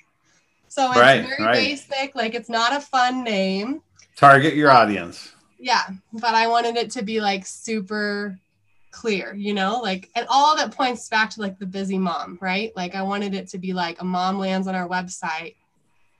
so 0.69 0.89
it's 0.91 0.99
right, 0.99 1.27
very 1.27 1.43
right. 1.43 1.55
basic. 1.55 2.15
Like, 2.15 2.35
it's 2.35 2.49
not 2.49 2.77
a 2.77 2.81
fun 2.81 3.23
name. 3.23 3.81
Target 4.17 4.55
your 4.55 4.71
audience. 4.71 5.33
Yeah. 5.59 5.83
But 6.13 6.35
I 6.35 6.49
wanted 6.49 6.77
it 6.77 6.91
to 6.93 7.03
be 7.03 7.21
like 7.21 7.47
super 7.47 8.39
clear, 8.95 9.35
you 9.35 9.53
know, 9.53 9.81
like, 9.81 10.09
and 10.15 10.27
all 10.31 10.57
that 10.57 10.71
points 10.71 11.09
back 11.09 11.31
to 11.31 11.41
like 11.41 11.59
the 11.59 11.67
busy 11.67 11.99
mom, 11.99 12.39
right? 12.41 12.73
Like, 12.77 12.95
I 12.95 13.03
wanted 13.03 13.35
it 13.35 13.49
to 13.49 13.59
be 13.59 13.73
like 13.73 14.01
a 14.01 14.05
mom 14.05 14.39
lands 14.39 14.69
on 14.69 14.75
our 14.75 14.89
website 14.89 15.57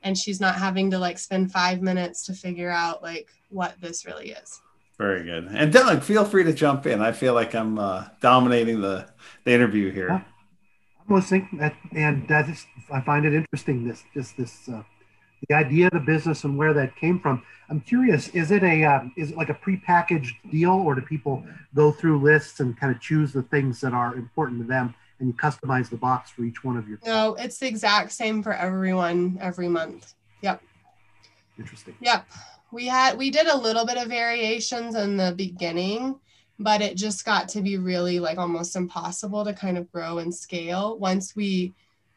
and 0.03 0.19
she's 0.19 0.41
not 0.41 0.57
having 0.57 0.91
to 0.91 0.99
like 0.99 1.19
spend 1.19 1.51
five 1.51 1.81
minutes 1.81 2.27
to 2.27 2.35
figure 2.35 2.71
out 2.71 3.03
like 3.03 3.29
what 3.49 3.75
this 3.81 4.05
really 4.05 4.31
is. 4.31 4.61
Very 4.99 5.25
good. 5.25 5.49
And 5.51 5.73
Dylan, 5.73 6.03
feel 6.03 6.25
free 6.25 6.45
to 6.45 6.53
jump 6.53 6.87
in. 6.87 7.01
I 7.01 7.11
feel 7.13 7.35
like 7.35 7.55
I'm 7.55 7.79
uh, 7.79 8.05
dominating 8.21 8.81
the, 8.81 9.07
the 9.45 9.53
interview 9.53 9.91
here. 9.91 10.09
Yeah. 10.09 10.21
I'm 11.09 11.17
listening, 11.17 11.73
and 11.93 12.27
that 12.29 12.49
is, 12.49 12.65
I 12.91 13.01
find 13.01 13.27
it 13.27 13.35
interesting. 13.35 13.87
This, 13.87 14.05
just 14.15 14.37
this, 14.37 14.69
uh, 14.69 14.83
the 15.49 15.55
idea 15.55 15.87
of 15.87 15.93
the 15.93 16.01
business 16.01 16.45
and 16.45 16.57
where 16.57 16.73
that 16.75 16.97
came 16.97 17.21
from. 17.21 17.43
I'm 17.69 17.81
curious, 17.81 18.29
is 18.29 18.51
it 18.51 18.63
a 18.63 18.85
uh, 18.85 19.05
is 19.17 19.31
it 19.31 19.37
like 19.37 19.49
a 19.49 19.55
prepackaged 19.55 20.33
deal, 20.51 20.73
or 20.73 20.95
do 20.95 21.01
people 21.01 21.45
go 21.75 21.91
through 21.91 22.21
lists 22.21 22.61
and 22.61 22.79
kind 22.79 22.95
of 22.95 23.01
choose 23.01 23.33
the 23.33 23.43
things 23.43 23.81
that 23.81 23.93
are 23.93 24.15
important 24.15 24.61
to 24.61 24.67
them, 24.67 24.95
and 25.19 25.29
you 25.29 25.35
customize 25.35 25.89
the 25.89 25.97
box 25.97 26.31
for 26.31 26.45
each 26.45 26.63
one 26.63 26.77
of 26.77 26.89
your? 26.89 26.99
No, 27.05 27.35
it's 27.35 27.59
the 27.59 27.67
exact 27.67 28.13
same 28.13 28.43
for 28.43 28.53
everyone 28.53 29.39
every 29.41 29.69
month. 29.69 30.15
Yep. 30.43 30.63
Interesting. 31.59 31.95
Yep. 32.01 32.27
We 32.71 32.87
had 32.87 33.17
we 33.17 33.31
did 33.31 33.47
a 33.47 33.57
little 33.57 33.87
bit 33.87 33.97
of 33.97 34.09
variations 34.09 34.95
in 34.95 35.17
the 35.17 35.33
beginning, 35.37 36.19
but 36.59 36.83
it 36.83 36.97
just 36.97 37.25
got 37.25 37.49
to 37.51 37.63
be 37.63 37.79
really 37.79 38.21
like 38.21 38.39
almost 38.39 38.77
impossible 38.77 39.45
to 39.45 39.53
kind 39.53 39.79
of 39.79 39.91
grow 39.91 40.19
and 40.19 40.35
scale 40.35 40.99
once 40.99 41.35
we 41.35 41.73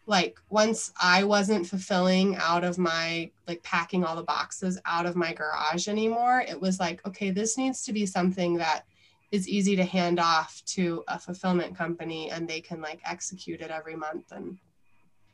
like 0.08 0.40
once 0.50 0.92
I 1.02 1.26
wasn't 1.26 1.68
fulfilling 1.68 2.38
out 2.38 2.64
of 2.64 2.78
my 2.78 3.30
like 3.46 3.62
packing 3.62 4.06
all 4.06 4.16
the 4.16 4.24
boxes 4.24 4.80
out 4.86 5.06
of 5.06 5.18
my 5.18 5.34
garage 5.34 5.88
anymore, 5.88 6.44
it 6.48 6.60
was 6.60 6.80
like, 6.80 7.06
okay, 7.06 7.30
this 7.30 7.58
needs 7.58 7.84
to 7.84 7.94
be 7.94 8.06
something 8.06 8.56
that 8.56 8.86
is 9.32 9.50
easy 9.50 9.76
to 9.76 9.84
hand 9.84 10.20
off 10.20 10.64
to 10.66 11.04
a 11.10 11.20
fulfillment 11.20 11.78
company 11.78 12.32
and 12.32 12.48
they 12.48 12.62
can 12.62 12.82
like 12.82 13.02
execute 13.04 13.60
it 13.60 13.70
every 13.70 13.98
month. 13.98 14.32
And 14.32 14.58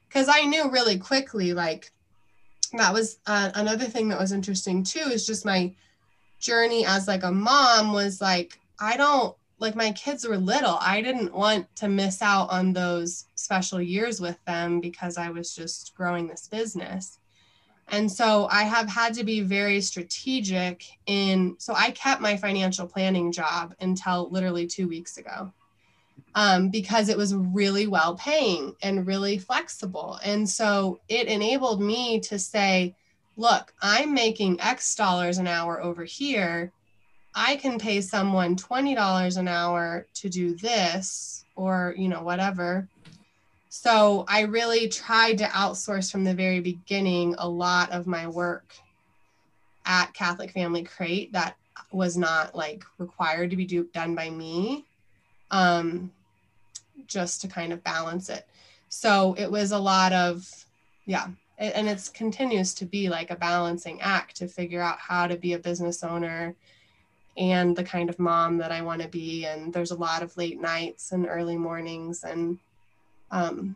because 0.07 0.28
I 0.28 0.41
knew 0.41 0.71
really 0.71 0.97
quickly, 0.97 1.53
like, 1.53 1.91
that 2.76 2.91
was 2.91 3.19
uh, 3.28 3.51
another 3.53 3.86
thing 3.86 4.09
that 4.09 4.19
was 4.19 4.32
interesting 4.32 4.84
too, 4.84 4.99
is 4.99 5.28
just 5.28 5.45
my 5.45 5.71
journey 6.39 6.84
as 6.86 7.07
like 7.07 7.24
a 7.24 7.32
mom 7.32 7.93
was 7.93 8.19
like, 8.19 8.59
I 8.80 8.97
don't 8.97 9.36
like 9.64 9.76
my 9.76 9.91
kids 9.93 10.28
were 10.28 10.38
little. 10.38 10.78
I 10.80 11.01
didn't 11.01 11.34
want 11.34 11.74
to 11.78 11.88
miss 11.88 12.22
out 12.22 12.51
on 12.51 12.74
those 12.74 13.26
special 13.34 13.82
years 13.82 14.22
with 14.22 14.38
them 14.45 14.80
because 14.80 15.18
i 15.18 15.30
was 15.30 15.55
just 15.55 15.95
growing 15.95 16.28
this 16.28 16.47
business. 16.47 17.18
And 17.88 18.11
so 18.11 18.47
i 18.51 18.64
have 18.64 18.88
had 18.88 19.14
to 19.16 19.24
be 19.24 19.41
very 19.41 19.82
strategic 19.82 20.86
in 21.05 21.55
so 21.57 21.74
i 21.76 21.91
kept 21.91 22.22
my 22.22 22.38
financial 22.38 22.88
planning 22.88 23.32
job 23.32 23.74
until 23.80 24.30
literally 24.30 24.68
two 24.68 24.88
weeks 24.88 25.18
ago 25.18 25.51
um, 26.36 26.70
because 26.70 27.09
it 27.09 27.18
was 27.18 27.36
really 27.36 27.88
well 27.88 28.16
paying 28.16 28.76
and 28.82 29.05
really 29.05 29.38
flexible. 29.38 30.20
And 30.24 30.49
so 30.49 30.99
it 31.07 31.28
enabled 31.28 31.82
me 31.82 32.20
to 32.22 32.39
say 32.39 32.95
look 33.36 33.74
i'm 33.82 34.14
making 34.14 34.59
x 34.61 34.95
dollars 34.95 35.38
an 35.38 35.47
hour 35.47 35.82
over 35.82 36.03
here 36.03 36.72
I 37.36 37.56
can 37.56 37.80
pay 37.80 38.02
someone 38.02 38.56
$20 38.56 39.38
an 39.38 39.48
hour 39.48 40.06
to 40.16 40.30
do 40.30 40.56
this 40.56 41.46
or, 41.56 41.94
you 41.98 42.08
know, 42.08 42.22
whatever. 42.22 42.88
So 43.70 44.26
I 44.28 44.42
really 44.42 44.88
tried 44.88 45.40
to 45.40 45.46
outsource 45.46 46.12
from 46.12 46.24
the 46.24 46.36
very 46.36 46.60
beginning 46.60 47.36
a 47.38 47.48
lot 47.48 47.92
of 47.92 48.06
my 48.06 48.28
work 48.28 48.76
at 49.86 50.14
Catholic 50.14 50.52
Family 50.52 50.84
Crate 50.84 51.34
that 51.34 51.58
was 51.92 52.16
not 52.16 52.56
like 52.56 52.84
required 52.98 53.50
to 53.50 53.56
be 53.56 53.66
do, 53.66 53.86
done 53.94 54.14
by 54.16 54.30
me, 54.30 54.86
um, 55.52 56.12
just 57.08 57.42
to 57.42 57.48
kind 57.48 57.74
of 57.74 57.84
balance 57.84 58.30
it. 58.30 58.48
So 58.90 59.36
it 59.40 59.52
was 59.52 59.72
a 59.72 59.80
lot 59.80 60.14
of, 60.14 60.48
yeah, 61.06 61.28
and 61.58 61.88
it 61.88 62.10
continues 62.14 62.74
to 62.76 62.86
be 62.86 63.10
like 63.10 63.32
a 63.32 63.36
balancing 63.36 64.02
act 64.02 64.36
to 64.38 64.48
figure 64.48 64.82
out 64.82 65.00
how 65.00 65.28
to 65.28 65.36
be 65.36 65.54
a 65.54 65.60
business 65.60 66.04
owner 66.04 66.56
and 67.38 67.76
the 67.76 67.84
kind 67.84 68.10
of 68.10 68.20
mom 68.20 68.58
that 68.58 68.72
I 68.72 68.82
want 68.82 69.02
to 69.02 69.08
be. 69.08 69.46
And 69.46 69.74
there's 69.74 69.92
a 69.92 69.96
lot 69.96 70.24
of 70.24 70.36
late 70.38 70.60
nights 70.60 71.12
and 71.12 71.28
early 71.28 71.58
mornings 71.58 72.24
and 72.24 72.60
um, 73.32 73.76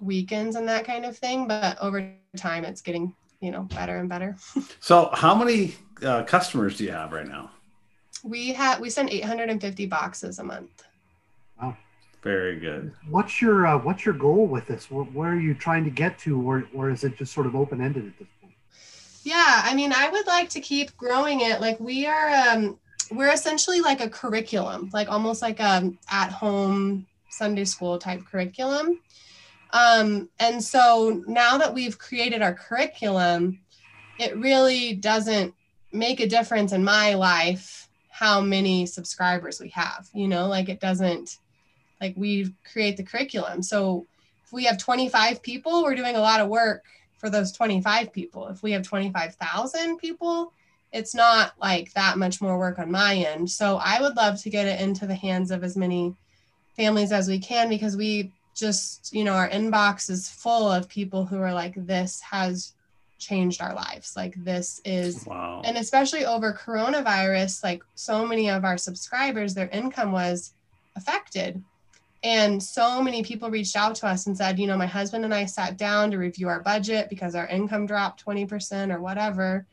weekends 0.00 0.56
and 0.56 0.68
that 0.68 0.84
kind 0.84 1.04
of 1.04 1.16
thing. 1.16 1.48
But 1.48 1.78
over 1.80 2.12
time, 2.36 2.64
it's 2.64 2.80
getting 2.80 3.14
you 3.40 3.50
know 3.50 3.62
better 3.62 3.98
and 3.98 4.08
better. 4.08 4.36
so, 4.80 5.10
how 5.12 5.34
many 5.34 5.74
uh, 6.02 6.24
customers 6.24 6.76
do 6.76 6.84
you 6.84 6.92
have 6.92 7.12
right 7.12 7.26
now? 7.26 7.50
We 8.22 8.52
have 8.52 8.80
we 8.80 8.90
send 8.90 9.10
850 9.10 9.86
boxes 9.86 10.38
a 10.38 10.44
month. 10.44 10.84
Wow. 11.60 11.76
Very 12.22 12.60
good. 12.60 12.92
What's 13.08 13.40
your 13.40 13.66
uh, 13.66 13.78
what's 13.78 14.04
your 14.04 14.14
goal 14.14 14.46
with 14.46 14.66
this? 14.66 14.90
Where, 14.90 15.04
where, 15.04 15.30
are 15.30 15.40
you 15.40 15.54
trying 15.54 15.84
to 15.84 15.90
get 15.90 16.18
to, 16.20 16.40
or 16.40 16.64
or 16.74 16.90
is 16.90 17.02
it 17.02 17.16
just 17.16 17.32
sort 17.32 17.46
of 17.46 17.56
open 17.56 17.80
ended 17.80 18.06
at 18.06 18.18
this 18.18 18.28
point? 18.42 18.52
Yeah, 19.22 19.62
I 19.64 19.74
mean, 19.74 19.92
I 19.94 20.08
would 20.10 20.26
like 20.26 20.50
to 20.50 20.60
keep 20.60 20.94
growing 20.98 21.40
it. 21.40 21.60
Like 21.62 21.80
we 21.80 22.06
are, 22.06 22.28
um, 22.28 22.78
we're 23.10 23.32
essentially 23.32 23.80
like 23.80 24.00
a 24.00 24.08
curriculum, 24.08 24.90
like 24.92 25.10
almost 25.10 25.42
like 25.42 25.60
a 25.60 25.92
at 26.10 26.30
home 26.30 27.06
Sunday 27.28 27.64
school 27.64 27.98
type 27.98 28.24
curriculum. 28.24 29.00
Um, 29.72 30.28
and 30.38 30.62
so 30.62 31.22
now 31.26 31.58
that 31.58 31.72
we've 31.74 31.98
created 31.98 32.42
our 32.42 32.54
curriculum, 32.54 33.60
it 34.18 34.36
really 34.36 34.94
doesn't 34.94 35.54
make 35.92 36.20
a 36.20 36.26
difference 36.26 36.72
in 36.72 36.84
my 36.84 37.14
life 37.14 37.88
how 38.10 38.40
many 38.40 38.86
subscribers 38.86 39.60
we 39.60 39.70
have. 39.70 40.08
You 40.12 40.28
know, 40.28 40.46
like 40.46 40.68
it 40.68 40.80
doesn't 40.80 41.38
like 42.00 42.14
we 42.16 42.54
create 42.72 42.96
the 42.96 43.02
curriculum. 43.02 43.62
So 43.62 44.06
if 44.44 44.52
we 44.52 44.64
have 44.64 44.78
25 44.78 45.42
people, 45.42 45.82
we're 45.82 45.94
doing 45.94 46.16
a 46.16 46.20
lot 46.20 46.40
of 46.40 46.48
work 46.48 46.84
for 47.18 47.30
those 47.30 47.52
25 47.52 48.12
people. 48.12 48.48
If 48.48 48.62
we 48.62 48.72
have 48.72 48.82
25,000 48.82 49.98
people, 49.98 50.52
it's 50.92 51.14
not 51.14 51.52
like 51.60 51.92
that 51.92 52.18
much 52.18 52.40
more 52.40 52.58
work 52.58 52.78
on 52.78 52.90
my 52.90 53.14
end. 53.14 53.50
So 53.50 53.76
I 53.82 54.00
would 54.00 54.16
love 54.16 54.40
to 54.42 54.50
get 54.50 54.66
it 54.66 54.80
into 54.80 55.06
the 55.06 55.14
hands 55.14 55.50
of 55.50 55.62
as 55.62 55.76
many 55.76 56.14
families 56.76 57.12
as 57.12 57.28
we 57.28 57.38
can 57.38 57.68
because 57.68 57.96
we 57.96 58.32
just, 58.56 59.12
you 59.14 59.24
know, 59.24 59.34
our 59.34 59.48
inbox 59.48 60.10
is 60.10 60.28
full 60.28 60.70
of 60.70 60.88
people 60.88 61.24
who 61.24 61.40
are 61.40 61.54
like, 61.54 61.74
this 61.76 62.20
has 62.20 62.72
changed 63.18 63.60
our 63.60 63.74
lives. 63.74 64.14
Like, 64.16 64.34
this 64.36 64.80
is, 64.84 65.26
Wow. 65.26 65.62
and 65.64 65.76
especially 65.76 66.24
over 66.24 66.52
coronavirus, 66.52 67.62
like, 67.62 67.82
so 67.94 68.26
many 68.26 68.50
of 68.50 68.64
our 68.64 68.76
subscribers, 68.76 69.54
their 69.54 69.68
income 69.68 70.10
was 70.10 70.54
affected. 70.96 71.62
And 72.22 72.62
so 72.62 73.02
many 73.02 73.22
people 73.22 73.48
reached 73.50 73.76
out 73.76 73.94
to 73.96 74.06
us 74.06 74.26
and 74.26 74.36
said, 74.36 74.58
you 74.58 74.66
know, 74.66 74.76
my 74.76 74.86
husband 74.86 75.24
and 75.24 75.32
I 75.32 75.46
sat 75.46 75.78
down 75.78 76.10
to 76.10 76.18
review 76.18 76.48
our 76.48 76.60
budget 76.60 77.08
because 77.08 77.34
our 77.34 77.46
income 77.46 77.86
dropped 77.86 78.24
20% 78.24 78.94
or 78.94 79.00
whatever. 79.00 79.66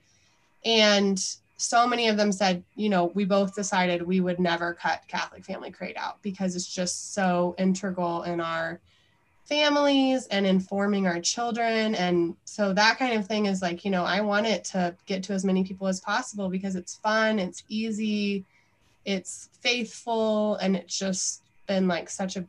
And 0.66 1.24
so 1.58 1.88
many 1.88 2.08
of 2.08 2.18
them 2.18 2.32
said, 2.32 2.64
you 2.76 2.89
know, 2.89 3.05
we 3.16 3.26
both 3.26 3.55
decided 3.55 4.01
we 4.01 4.20
would 4.20 4.39
never 4.39 4.74
cut 4.74 5.03
Catholic 5.08 5.43
Family 5.43 5.72
Crate 5.72 5.97
out 5.97 6.22
because 6.22 6.55
it's 6.55 6.72
just 6.72 7.14
so 7.14 7.55
integral 7.58 8.24
in 8.24 8.39
our 8.39 8.80
families 9.45 10.28
and 10.28 10.45
informing 10.45 11.08
our 11.08 11.20
children. 11.20 11.95
And 11.95 12.36
so 12.45 12.74
that 12.74 12.99
kind 12.99 13.18
of 13.18 13.26
thing 13.26 13.45
is 13.45 13.62
like, 13.62 13.86
you 13.86 13.91
know, 13.91 14.03
I 14.03 14.22
want 14.22 14.45
it 14.45 14.66
to 14.66 14.95
get 15.05 15.24
to 15.24 15.34
as 15.34 15.45
many 15.45 15.64
people 15.64 15.88
as 15.88 15.99
possible 15.99 16.49
because 16.49 16.76
it's 16.76 16.95
fun, 16.95 17.39
it's 17.39 17.64
easy, 17.70 18.45
it's 19.05 19.49
faithful, 19.62 20.55
and 20.55 20.76
it's 20.76 20.97
just 20.97 21.43
been 21.66 21.88
like 21.88 22.10
such 22.10 22.36
a 22.36 22.45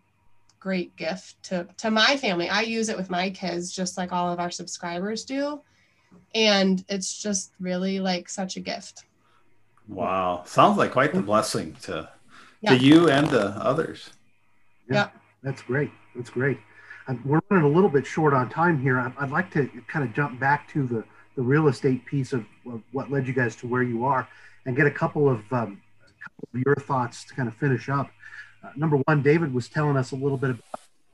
great 0.60 0.94
gift 0.96 1.40
to 1.44 1.66
to 1.76 1.90
my 1.90 2.16
family. 2.16 2.48
I 2.48 2.62
use 2.62 2.88
it 2.88 2.96
with 2.96 3.10
my 3.10 3.30
kids 3.30 3.72
just 3.72 3.96
like 3.96 4.12
all 4.12 4.32
of 4.32 4.40
our 4.40 4.50
subscribers 4.50 5.24
do 5.24 5.60
and 6.34 6.84
it's 6.88 7.20
just 7.22 7.52
really 7.60 8.00
like 8.00 8.28
such 8.28 8.56
a 8.56 8.60
gift. 8.60 9.04
Wow. 9.88 10.42
Sounds 10.46 10.76
like 10.76 10.92
quite 10.92 11.14
the 11.14 11.22
blessing 11.22 11.74
to 11.82 12.08
Yeah. 12.60 12.70
to 12.70 12.76
you 12.84 13.08
and 13.08 13.28
to 13.30 13.40
others. 13.40 14.10
Yeah. 14.90 15.08
That's 15.42 15.62
great. 15.62 15.90
That's 16.14 16.30
great. 16.30 16.58
Um, 17.06 17.22
we're 17.24 17.40
running 17.48 17.64
a 17.64 17.74
little 17.74 17.88
bit 17.88 18.06
short 18.06 18.34
on 18.34 18.50
time 18.50 18.78
here. 18.80 18.98
I'd, 18.98 19.12
I'd 19.18 19.30
like 19.30 19.50
to 19.52 19.68
kind 19.86 20.04
of 20.04 20.12
jump 20.14 20.38
back 20.38 20.68
to 20.72 20.86
the, 20.86 21.04
the 21.36 21.42
real 21.42 21.68
estate 21.68 22.04
piece 22.04 22.32
of, 22.32 22.44
of 22.66 22.82
what 22.92 23.10
led 23.10 23.26
you 23.26 23.32
guys 23.32 23.56
to 23.56 23.66
where 23.66 23.82
you 23.82 24.04
are 24.04 24.28
and 24.66 24.76
get 24.76 24.86
a 24.86 24.90
couple 24.90 25.28
of, 25.28 25.40
um, 25.52 25.80
a 26.02 26.22
couple 26.22 26.48
of 26.54 26.60
your 26.66 26.74
thoughts 26.76 27.24
to 27.24 27.34
kind 27.34 27.48
of 27.48 27.54
finish 27.56 27.88
up. 27.88 28.10
Uh, 28.62 28.70
number 28.76 28.96
one, 29.06 29.22
David 29.22 29.54
was 29.54 29.68
telling 29.68 29.96
us 29.96 30.12
a 30.12 30.16
little 30.16 30.36
bit 30.36 30.50
about 30.50 30.64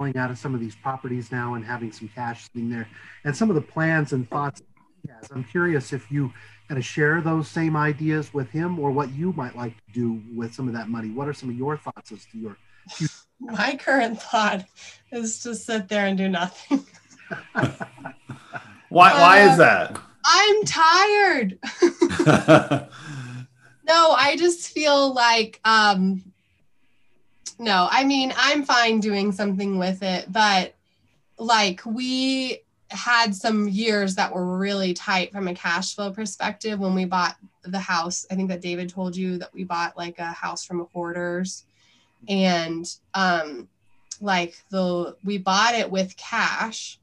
going 0.01 0.16
out 0.16 0.30
of 0.30 0.38
some 0.38 0.55
of 0.55 0.61
these 0.61 0.74
properties 0.74 1.30
now 1.30 1.55
and 1.55 1.64
having 1.64 1.92
some 1.92 2.09
cash 2.09 2.47
sitting 2.51 2.68
there 2.68 2.88
and 3.24 3.36
some 3.36 3.49
of 3.49 3.55
the 3.55 3.62
plans 3.62 4.12
and 4.12 4.28
thoughts 4.28 4.61
he 4.61 4.66
has. 5.11 5.30
I'm 5.30 5.44
curious 5.44 5.92
if 5.92 6.11
you 6.11 6.32
kind 6.68 6.78
of 6.78 6.84
share 6.84 7.20
those 7.20 7.48
same 7.48 7.76
ideas 7.76 8.32
with 8.32 8.48
him 8.50 8.78
or 8.78 8.90
what 8.90 9.11
you 9.12 9.32
might 9.34 9.55
like 9.57 9.76
to 9.86 9.92
do 9.92 10.22
with 10.34 10.55
some 10.55 10.66
of 10.68 10.74
that 10.74 10.88
money. 10.88 11.11
What 11.11 11.28
are 11.28 11.34
some 11.34 11.50
of 11.50 11.57
your 11.57 11.76
thoughts 11.76 12.12
as 12.12 12.24
to 12.32 12.38
your 12.38 12.57
My 13.40 13.76
current 13.76 14.20
thought 14.20 14.64
is 15.12 15.40
to 15.40 15.55
sit 15.55 15.88
there 15.88 16.07
and 16.07 16.16
do 16.16 16.28
nothing. 16.28 16.84
Why 18.90 19.12
why 19.12 19.42
Uh, 19.42 19.50
is 19.52 19.59
that? 19.59 19.98
I'm 20.24 20.64
tired. 20.64 21.59
No, 23.86 24.12
I 24.12 24.36
just 24.38 24.70
feel 24.70 25.12
like 25.12 25.61
um 25.66 26.22
no, 27.59 27.86
I 27.90 28.05
mean, 28.05 28.32
I'm 28.36 28.64
fine 28.64 28.98
doing 29.00 29.30
something 29.30 29.76
with 29.78 30.02
it, 30.02 30.32
but 30.32 30.74
like 31.38 31.82
we 31.84 32.61
had 32.95 33.34
some 33.34 33.68
years 33.68 34.14
that 34.14 34.32
were 34.32 34.57
really 34.57 34.95
tight 34.95 35.32
from 35.32 35.49
a 35.49 35.55
cash 35.55 35.95
flow 35.95 36.11
perspective 36.11 36.78
when 36.78 36.95
we 36.95 37.05
bought 37.05 37.36
the 37.62 37.78
house. 37.78 38.26
I 38.30 38.34
think 38.34 38.49
that 38.51 38.61
David 38.61 38.88
told 38.88 39.16
you 39.16 39.38
that 39.38 39.53
we 39.53 39.64
bought 39.64 39.97
like 39.97 40.18
a 40.18 40.26
house 40.26 40.64
from 40.64 40.80
a 40.80 40.84
hoarders 40.84 41.64
and 42.28 42.86
um 43.12 43.68
like 44.20 44.57
the 44.70 45.16
we 45.24 45.36
bought 45.36 45.74
it 45.74 45.90
with 45.90 46.16
cash 46.16 46.99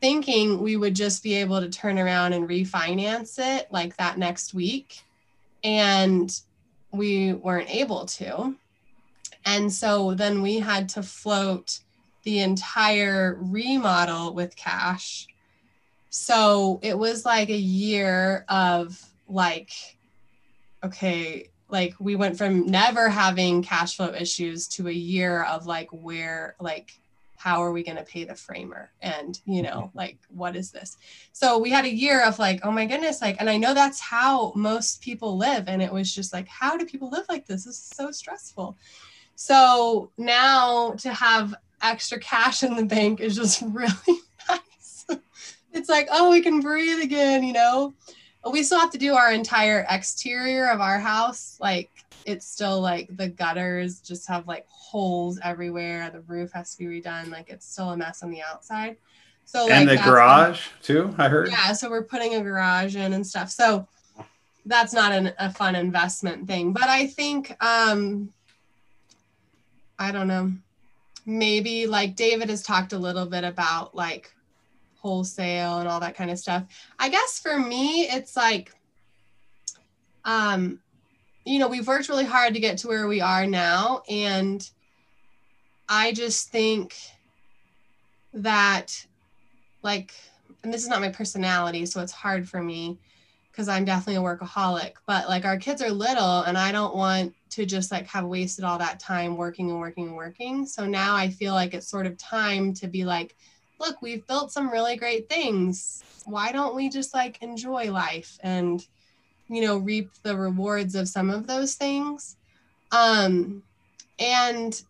thinking 0.00 0.60
we 0.60 0.76
would 0.76 0.94
just 0.94 1.22
be 1.22 1.34
able 1.34 1.60
to 1.60 1.68
turn 1.68 1.98
around 1.98 2.32
and 2.32 2.48
refinance 2.48 3.38
it 3.38 3.68
like 3.70 3.96
that 3.96 4.18
next 4.18 4.54
week 4.54 5.04
and 5.62 6.40
we 6.92 7.32
weren't 7.32 7.74
able 7.74 8.06
to. 8.06 8.54
And 9.44 9.72
so 9.72 10.14
then 10.14 10.42
we 10.42 10.58
had 10.58 10.88
to 10.90 11.02
float 11.02 11.80
the 12.26 12.40
entire 12.40 13.38
remodel 13.40 14.34
with 14.34 14.56
cash. 14.56 15.28
So 16.10 16.80
it 16.82 16.98
was 16.98 17.24
like 17.24 17.50
a 17.50 17.56
year 17.56 18.44
of 18.48 19.00
like, 19.28 19.70
okay, 20.82 21.50
like 21.68 21.94
we 22.00 22.16
went 22.16 22.36
from 22.36 22.66
never 22.66 23.08
having 23.08 23.62
cash 23.62 23.96
flow 23.96 24.12
issues 24.12 24.66
to 24.68 24.88
a 24.88 24.92
year 24.92 25.44
of 25.44 25.66
like, 25.66 25.88
where, 25.92 26.56
like, 26.58 26.98
how 27.36 27.62
are 27.62 27.70
we 27.70 27.84
going 27.84 27.98
to 27.98 28.02
pay 28.02 28.24
the 28.24 28.34
framer? 28.34 28.90
And, 29.00 29.38
you 29.44 29.62
know, 29.62 29.82
mm-hmm. 29.82 29.98
like, 29.98 30.18
what 30.28 30.56
is 30.56 30.72
this? 30.72 30.96
so 31.36 31.58
we 31.58 31.70
had 31.70 31.84
a 31.84 31.94
year 31.94 32.24
of 32.24 32.38
like 32.38 32.60
oh 32.62 32.70
my 32.70 32.86
goodness 32.86 33.20
like 33.20 33.36
and 33.40 33.50
i 33.50 33.58
know 33.58 33.74
that's 33.74 34.00
how 34.00 34.54
most 34.56 35.02
people 35.02 35.36
live 35.36 35.64
and 35.66 35.82
it 35.82 35.92
was 35.92 36.14
just 36.14 36.32
like 36.32 36.48
how 36.48 36.78
do 36.78 36.86
people 36.86 37.10
live 37.10 37.26
like 37.28 37.46
this 37.46 37.64
this 37.64 37.76
is 37.76 37.90
so 37.94 38.10
stressful 38.10 38.74
so 39.34 40.10
now 40.16 40.92
to 40.92 41.12
have 41.12 41.54
extra 41.82 42.18
cash 42.18 42.62
in 42.62 42.76
the 42.76 42.84
bank 42.84 43.20
is 43.20 43.36
just 43.36 43.62
really 43.66 44.20
nice. 44.48 45.06
It's 45.72 45.88
like 45.88 46.08
oh 46.10 46.30
we 46.30 46.40
can 46.40 46.60
breathe 46.60 47.02
again 47.02 47.44
you 47.44 47.52
know? 47.52 47.94
We 48.48 48.62
still 48.62 48.78
have 48.78 48.92
to 48.92 48.98
do 48.98 49.14
our 49.14 49.32
entire 49.32 49.84
exterior 49.90 50.68
of 50.68 50.80
our 50.80 51.00
house. 51.00 51.58
Like 51.60 51.90
it's 52.24 52.46
still 52.46 52.80
like 52.80 53.08
the 53.16 53.28
gutters 53.28 54.00
just 54.00 54.28
have 54.28 54.46
like 54.46 54.66
holes 54.68 55.38
everywhere. 55.42 56.10
The 56.10 56.20
roof 56.20 56.52
has 56.52 56.74
to 56.74 56.78
be 56.78 57.00
redone. 57.00 57.30
Like 57.30 57.50
it's 57.50 57.66
still 57.66 57.90
a 57.90 57.96
mess 57.96 58.22
on 58.22 58.30
the 58.30 58.42
outside. 58.42 58.96
So 59.44 59.64
like 59.64 59.72
and 59.72 59.88
the 59.88 59.96
garage 59.96 60.68
too, 60.82 61.14
I 61.18 61.28
heard. 61.28 61.48
yeah 61.50 61.72
so 61.72 61.88
we're 61.90 62.04
putting 62.04 62.34
a 62.34 62.40
garage 62.40 62.96
in 62.96 63.12
and 63.12 63.26
stuff. 63.26 63.50
So 63.50 63.86
that's 64.64 64.92
not 64.92 65.12
an, 65.12 65.32
a 65.38 65.52
fun 65.52 65.74
investment 65.74 66.46
thing. 66.46 66.72
But 66.72 66.88
i 66.88 67.06
think 67.06 67.56
um 67.62 68.32
i 69.98 70.12
don't 70.12 70.28
know 70.28 70.52
maybe 71.26 71.86
like 71.86 72.16
david 72.16 72.48
has 72.48 72.62
talked 72.62 72.92
a 72.92 72.98
little 72.98 73.26
bit 73.26 73.44
about 73.44 73.94
like 73.94 74.32
wholesale 75.06 75.78
and 75.78 75.88
all 75.88 76.00
that 76.00 76.16
kind 76.16 76.32
of 76.32 76.38
stuff. 76.38 76.64
I 76.98 77.08
guess 77.08 77.38
for 77.38 77.58
me 77.58 78.08
it's 78.08 78.36
like 78.36 78.72
um 80.24 80.80
you 81.44 81.58
know 81.60 81.68
we've 81.68 81.86
worked 81.86 82.08
really 82.08 82.24
hard 82.24 82.52
to 82.54 82.60
get 82.60 82.78
to 82.78 82.88
where 82.88 83.06
we 83.06 83.20
are 83.20 83.46
now 83.46 84.02
and 84.10 84.68
i 85.88 86.12
just 86.12 86.50
think 86.50 86.96
that 88.34 89.06
like 89.82 90.12
and 90.64 90.74
this 90.74 90.82
is 90.82 90.88
not 90.88 91.00
my 91.00 91.08
personality 91.08 91.86
so 91.86 92.02
it's 92.02 92.12
hard 92.12 92.48
for 92.48 92.60
me 92.60 92.98
because 93.52 93.68
i'm 93.68 93.84
definitely 93.84 94.16
a 94.16 94.20
workaholic 94.20 94.94
but 95.06 95.28
like 95.28 95.44
our 95.44 95.56
kids 95.56 95.80
are 95.80 95.90
little 95.90 96.42
and 96.42 96.58
i 96.58 96.72
don't 96.72 96.96
want 96.96 97.32
to 97.50 97.64
just 97.64 97.90
like 97.90 98.06
have 98.06 98.24
wasted 98.24 98.64
all 98.64 98.78
that 98.78 99.00
time 99.00 99.36
working 99.36 99.70
and 99.70 99.80
working 99.80 100.08
and 100.08 100.16
working 100.16 100.66
so 100.66 100.86
now 100.86 101.14
i 101.14 101.28
feel 101.28 101.54
like 101.54 101.74
it's 101.74 101.88
sort 101.88 102.06
of 102.06 102.16
time 102.18 102.72
to 102.72 102.86
be 102.86 103.04
like 103.04 103.36
look 103.80 104.00
we've 104.02 104.26
built 104.26 104.52
some 104.52 104.70
really 104.70 104.96
great 104.96 105.28
things 105.28 106.02
why 106.24 106.50
don't 106.52 106.74
we 106.74 106.88
just 106.88 107.14
like 107.14 107.40
enjoy 107.42 107.90
life 107.90 108.38
and 108.42 108.86
you 109.48 109.62
know 109.62 109.78
reap 109.78 110.10
the 110.22 110.36
rewards 110.36 110.94
of 110.94 111.08
some 111.08 111.30
of 111.30 111.46
those 111.46 111.74
things 111.74 112.36
um 112.92 113.62
and 114.18 114.82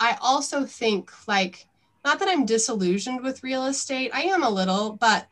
i 0.00 0.16
also 0.20 0.64
think 0.64 1.10
like 1.26 1.66
not 2.08 2.20
that 2.20 2.28
I'm 2.28 2.46
disillusioned 2.46 3.22
with 3.22 3.42
real 3.42 3.66
estate. 3.66 4.10
I 4.14 4.22
am 4.22 4.42
a 4.42 4.48
little, 4.48 4.92
but 4.92 5.26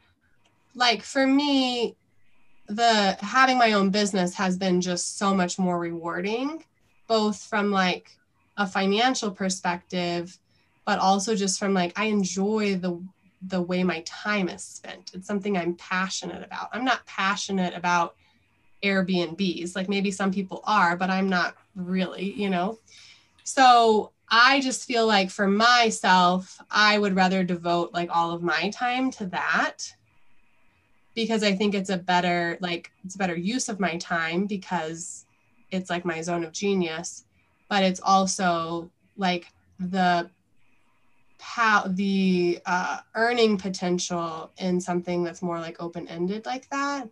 like 0.74 1.02
for 1.02 1.26
me, 1.26 1.96
the 2.68 3.16
having 3.20 3.58
my 3.58 3.72
own 3.72 3.90
business 3.90 4.34
has 4.34 4.56
been 4.56 4.80
just 4.80 5.18
so 5.18 5.34
much 5.34 5.58
more 5.58 5.78
rewarding, 5.78 6.64
both 7.06 7.42
from 7.42 7.70
like 7.70 8.10
a 8.56 8.66
financial 8.66 9.30
perspective, 9.30 10.38
but 10.84 10.98
also 10.98 11.34
just 11.34 11.58
from 11.58 11.74
like 11.74 11.92
I 11.98 12.06
enjoy 12.06 12.76
the 12.76 13.02
the 13.42 13.60
way 13.60 13.84
my 13.84 14.02
time 14.06 14.48
is 14.48 14.64
spent. 14.64 15.12
It's 15.14 15.26
something 15.26 15.56
I'm 15.56 15.74
passionate 15.74 16.42
about. 16.42 16.68
I'm 16.72 16.84
not 16.84 17.06
passionate 17.06 17.74
about 17.74 18.16
Airbnbs. 18.82 19.76
Like 19.76 19.88
maybe 19.88 20.10
some 20.10 20.32
people 20.32 20.62
are, 20.64 20.96
but 20.96 21.10
I'm 21.10 21.28
not 21.28 21.54
really, 21.74 22.32
you 22.32 22.50
know. 22.50 22.78
So 23.44 24.10
I 24.28 24.60
just 24.60 24.86
feel 24.86 25.06
like 25.06 25.30
for 25.30 25.46
myself, 25.46 26.60
I 26.70 26.98
would 26.98 27.14
rather 27.14 27.44
devote 27.44 27.92
like 27.92 28.08
all 28.12 28.32
of 28.32 28.42
my 28.42 28.70
time 28.70 29.10
to 29.12 29.26
that 29.26 29.92
because 31.16 31.42
I 31.42 31.56
think 31.56 31.74
it's 31.74 31.90
a 31.90 31.96
better 31.96 32.58
like 32.60 32.92
it's 33.04 33.16
a 33.16 33.18
better 33.18 33.34
use 33.34 33.68
of 33.68 33.80
my 33.80 33.96
time 33.96 34.46
because 34.46 35.24
it's 35.72 35.90
like 35.90 36.04
my 36.04 36.20
zone 36.20 36.44
of 36.44 36.52
genius, 36.52 37.24
but 37.68 37.82
it's 37.82 38.00
also 38.04 38.88
like 39.16 39.48
the 39.80 40.30
how 41.40 41.84
the 41.88 42.60
uh, 42.66 42.98
earning 43.14 43.56
potential 43.56 44.52
in 44.58 44.80
something 44.80 45.24
that's 45.24 45.42
more 45.42 45.58
like 45.58 45.82
open 45.82 46.06
ended 46.06 46.44
like 46.46 46.68
that 46.70 47.08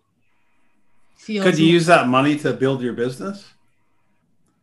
feels. 1.16 1.44
Could 1.44 1.58
you 1.58 1.66
use 1.66 1.86
that 1.86 2.06
money 2.06 2.36
to 2.38 2.52
build 2.52 2.82
your 2.82 2.92
business? 2.92 3.48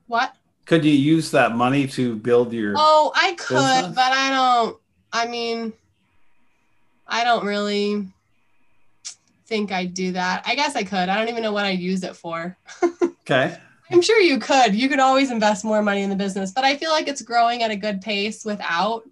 What? 0.08 0.36
Could 0.66 0.86
you 0.86 0.94
use 0.94 1.32
that 1.32 1.56
money 1.56 1.88
to 1.88 2.16
build 2.16 2.54
your? 2.54 2.76
Oh, 2.78 3.12
I 3.16 3.34
could, 3.34 3.56
business? 3.56 3.96
but 3.96 4.12
I 4.12 4.30
don't. 4.30 4.78
I 5.12 5.28
mean, 5.28 5.74
I 7.08 7.24
don't 7.24 7.46
really 7.46 8.08
think 9.52 9.74
I'd 9.74 9.94
do 9.94 10.14
that. 10.14 10.44
I 10.46 10.56
guess 10.56 10.78
I 10.78 10.84
could. 10.84 11.10
I 11.10 11.18
don't 11.18 11.28
even 11.28 11.44
know 11.44 11.52
what 11.52 11.66
I'd 11.66 11.80
use 11.80 12.04
it 12.04 12.16
for. 12.16 12.58
okay. 13.04 13.58
I'm 13.92 14.02
sure 14.02 14.18
you 14.22 14.40
could. 14.40 14.74
You 14.74 14.88
could 14.88 15.02
always 15.02 15.30
invest 15.30 15.66
more 15.66 15.82
money 15.82 16.04
in 16.04 16.10
the 16.10 16.16
business, 16.16 16.54
but 16.54 16.64
I 16.64 16.78
feel 16.78 16.92
like 16.92 17.10
it's 17.10 17.22
growing 17.22 17.62
at 17.62 17.70
a 17.70 17.76
good 17.76 18.00
pace 18.00 18.46
without 18.46 19.04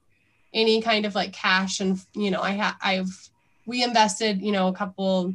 any 0.54 0.82
kind 0.82 1.06
of 1.06 1.14
like 1.14 1.34
cash 1.34 1.82
and 1.82 2.00
you 2.14 2.32
know, 2.32 2.40
I 2.42 2.52
have 2.52 2.78
I've 2.82 3.30
we 3.66 3.84
invested, 3.84 4.42
you 4.42 4.54
know, 4.54 4.70
a 4.70 4.74
couple 4.74 5.34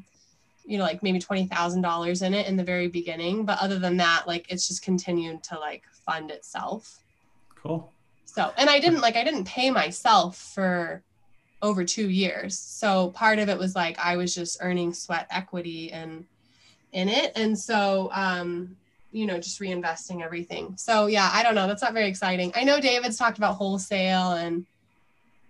you 0.64 0.78
know, 0.78 0.84
like 0.84 1.02
maybe 1.02 1.18
$20,000 1.18 2.22
in 2.22 2.32
it 2.32 2.46
in 2.46 2.56
the 2.56 2.64
very 2.64 2.88
beginning, 2.88 3.44
but 3.44 3.58
other 3.60 3.78
than 3.78 3.98
that, 3.98 4.24
like 4.26 4.50
it's 4.50 4.66
just 4.66 4.82
continued 4.82 5.42
to 5.44 5.58
like 5.60 5.84
fund 6.06 6.30
itself. 6.30 7.00
Cool. 7.54 7.92
So, 8.24 8.50
and 8.56 8.70
I 8.70 8.80
didn't 8.80 9.02
like 9.02 9.16
I 9.16 9.24
didn't 9.24 9.44
pay 9.44 9.70
myself 9.70 10.38
for 10.38 11.02
over 11.64 11.82
two 11.82 12.10
years. 12.10 12.58
So 12.58 13.08
part 13.10 13.38
of 13.38 13.48
it 13.48 13.58
was 13.58 13.74
like 13.74 13.98
I 13.98 14.16
was 14.16 14.34
just 14.34 14.58
earning 14.60 14.92
sweat 14.92 15.26
equity 15.30 15.90
and 15.90 16.26
in 16.92 17.08
it. 17.08 17.32
And 17.36 17.58
so 17.58 18.10
um, 18.12 18.76
you 19.12 19.26
know, 19.26 19.38
just 19.38 19.60
reinvesting 19.60 20.22
everything. 20.22 20.74
So 20.76 21.06
yeah, 21.06 21.30
I 21.32 21.42
don't 21.42 21.54
know. 21.54 21.66
That's 21.66 21.82
not 21.82 21.94
very 21.94 22.06
exciting. 22.06 22.52
I 22.54 22.64
know 22.64 22.80
David's 22.80 23.16
talked 23.16 23.38
about 23.38 23.54
wholesale 23.54 24.32
and 24.32 24.66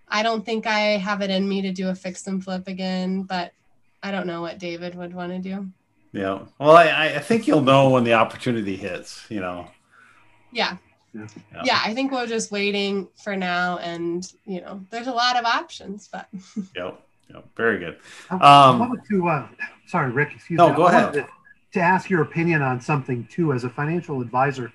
I 0.06 0.22
don't 0.22 0.46
think 0.46 0.66
I 0.66 0.98
have 0.98 1.20
it 1.20 1.30
in 1.30 1.48
me 1.48 1.62
to 1.62 1.72
do 1.72 1.88
a 1.88 1.94
fix 1.94 2.26
and 2.28 2.42
flip 2.44 2.68
again, 2.68 3.24
but 3.24 3.52
I 4.02 4.12
don't 4.12 4.28
know 4.28 4.42
what 4.42 4.58
David 4.58 4.94
would 4.94 5.14
want 5.14 5.32
to 5.32 5.38
do. 5.40 5.66
Yeah. 6.12 6.40
Well, 6.60 6.76
I, 6.76 7.14
I 7.16 7.18
think 7.18 7.48
you'll 7.48 7.62
know 7.62 7.90
when 7.90 8.04
the 8.04 8.12
opportunity 8.12 8.76
hits, 8.76 9.26
you 9.28 9.40
know. 9.40 9.68
Yeah. 10.52 10.76
Yeah. 11.14 11.62
yeah, 11.64 11.80
I 11.84 11.94
think 11.94 12.10
we're 12.10 12.26
just 12.26 12.50
waiting 12.50 13.08
for 13.22 13.36
now, 13.36 13.78
and 13.78 14.30
you 14.44 14.60
know, 14.60 14.84
there's 14.90 15.06
a 15.06 15.12
lot 15.12 15.36
of 15.36 15.44
options, 15.44 16.08
but. 16.12 16.28
yep. 16.76 17.00
Yep. 17.32 17.44
Very 17.56 17.78
good. 17.78 17.96
Um, 18.30 18.40
I 18.42 18.76
wanted 18.76 19.04
to. 19.08 19.28
Uh, 19.28 19.48
sorry, 19.86 20.10
Rick. 20.10 20.32
Excuse 20.34 20.58
no, 20.58 20.70
me. 20.70 20.76
go 20.76 20.86
ahead. 20.86 21.12
To, 21.14 21.26
to, 21.72 21.80
ask 21.80 22.10
your 22.10 22.22
opinion 22.22 22.62
on 22.62 22.80
something 22.80 23.26
too, 23.30 23.52
as 23.52 23.64
a 23.64 23.70
financial 23.70 24.20
advisor, 24.20 24.72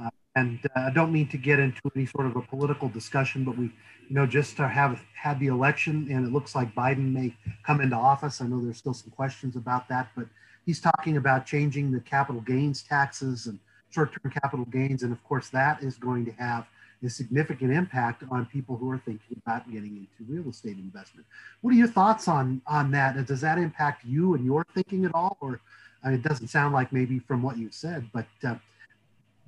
uh, 0.00 0.08
and 0.34 0.58
uh, 0.76 0.80
I 0.80 0.90
don't 0.90 1.12
mean 1.12 1.28
to 1.28 1.36
get 1.36 1.58
into 1.58 1.80
any 1.94 2.06
sort 2.06 2.26
of 2.26 2.36
a 2.36 2.42
political 2.42 2.88
discussion, 2.88 3.44
but 3.44 3.56
we, 3.56 3.64
you 3.64 4.14
know, 4.14 4.26
just 4.26 4.56
to 4.56 4.66
have 4.66 5.02
had 5.14 5.38
the 5.40 5.48
election, 5.48 6.08
and 6.10 6.26
it 6.26 6.32
looks 6.32 6.54
like 6.54 6.74
Biden 6.74 7.12
may 7.12 7.36
come 7.64 7.80
into 7.80 7.96
office. 7.96 8.40
I 8.40 8.46
know 8.46 8.60
there's 8.60 8.78
still 8.78 8.94
some 8.94 9.10
questions 9.10 9.56
about 9.56 9.88
that, 9.88 10.08
but 10.16 10.26
he's 10.64 10.80
talking 10.80 11.18
about 11.18 11.46
changing 11.46 11.92
the 11.92 12.00
capital 12.00 12.40
gains 12.40 12.82
taxes 12.82 13.46
and 13.46 13.58
short-term 13.90 14.30
capital 14.32 14.64
gains, 14.66 15.02
and 15.02 15.12
of 15.12 15.22
course 15.24 15.48
that 15.50 15.82
is 15.82 15.96
going 15.96 16.24
to 16.24 16.32
have 16.32 16.66
a 17.02 17.08
significant 17.08 17.72
impact 17.72 18.22
on 18.30 18.44
people 18.46 18.76
who 18.76 18.90
are 18.90 18.98
thinking 18.98 19.40
about 19.44 19.66
getting 19.70 19.96
into 19.96 20.32
real 20.32 20.50
estate 20.50 20.76
investment. 20.76 21.26
What 21.62 21.72
are 21.72 21.76
your 21.76 21.88
thoughts 21.88 22.28
on 22.28 22.60
on 22.66 22.90
that? 22.92 23.26
Does 23.26 23.40
that 23.40 23.58
impact 23.58 24.04
you 24.04 24.34
and 24.34 24.44
your 24.44 24.66
thinking 24.74 25.04
at 25.04 25.14
all, 25.14 25.36
or 25.40 25.60
I 26.04 26.10
mean, 26.10 26.18
it 26.18 26.22
doesn't 26.22 26.48
sound 26.48 26.74
like 26.74 26.92
maybe 26.92 27.18
from 27.18 27.42
what 27.42 27.56
you've 27.58 27.74
said, 27.74 28.08
but 28.12 28.26
uh, 28.44 28.56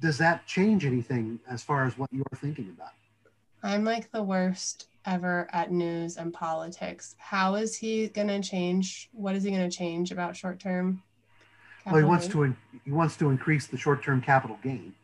does 0.01 0.19
that 0.19 0.47
change 0.47 0.85
anything 0.85 1.39
as 1.49 1.63
far 1.63 1.87
as 1.87 1.97
what 1.97 2.11
you're 2.13 2.25
thinking 2.37 2.75
about? 2.77 2.93
I'm 3.63 3.85
like 3.85 4.11
the 4.11 4.23
worst 4.23 4.89
ever 5.05 5.49
at 5.53 5.71
news 5.71 6.17
and 6.17 6.33
politics. 6.33 7.15
How 7.19 7.55
is 7.55 7.77
he 7.77 8.09
going 8.09 8.29
to 8.29 8.41
change? 8.41 9.09
What 9.13 9.35
is 9.37 9.45
he 9.45 9.51
going 9.51 9.69
to 9.69 9.77
change 9.77 10.11
about 10.11 10.37
short 10.37 10.59
term? 10.59 11.03
Well, 11.87 11.97
he 11.97 12.05
wants 12.05 12.29
to 12.29 12.55
he 12.85 12.93
wants 12.93 13.17
to 13.17 13.31
increase 13.31 13.67
the 13.67 13.77
short-term 13.77 14.23
capital 14.23 14.59
gain, 14.63 14.95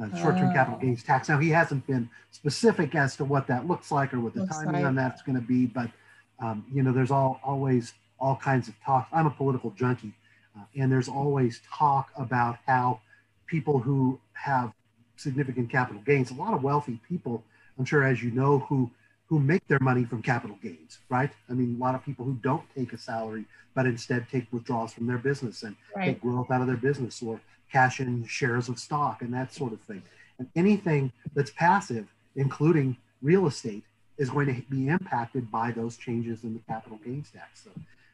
uh, 0.00 0.14
short-term 0.16 0.50
oh. 0.50 0.52
capital 0.52 0.78
gains 0.78 1.02
tax. 1.02 1.28
Now 1.28 1.38
he 1.38 1.50
hasn't 1.50 1.86
been 1.86 2.08
specific 2.30 2.94
as 2.94 3.16
to 3.16 3.24
what 3.24 3.46
that 3.48 3.66
looks 3.66 3.90
like 3.90 4.14
or 4.14 4.20
what 4.20 4.34
the 4.34 4.40
looks 4.40 4.58
timing 4.58 4.84
on 4.84 4.94
that's 4.94 5.22
going 5.22 5.36
to 5.36 5.46
be, 5.46 5.66
but 5.66 5.90
um, 6.38 6.64
you 6.72 6.82
know, 6.82 6.92
there's 6.92 7.10
all 7.10 7.40
always 7.44 7.94
all 8.18 8.36
kinds 8.36 8.68
of 8.68 8.74
talk. 8.84 9.08
I'm 9.12 9.26
a 9.26 9.30
political 9.30 9.70
junkie, 9.70 10.14
uh, 10.56 10.64
and 10.76 10.90
there's 10.90 11.08
always 11.08 11.60
talk 11.72 12.10
about 12.16 12.58
how 12.66 13.00
people 13.46 13.78
who 13.78 14.18
have 14.32 14.72
significant 15.16 15.70
capital 15.70 16.02
gains, 16.02 16.30
a 16.30 16.34
lot 16.34 16.54
of 16.54 16.62
wealthy 16.62 17.00
people, 17.08 17.44
I'm 17.78 17.84
sure, 17.84 18.02
as 18.02 18.22
you 18.22 18.30
know, 18.30 18.60
who 18.60 18.90
who 19.32 19.40
make 19.40 19.66
their 19.66 19.78
money 19.80 20.04
from 20.04 20.20
capital 20.20 20.58
gains, 20.62 20.98
right? 21.08 21.30
I 21.48 21.54
mean, 21.54 21.76
a 21.78 21.82
lot 21.82 21.94
of 21.94 22.04
people 22.04 22.26
who 22.26 22.34
don't 22.42 22.64
take 22.76 22.92
a 22.92 22.98
salary, 22.98 23.46
but 23.74 23.86
instead 23.86 24.28
take 24.28 24.46
withdrawals 24.52 24.92
from 24.92 25.06
their 25.06 25.16
business 25.16 25.62
and 25.62 25.74
right. 25.96 26.08
take 26.08 26.20
growth 26.20 26.50
out 26.50 26.60
of 26.60 26.66
their 26.66 26.76
business 26.76 27.22
or 27.22 27.40
cash 27.72 27.98
in 28.00 28.26
shares 28.26 28.68
of 28.68 28.78
stock 28.78 29.22
and 29.22 29.32
that 29.32 29.50
sort 29.50 29.72
of 29.72 29.80
thing. 29.80 30.02
And 30.38 30.48
anything 30.54 31.12
that's 31.34 31.50
passive, 31.50 32.08
including 32.36 32.98
real 33.22 33.46
estate, 33.46 33.84
is 34.18 34.28
going 34.28 34.54
to 34.54 34.60
be 34.68 34.88
impacted 34.88 35.50
by 35.50 35.70
those 35.70 35.96
changes 35.96 36.44
in 36.44 36.52
the 36.52 36.60
capital 36.68 37.00
gains 37.02 37.30
tax. 37.30 37.64
So, 37.64 37.70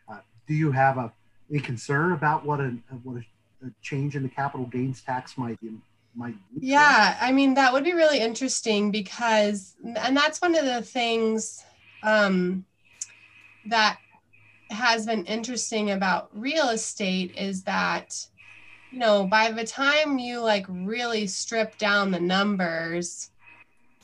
uh, 0.08 0.20
do 0.46 0.54
you 0.54 0.70
have 0.70 0.98
a 0.98 1.12
any 1.50 1.58
concern 1.58 2.12
about 2.12 2.46
what 2.46 2.60
a 2.60 2.76
what 3.02 3.16
a, 3.16 3.66
a 3.66 3.70
change 3.82 4.14
in 4.14 4.22
the 4.22 4.28
capital 4.28 4.66
gains 4.66 5.00
tax 5.00 5.36
might 5.36 5.60
might 6.18 6.34
yeah 6.58 7.16
i 7.20 7.30
mean 7.30 7.54
that 7.54 7.72
would 7.72 7.84
be 7.84 7.94
really 7.94 8.18
interesting 8.18 8.90
because 8.90 9.76
and 9.96 10.16
that's 10.16 10.42
one 10.42 10.54
of 10.54 10.64
the 10.64 10.82
things 10.82 11.64
um, 12.02 12.64
that 13.66 13.98
has 14.70 15.06
been 15.06 15.24
interesting 15.24 15.90
about 15.90 16.30
real 16.32 16.68
estate 16.68 17.34
is 17.36 17.62
that 17.64 18.14
you 18.90 18.98
know 18.98 19.26
by 19.26 19.50
the 19.50 19.64
time 19.64 20.18
you 20.18 20.40
like 20.40 20.66
really 20.68 21.26
strip 21.26 21.78
down 21.78 22.10
the 22.10 22.20
numbers 22.20 23.30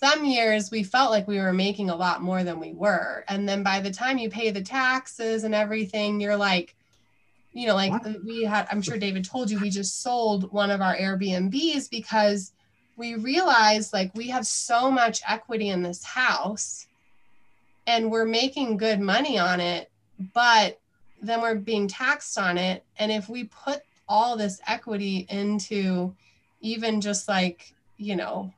some 0.04 0.24
years 0.24 0.70
we 0.70 0.82
felt 0.82 1.10
like 1.10 1.26
we 1.26 1.38
were 1.38 1.52
making 1.52 1.88
a 1.88 1.96
lot 1.96 2.20
more 2.20 2.44
than 2.44 2.60
we 2.60 2.74
were. 2.74 3.24
And 3.26 3.48
then 3.48 3.62
by 3.62 3.80
the 3.80 3.90
time 3.90 4.18
you 4.18 4.28
pay 4.28 4.50
the 4.50 4.60
taxes 4.60 5.44
and 5.44 5.54
everything 5.54 6.20
you're 6.20 6.36
like 6.36 6.76
you 7.54 7.68
know, 7.68 7.74
like 7.74 7.92
what? 7.92 8.06
Uh, 8.06 8.14
we 8.26 8.42
had, 8.42 8.66
I'm 8.70 8.82
sure 8.82 8.98
David 8.98 9.24
told 9.24 9.50
you, 9.50 9.58
we 9.60 9.70
just 9.70 10.02
sold 10.02 10.52
one 10.52 10.70
of 10.70 10.82
our 10.82 10.94
Airbnbs 10.94 11.88
because 11.88 12.52
we 12.96 13.14
realized 13.14 13.92
like 13.92 14.14
we 14.14 14.28
have 14.28 14.46
so 14.46 14.90
much 14.90 15.22
equity 15.26 15.70
in 15.70 15.82
this 15.82 16.04
house 16.04 16.86
and 17.86 18.10
we're 18.10 18.24
making 18.26 18.76
good 18.76 19.00
money 19.00 19.38
on 19.38 19.60
it, 19.60 19.90
but 20.32 20.80
then 21.22 21.40
we're 21.40 21.54
being 21.54 21.88
taxed 21.88 22.38
on 22.38 22.58
it. 22.58 22.84
And 22.98 23.10
if 23.10 23.28
we 23.28 23.44
put 23.44 23.82
all 24.08 24.36
this 24.36 24.60
equity 24.66 25.26
into 25.30 26.14
even 26.60 27.00
just 27.00 27.28
like, 27.28 27.72
you 27.96 28.16
know, 28.16 28.52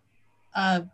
a 0.54 0.84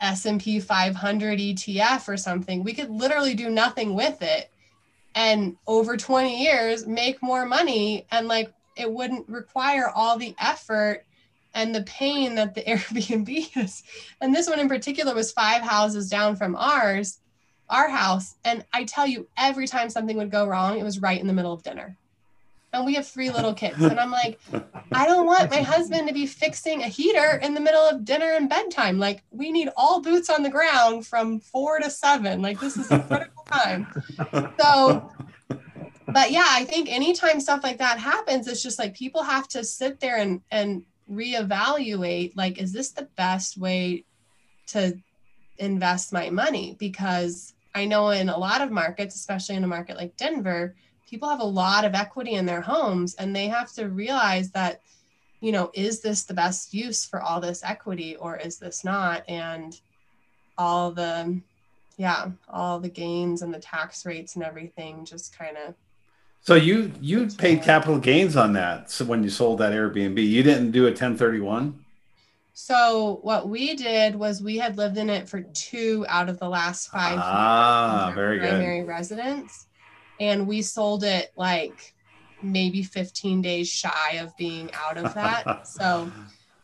S&P 0.00 0.60
500 0.60 1.38
ETF 1.38 2.08
or 2.08 2.16
something, 2.16 2.62
we 2.62 2.72
could 2.72 2.90
literally 2.90 3.34
do 3.34 3.50
nothing 3.50 3.94
with 3.94 4.22
it 4.22 4.50
and 5.18 5.56
over 5.66 5.96
20 5.96 6.40
years 6.40 6.86
make 6.86 7.20
more 7.20 7.44
money 7.44 8.06
and 8.12 8.28
like 8.28 8.52
it 8.76 8.88
wouldn't 8.88 9.28
require 9.28 9.90
all 9.92 10.16
the 10.16 10.32
effort 10.38 11.04
and 11.54 11.74
the 11.74 11.82
pain 11.82 12.36
that 12.36 12.54
the 12.54 12.62
Airbnb 12.68 13.56
is. 13.56 13.82
And 14.20 14.32
this 14.32 14.48
one 14.48 14.60
in 14.60 14.68
particular 14.68 15.16
was 15.16 15.32
five 15.32 15.62
houses 15.62 16.08
down 16.08 16.36
from 16.36 16.54
ours, 16.54 17.18
our 17.68 17.88
house. 17.88 18.36
And 18.44 18.64
I 18.72 18.84
tell 18.84 19.08
you, 19.08 19.26
every 19.36 19.66
time 19.66 19.90
something 19.90 20.16
would 20.18 20.30
go 20.30 20.46
wrong, 20.46 20.78
it 20.78 20.84
was 20.84 21.02
right 21.02 21.20
in 21.20 21.26
the 21.26 21.32
middle 21.32 21.52
of 21.52 21.64
dinner. 21.64 21.96
And 22.72 22.84
we 22.84 22.94
have 22.94 23.06
three 23.06 23.30
little 23.30 23.54
kids. 23.54 23.80
And 23.80 23.98
I'm 23.98 24.10
like, 24.10 24.38
I 24.92 25.06
don't 25.06 25.24
want 25.24 25.50
my 25.50 25.62
husband 25.62 26.06
to 26.08 26.14
be 26.14 26.26
fixing 26.26 26.82
a 26.82 26.86
heater 26.86 27.38
in 27.42 27.54
the 27.54 27.60
middle 27.60 27.80
of 27.80 28.04
dinner 28.04 28.32
and 28.34 28.48
bedtime. 28.48 28.98
Like, 28.98 29.22
we 29.30 29.50
need 29.50 29.70
all 29.76 30.02
boots 30.02 30.28
on 30.28 30.42
the 30.42 30.50
ground 30.50 31.06
from 31.06 31.40
four 31.40 31.78
to 31.78 31.90
seven. 31.90 32.42
Like, 32.42 32.60
this 32.60 32.76
is 32.76 32.90
a 32.90 33.00
critical 33.00 33.44
time. 33.50 33.86
So, 34.60 35.10
but 36.06 36.30
yeah, 36.30 36.46
I 36.46 36.64
think 36.64 36.90
anytime 36.90 37.40
stuff 37.40 37.62
like 37.62 37.78
that 37.78 37.98
happens, 37.98 38.46
it's 38.46 38.62
just 38.62 38.78
like 38.78 38.94
people 38.94 39.22
have 39.22 39.48
to 39.48 39.64
sit 39.64 39.98
there 40.00 40.18
and, 40.18 40.42
and 40.50 40.84
reevaluate 41.10 42.32
like, 42.36 42.58
is 42.58 42.72
this 42.72 42.90
the 42.90 43.08
best 43.16 43.56
way 43.56 44.04
to 44.68 44.94
invest 45.56 46.12
my 46.12 46.28
money? 46.28 46.76
Because 46.78 47.54
I 47.74 47.86
know 47.86 48.10
in 48.10 48.28
a 48.28 48.38
lot 48.38 48.60
of 48.60 48.70
markets, 48.70 49.14
especially 49.14 49.56
in 49.56 49.64
a 49.64 49.68
market 49.68 49.96
like 49.96 50.16
Denver, 50.16 50.74
people 51.08 51.28
have 51.28 51.40
a 51.40 51.44
lot 51.44 51.84
of 51.84 51.94
equity 51.94 52.32
in 52.34 52.44
their 52.46 52.60
homes 52.60 53.14
and 53.14 53.34
they 53.34 53.48
have 53.48 53.72
to 53.72 53.88
realize 53.88 54.50
that 54.50 54.80
you 55.40 55.52
know 55.52 55.70
is 55.74 56.00
this 56.00 56.24
the 56.24 56.34
best 56.34 56.74
use 56.74 57.04
for 57.06 57.20
all 57.22 57.40
this 57.40 57.62
equity 57.64 58.16
or 58.16 58.36
is 58.36 58.58
this 58.58 58.84
not 58.84 59.22
and 59.28 59.80
all 60.58 60.90
the 60.90 61.40
yeah 61.96 62.26
all 62.48 62.78
the 62.80 62.88
gains 62.88 63.42
and 63.42 63.52
the 63.54 63.58
tax 63.60 64.04
rates 64.04 64.34
and 64.36 64.44
everything 64.44 65.04
just 65.04 65.36
kind 65.38 65.56
of 65.56 65.74
So 66.42 66.54
you 66.54 66.92
you 67.00 67.26
paid 67.28 67.62
capital 67.62 67.98
gains 67.98 68.36
on 68.36 68.52
that. 68.54 68.90
So 68.90 69.04
when 69.04 69.22
you 69.24 69.30
sold 69.30 69.58
that 69.58 69.72
Airbnb, 69.72 70.18
you 70.24 70.42
didn't 70.42 70.70
do 70.72 70.82
a 70.86 70.90
1031. 70.90 71.84
So 72.54 73.20
what 73.22 73.48
we 73.48 73.74
did 73.74 74.16
was 74.16 74.42
we 74.42 74.56
had 74.58 74.76
lived 74.76 74.98
in 74.98 75.08
it 75.10 75.28
for 75.28 75.42
two 75.42 76.04
out 76.08 76.28
of 76.28 76.38
the 76.40 76.48
last 76.48 76.88
five 76.90 77.18
Ah, 77.22 78.06
years, 78.06 78.14
very 78.16 78.38
good. 78.40 78.48
primary 78.48 78.82
residence, 78.82 79.66
and 80.20 80.46
we 80.46 80.62
sold 80.62 81.04
it 81.04 81.32
like 81.36 81.94
maybe 82.42 82.82
15 82.82 83.42
days 83.42 83.68
shy 83.68 84.14
of 84.20 84.36
being 84.36 84.70
out 84.74 84.96
of 84.96 85.14
that. 85.14 85.66
so 85.66 86.10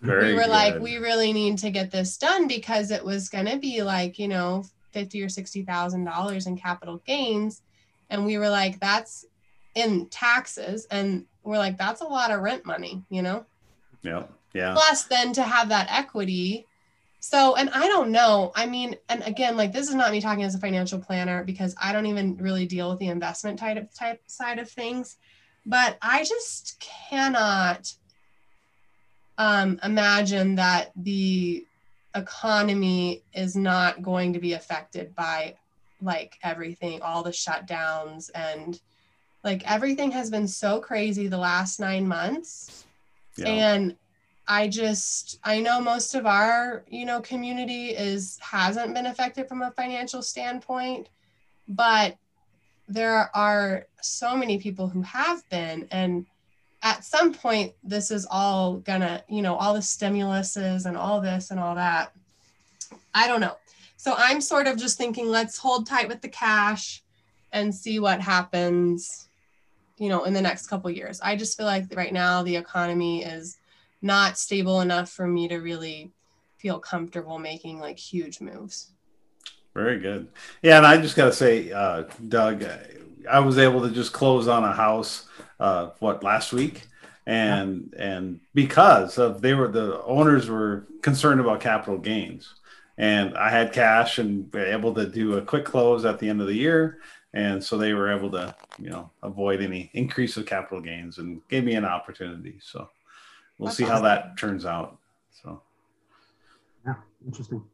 Very 0.01 0.29
we 0.29 0.35
were 0.35 0.47
like, 0.47 0.79
we 0.81 0.97
really 0.97 1.33
need 1.33 1.59
to 1.59 1.71
get 1.71 1.91
this 1.91 2.17
done 2.17 2.47
because 2.49 2.91
it 2.91 3.05
was 3.05 3.29
going 3.29 3.47
to 3.47 3.59
be 3.59 3.83
like 3.83 4.19
you 4.19 4.29
know 4.29 4.65
fifty 4.93 5.23
or 5.23 5.29
sixty 5.29 5.63
thousand 5.63 6.05
dollars 6.05 6.47
in 6.47 6.57
capital 6.57 7.03
gains, 7.07 7.63
and 8.11 8.25
we 8.25 8.39
were 8.39 8.51
like, 8.51 8.81
that's 8.81 9.27
in 9.75 10.07
taxes, 10.07 10.87
and 10.91 11.27
we're 11.43 11.59
like, 11.59 11.77
that's 11.77 12.01
a 12.01 12.07
lot 12.07 12.31
of 12.31 12.41
rent 12.41 12.65
money, 12.65 13.03
you 13.11 13.23
know? 13.23 13.45
Yeah, 14.03 14.25
yeah. 14.53 14.73
plus 14.73 15.05
then 15.05 15.33
to 15.35 15.43
have 15.43 15.69
that 15.71 15.89
equity 15.91 16.67
so 17.25 17.55
and 17.55 17.71
i 17.71 17.89
don't 17.89 18.11
know 18.11 18.53
i 18.55 18.67
mean 18.67 18.95
and 19.09 19.23
again 19.23 19.57
like 19.57 19.73
this 19.73 19.89
is 19.89 19.95
not 19.95 20.13
me 20.13 20.21
talking 20.21 20.45
as 20.45 20.55
a 20.55 20.59
financial 20.59 20.99
planner 20.99 21.43
because 21.43 21.75
i 21.83 21.91
don't 21.91 22.05
even 22.05 22.37
really 22.37 22.67
deal 22.67 22.91
with 22.91 22.99
the 22.99 23.09
investment 23.09 23.59
type 23.59 23.79
of 23.79 23.93
type 23.95 24.21
side 24.27 24.59
of 24.59 24.71
things 24.71 25.17
but 25.65 25.97
i 26.03 26.23
just 26.23 26.79
cannot 27.09 27.91
um, 29.39 29.81
imagine 29.83 30.55
that 30.57 30.93
the 30.97 31.67
economy 32.15 33.23
is 33.33 33.57
not 33.57 34.03
going 34.03 34.35
to 34.35 34.39
be 34.39 34.53
affected 34.53 35.15
by 35.15 35.57
like 36.03 36.39
everything 36.43 37.01
all 37.01 37.23
the 37.23 37.31
shutdowns 37.31 38.31
and 38.35 38.81
like 39.43 39.69
everything 39.69 40.11
has 40.11 40.31
been 40.31 40.47
so 40.47 40.79
crazy 40.79 41.27
the 41.27 41.39
last 41.39 41.81
nine 41.81 42.07
months 42.07 42.85
yeah. 43.39 43.49
and 43.49 43.97
i 44.47 44.69
just 44.69 45.39
i 45.45 45.61
know 45.61 45.81
most 45.81 46.15
of 46.15 46.27
our 46.27 46.85
you 46.89 47.05
know 47.05 47.21
community 47.21 47.89
is 47.91 48.39
hasn't 48.41 48.95
been 48.95 49.07
affected 49.07 49.49
from 49.49 49.63
a 49.63 49.71
financial 49.73 50.23
standpoint 50.23 51.09
but 51.69 52.17
there 52.89 53.31
are 53.35 53.87
so 54.03 54.37
many 54.37 54.59
people 54.59 54.89
who 54.89 55.03
have 55.03 55.49
been 55.49 55.89
and 55.91 56.27
at 56.85 57.03
some 57.03 57.33
point 57.33 57.73
this 57.83 58.11
is 58.11 58.27
all 58.31 58.77
gonna 58.77 59.25
you 59.29 59.43
know 59.43 59.57
all 59.57 59.75
the 59.75 59.81
stimuluses 59.81 60.87
and 60.87 60.97
all 60.97 61.21
this 61.21 61.51
and 61.51 61.59
all 61.59 61.75
that. 61.75 62.13
I 63.15 63.27
don't 63.27 63.41
know. 63.41 63.57
So 63.97 64.15
i'm 64.19 64.41
sort 64.41 64.67
of 64.67 64.77
just 64.77 64.99
thinking 64.99 65.29
let's 65.29 65.57
hold 65.57 65.87
tight 65.87 66.09
with 66.09 66.21
the 66.21 66.29
cash 66.29 67.03
and 67.53 67.75
see 67.75 67.99
what 67.99 68.21
happens 68.21 69.29
you 69.97 70.09
know 70.09 70.25
in 70.25 70.35
the 70.35 70.43
next 70.43 70.67
couple 70.67 70.91
years. 70.91 71.21
I 71.23 71.37
just 71.37 71.57
feel 71.57 71.67
like 71.67 71.87
right 71.95 72.13
now 72.13 72.43
the 72.43 72.57
economy 72.57 73.25
is 73.25 73.57
not 74.05 74.39
stable 74.39 74.83
enough 74.83 75.11
for 75.11 75.27
me 75.27 75.49
to 75.49 75.57
really 75.57 76.13
feel 76.59 76.79
comfortable 76.79 77.39
making 77.39 77.81
like 77.81 77.99
huge 77.99 78.39
moves. 78.39 78.93
Very 79.73 79.99
good. 79.99 80.29
Yeah, 80.63 80.77
and 80.77 80.87
I 80.87 80.99
just 80.99 81.17
got 81.17 81.25
to 81.25 81.33
say, 81.33 81.73
uh, 81.73 82.05
Doug, 82.29 82.65
I 83.29 83.41
was 83.41 83.57
able 83.59 83.81
to 83.81 83.91
just 83.91 84.13
close 84.13 84.47
on 84.47 84.63
a 84.63 84.73
house, 84.73 85.27
uh, 85.59 85.91
what 85.99 86.23
last 86.23 86.53
week, 86.53 86.87
and 87.27 87.95
and 87.99 88.41
because 88.53 89.17
of 89.19 89.41
they 89.41 89.55
were 89.55 89.69
the 89.69 90.03
owners 90.05 90.51
were 90.51 90.87
concerned 91.01 91.41
about 91.41 91.61
capital 91.61 91.99
gains, 91.99 92.55
and 92.99 93.37
I 93.39 93.49
had 93.49 93.73
cash 93.73 94.19
and 94.19 94.53
were 94.53 94.67
able 94.67 94.93
to 94.95 95.07
do 95.07 95.39
a 95.39 95.43
quick 95.43 95.65
close 95.65 96.05
at 96.05 96.19
the 96.19 96.29
end 96.29 96.43
of 96.43 96.47
the 96.47 96.55
year, 96.55 96.99
and 97.33 97.65
so 97.65 97.79
they 97.79 97.95
were 97.95 98.13
able 98.13 98.31
to 98.33 98.55
you 98.79 98.91
know 98.91 99.11
avoid 99.23 99.63
any 99.63 99.91
increase 99.95 100.37
of 100.37 100.45
capital 100.45 100.83
gains 100.83 101.17
and 101.17 101.41
gave 101.49 101.65
me 101.65 101.75
an 101.75 101.87
opportunity. 101.87 102.59
So 102.63 102.91
we'll 103.59 103.67
That's 103.67 103.77
see 103.77 103.85
how 103.85 104.01
that 104.03 104.37
turns 104.39 104.65
out. 104.65 104.99
So. 105.43 105.63
Yeah, 106.87 106.95
interesting. 107.27 107.65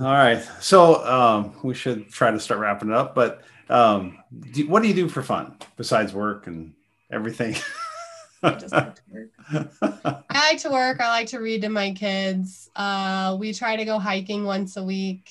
All 0.00 0.06
right. 0.06 0.42
So 0.60 1.04
um, 1.04 1.54
we 1.62 1.74
should 1.74 2.08
try 2.08 2.30
to 2.30 2.40
start 2.40 2.60
wrapping 2.60 2.88
it 2.88 2.94
up. 2.94 3.14
But 3.14 3.42
um, 3.68 4.18
do, 4.52 4.66
what 4.66 4.82
do 4.82 4.88
you 4.88 4.94
do 4.94 5.08
for 5.08 5.22
fun 5.22 5.56
besides 5.76 6.14
work 6.14 6.46
and 6.46 6.72
everything? 7.12 7.54
I 8.42 8.50
just 8.52 8.72
like 8.72 8.94
to 8.94 9.02
work. 9.12 9.72
I 10.30 10.50
like 10.50 10.60
to 10.60 10.70
work. 10.70 11.00
I 11.00 11.08
like 11.08 11.26
to 11.28 11.38
read 11.38 11.62
to 11.62 11.68
my 11.68 11.92
kids. 11.92 12.70
Uh, 12.74 13.36
we 13.38 13.52
try 13.52 13.76
to 13.76 13.84
go 13.84 13.98
hiking 13.98 14.44
once 14.44 14.78
a 14.78 14.82
week 14.82 15.30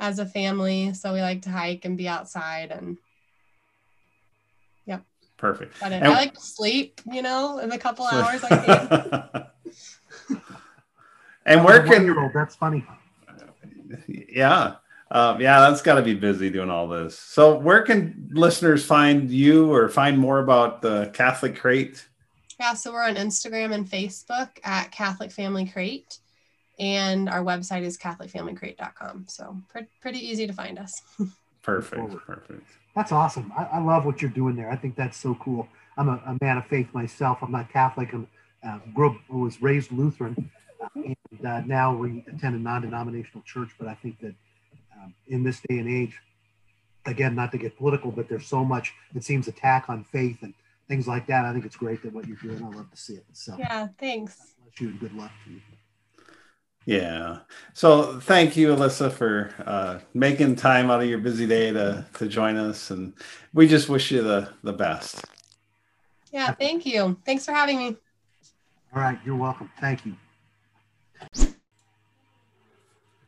as 0.00 0.18
a 0.18 0.26
family. 0.26 0.92
So 0.94 1.12
we 1.12 1.20
like 1.20 1.42
to 1.42 1.50
hike 1.50 1.84
and 1.84 1.96
be 1.96 2.08
outside. 2.08 2.72
And 2.72 2.98
Perfect. 5.38 5.74
but 5.80 5.92
And- 5.92 6.04
I 6.04 6.08
like 6.10 6.34
to 6.34 6.40
sleep, 6.40 7.00
you 7.10 7.22
know, 7.22 7.58
in 7.58 7.72
a 7.72 7.78
couple 7.78 8.04
hours. 8.12 8.42
I 8.44 8.48
can. 8.48 10.36
and 11.46 11.64
where 11.64 11.80
can 11.82 11.90
One-year-old, 12.06 12.32
that's 12.34 12.56
funny. 12.56 12.84
yeah 14.08 14.74
um, 15.10 15.40
yeah 15.40 15.60
that's 15.60 15.80
got 15.80 15.94
to 15.94 16.02
be 16.02 16.12
busy 16.14 16.50
doing 16.50 16.68
all 16.68 16.86
this 16.88 17.18
so 17.18 17.56
where 17.58 17.80
can 17.82 18.28
listeners 18.32 18.84
find 18.84 19.30
you 19.30 19.72
or 19.72 19.88
find 19.88 20.18
more 20.18 20.40
about 20.40 20.82
the 20.82 21.10
catholic 21.14 21.56
crate 21.56 22.06
Yeah, 22.60 22.74
so 22.74 22.92
we're 22.92 23.04
on 23.04 23.14
Instagram 23.14 23.72
and 23.72 23.86
Facebook 23.88 24.50
at 24.64 24.90
Catholic 24.90 25.30
Family 25.30 25.64
Crate, 25.64 26.18
and 26.80 27.28
our 27.28 27.42
website 27.44 27.82
is 27.84 27.96
CatholicFamilyCrate.com. 27.96 29.26
So 29.28 29.56
pre- 29.68 29.86
pretty 30.00 30.18
easy 30.18 30.46
to 30.48 30.52
find 30.52 30.76
us. 30.76 31.00
perfect 31.62 32.10
perfect 32.26 32.66
That's 32.98 33.12
awesome. 33.12 33.52
I, 33.56 33.62
I 33.74 33.78
love 33.78 34.04
what 34.04 34.20
you're 34.20 34.30
doing 34.32 34.56
there. 34.56 34.72
I 34.72 34.74
think 34.74 34.96
that's 34.96 35.16
so 35.16 35.36
cool. 35.36 35.68
I'm 35.96 36.08
a, 36.08 36.20
a 36.26 36.36
man 36.40 36.58
of 36.58 36.66
faith 36.66 36.92
myself. 36.92 37.38
I'm 37.42 37.52
not 37.52 37.72
Catholic. 37.72 38.12
I'm 38.12 38.26
uh, 38.66 38.80
grew 38.92 39.10
up, 39.10 39.16
was 39.30 39.62
raised 39.62 39.92
Lutheran, 39.92 40.50
uh, 40.82 40.88
and 40.96 41.46
uh, 41.46 41.60
now 41.60 41.94
we 41.94 42.24
attend 42.26 42.56
a 42.56 42.58
non-denominational 42.58 43.44
church. 43.46 43.68
But 43.78 43.86
I 43.86 43.94
think 43.94 44.18
that 44.18 44.34
um, 44.96 45.14
in 45.28 45.44
this 45.44 45.60
day 45.68 45.78
and 45.78 45.88
age, 45.88 46.18
again, 47.06 47.36
not 47.36 47.52
to 47.52 47.58
get 47.58 47.78
political, 47.78 48.10
but 48.10 48.28
there's 48.28 48.48
so 48.48 48.64
much 48.64 48.92
it 49.14 49.22
seems 49.22 49.46
attack 49.46 49.88
on 49.88 50.02
faith 50.02 50.38
and 50.42 50.52
things 50.88 51.06
like 51.06 51.28
that. 51.28 51.44
I 51.44 51.52
think 51.52 51.66
it's 51.66 51.76
great 51.76 52.02
that 52.02 52.12
what 52.12 52.26
you're 52.26 52.36
doing. 52.38 52.64
I 52.64 52.76
love 52.76 52.90
to 52.90 52.96
see 52.96 53.14
it. 53.14 53.26
So 53.32 53.54
Yeah, 53.56 53.86
thanks. 54.00 54.54
bless 54.60 54.80
you 54.80 54.88
and 54.88 54.98
good 54.98 55.14
luck 55.14 55.30
to 55.44 55.52
you. 55.52 55.60
Yeah. 56.88 57.40
So 57.74 58.18
thank 58.18 58.56
you, 58.56 58.74
Alyssa, 58.74 59.12
for 59.12 59.52
uh, 59.66 59.98
making 60.14 60.56
time 60.56 60.90
out 60.90 61.02
of 61.02 61.06
your 61.06 61.18
busy 61.18 61.46
day 61.46 61.70
to, 61.70 62.06
to 62.14 62.26
join 62.26 62.56
us. 62.56 62.90
And 62.90 63.12
we 63.52 63.68
just 63.68 63.90
wish 63.90 64.10
you 64.10 64.22
the, 64.22 64.48
the 64.62 64.72
best. 64.72 65.22
Yeah, 66.32 66.50
thank 66.52 66.86
you. 66.86 67.18
Thanks 67.26 67.44
for 67.44 67.52
having 67.52 67.76
me. 67.76 67.96
All 68.94 69.02
right, 69.02 69.18
you're 69.22 69.36
welcome. 69.36 69.70
Thank 69.78 70.06
you. 70.06 70.16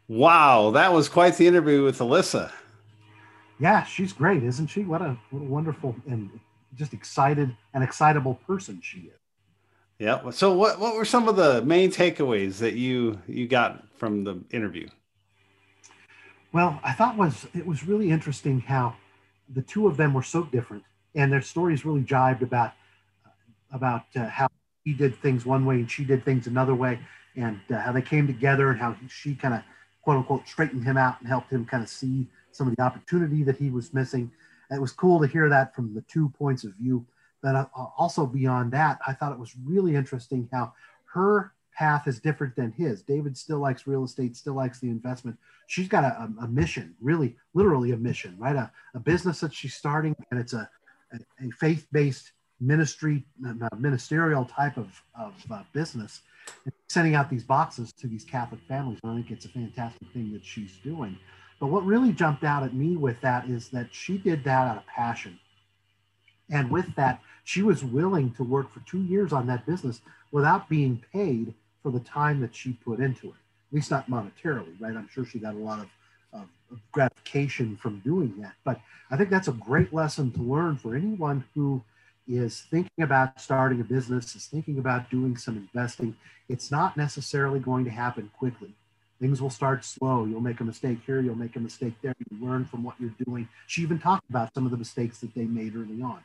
Wow. 0.08 0.70
That 0.70 0.94
was 0.94 1.10
quite 1.10 1.36
the 1.36 1.46
interview 1.46 1.84
with 1.84 1.98
Alyssa. 1.98 2.50
Yeah, 3.58 3.84
she's 3.84 4.14
great, 4.14 4.42
isn't 4.42 4.68
she? 4.68 4.84
What 4.84 5.02
a, 5.02 5.18
what 5.28 5.40
a 5.40 5.44
wonderful 5.44 5.94
and 6.08 6.30
just 6.76 6.94
excited 6.94 7.54
and 7.74 7.84
excitable 7.84 8.36
person 8.46 8.80
she 8.82 9.00
is. 9.00 9.19
Yeah. 10.00 10.30
So 10.30 10.54
what, 10.54 10.80
what 10.80 10.94
were 10.94 11.04
some 11.04 11.28
of 11.28 11.36
the 11.36 11.60
main 11.60 11.90
takeaways 11.92 12.56
that 12.58 12.72
you, 12.72 13.20
you 13.28 13.46
got 13.46 13.86
from 13.98 14.24
the 14.24 14.42
interview? 14.50 14.88
Well, 16.52 16.80
I 16.82 16.92
thought 16.92 17.18
was 17.18 17.46
it 17.54 17.66
was 17.66 17.86
really 17.86 18.10
interesting 18.10 18.60
how 18.60 18.96
the 19.50 19.60
two 19.60 19.86
of 19.86 19.98
them 19.98 20.14
were 20.14 20.22
so 20.22 20.44
different, 20.44 20.84
and 21.14 21.30
their 21.30 21.42
stories 21.42 21.84
really 21.84 22.00
jibed 22.00 22.42
about 22.42 22.72
about 23.72 24.04
uh, 24.16 24.26
how 24.26 24.48
he 24.84 24.94
did 24.94 25.14
things 25.16 25.44
one 25.44 25.64
way 25.64 25.76
and 25.76 25.88
she 25.88 26.04
did 26.04 26.24
things 26.24 26.46
another 26.46 26.74
way, 26.74 26.98
and 27.36 27.60
uh, 27.70 27.78
how 27.78 27.92
they 27.92 28.02
came 28.02 28.26
together 28.26 28.70
and 28.70 28.80
how 28.80 28.94
he, 28.94 29.06
she 29.06 29.34
kind 29.34 29.54
of 29.54 29.62
quote 30.02 30.16
unquote 30.16 30.48
straightened 30.48 30.82
him 30.82 30.96
out 30.96 31.20
and 31.20 31.28
helped 31.28 31.52
him 31.52 31.64
kind 31.66 31.82
of 31.82 31.88
see 31.90 32.26
some 32.52 32.66
of 32.66 32.74
the 32.74 32.82
opportunity 32.82 33.44
that 33.44 33.56
he 33.56 33.68
was 33.70 33.92
missing. 33.92 34.32
And 34.70 34.78
it 34.78 34.80
was 34.80 34.92
cool 34.92 35.20
to 35.20 35.26
hear 35.26 35.48
that 35.50 35.74
from 35.74 35.94
the 35.94 36.02
two 36.02 36.30
points 36.30 36.64
of 36.64 36.72
view. 36.74 37.04
But 37.42 37.56
uh, 37.56 37.66
also 37.96 38.26
beyond 38.26 38.72
that, 38.72 38.98
I 39.06 39.12
thought 39.12 39.32
it 39.32 39.38
was 39.38 39.54
really 39.64 39.94
interesting 39.94 40.48
how 40.52 40.72
her 41.12 41.52
path 41.74 42.06
is 42.06 42.20
different 42.20 42.54
than 42.56 42.72
his. 42.72 43.02
David 43.02 43.36
still 43.36 43.58
likes 43.58 43.86
real 43.86 44.04
estate, 44.04 44.36
still 44.36 44.54
likes 44.54 44.80
the 44.80 44.88
investment. 44.88 45.38
She's 45.66 45.88
got 45.88 46.04
a, 46.04 46.30
a 46.42 46.48
mission, 46.48 46.94
really, 47.00 47.36
literally 47.54 47.92
a 47.92 47.96
mission, 47.96 48.36
right? 48.38 48.56
A, 48.56 48.70
a 48.94 49.00
business 49.00 49.40
that 49.40 49.54
she's 49.54 49.74
starting, 49.74 50.14
and 50.30 50.38
it's 50.38 50.52
a, 50.52 50.68
a, 51.12 51.46
a 51.46 51.50
faith 51.52 51.86
based 51.92 52.32
ministry, 52.60 53.24
ministerial 53.78 54.44
type 54.44 54.76
of, 54.76 55.02
of 55.18 55.34
uh, 55.50 55.62
business, 55.72 56.20
and 56.64 56.74
sending 56.88 57.14
out 57.14 57.30
these 57.30 57.44
boxes 57.44 57.92
to 57.94 58.06
these 58.06 58.24
Catholic 58.24 58.60
families. 58.68 58.98
And 59.02 59.12
I 59.12 59.14
think 59.14 59.30
it's 59.30 59.46
a 59.46 59.48
fantastic 59.48 60.08
thing 60.12 60.32
that 60.32 60.44
she's 60.44 60.76
doing. 60.84 61.16
But 61.58 61.68
what 61.68 61.84
really 61.84 62.12
jumped 62.12 62.44
out 62.44 62.62
at 62.62 62.74
me 62.74 62.96
with 62.96 63.20
that 63.22 63.48
is 63.48 63.68
that 63.70 63.88
she 63.92 64.18
did 64.18 64.44
that 64.44 64.68
out 64.68 64.76
of 64.76 64.86
passion. 64.86 65.38
And 66.50 66.70
with 66.70 66.94
that, 66.96 67.20
she 67.44 67.62
was 67.62 67.84
willing 67.84 68.32
to 68.34 68.44
work 68.44 68.72
for 68.72 68.80
two 68.80 69.02
years 69.02 69.32
on 69.32 69.46
that 69.46 69.66
business 69.66 70.00
without 70.32 70.68
being 70.68 71.02
paid 71.12 71.54
for 71.82 71.90
the 71.90 72.00
time 72.00 72.40
that 72.40 72.54
she 72.54 72.72
put 72.72 73.00
into 73.00 73.28
it, 73.28 73.34
at 73.70 73.74
least 73.74 73.90
not 73.90 74.10
monetarily, 74.10 74.78
right? 74.80 74.96
I'm 74.96 75.08
sure 75.08 75.24
she 75.24 75.38
got 75.38 75.54
a 75.54 75.58
lot 75.58 75.80
of, 75.80 76.40
of, 76.40 76.48
gratification 76.92 77.76
from 77.76 77.98
doing 78.00 78.32
that. 78.40 78.52
But 78.64 78.80
I 79.10 79.16
think 79.16 79.30
that's 79.30 79.48
a 79.48 79.52
great 79.52 79.92
lesson 79.92 80.30
to 80.32 80.42
learn 80.42 80.76
for 80.76 80.94
anyone 80.94 81.44
who 81.54 81.82
is 82.28 82.60
thinking 82.70 83.02
about 83.02 83.40
starting 83.40 83.80
a 83.80 83.84
business, 83.84 84.36
is 84.36 84.46
thinking 84.46 84.78
about 84.78 85.10
doing 85.10 85.36
some 85.36 85.56
investing, 85.56 86.14
it's 86.48 86.70
not 86.70 86.96
necessarily 86.96 87.58
going 87.58 87.84
to 87.84 87.90
happen 87.90 88.30
quickly. 88.38 88.72
Things 89.20 89.42
will 89.42 89.50
start 89.50 89.84
slow. 89.84 90.24
You'll 90.24 90.40
make 90.40 90.60
a 90.60 90.64
mistake 90.64 90.98
here, 91.04 91.20
you'll 91.20 91.34
make 91.34 91.56
a 91.56 91.60
mistake 91.60 91.94
there. 92.02 92.14
You 92.30 92.46
learn 92.46 92.64
from 92.64 92.84
what 92.84 92.94
you're 93.00 93.14
doing. 93.26 93.48
She 93.66 93.82
even 93.82 93.98
talked 93.98 94.28
about 94.30 94.54
some 94.54 94.64
of 94.64 94.70
the 94.70 94.78
mistakes 94.78 95.18
that 95.18 95.34
they 95.34 95.44
made 95.44 95.74
early 95.74 96.00
on. 96.02 96.20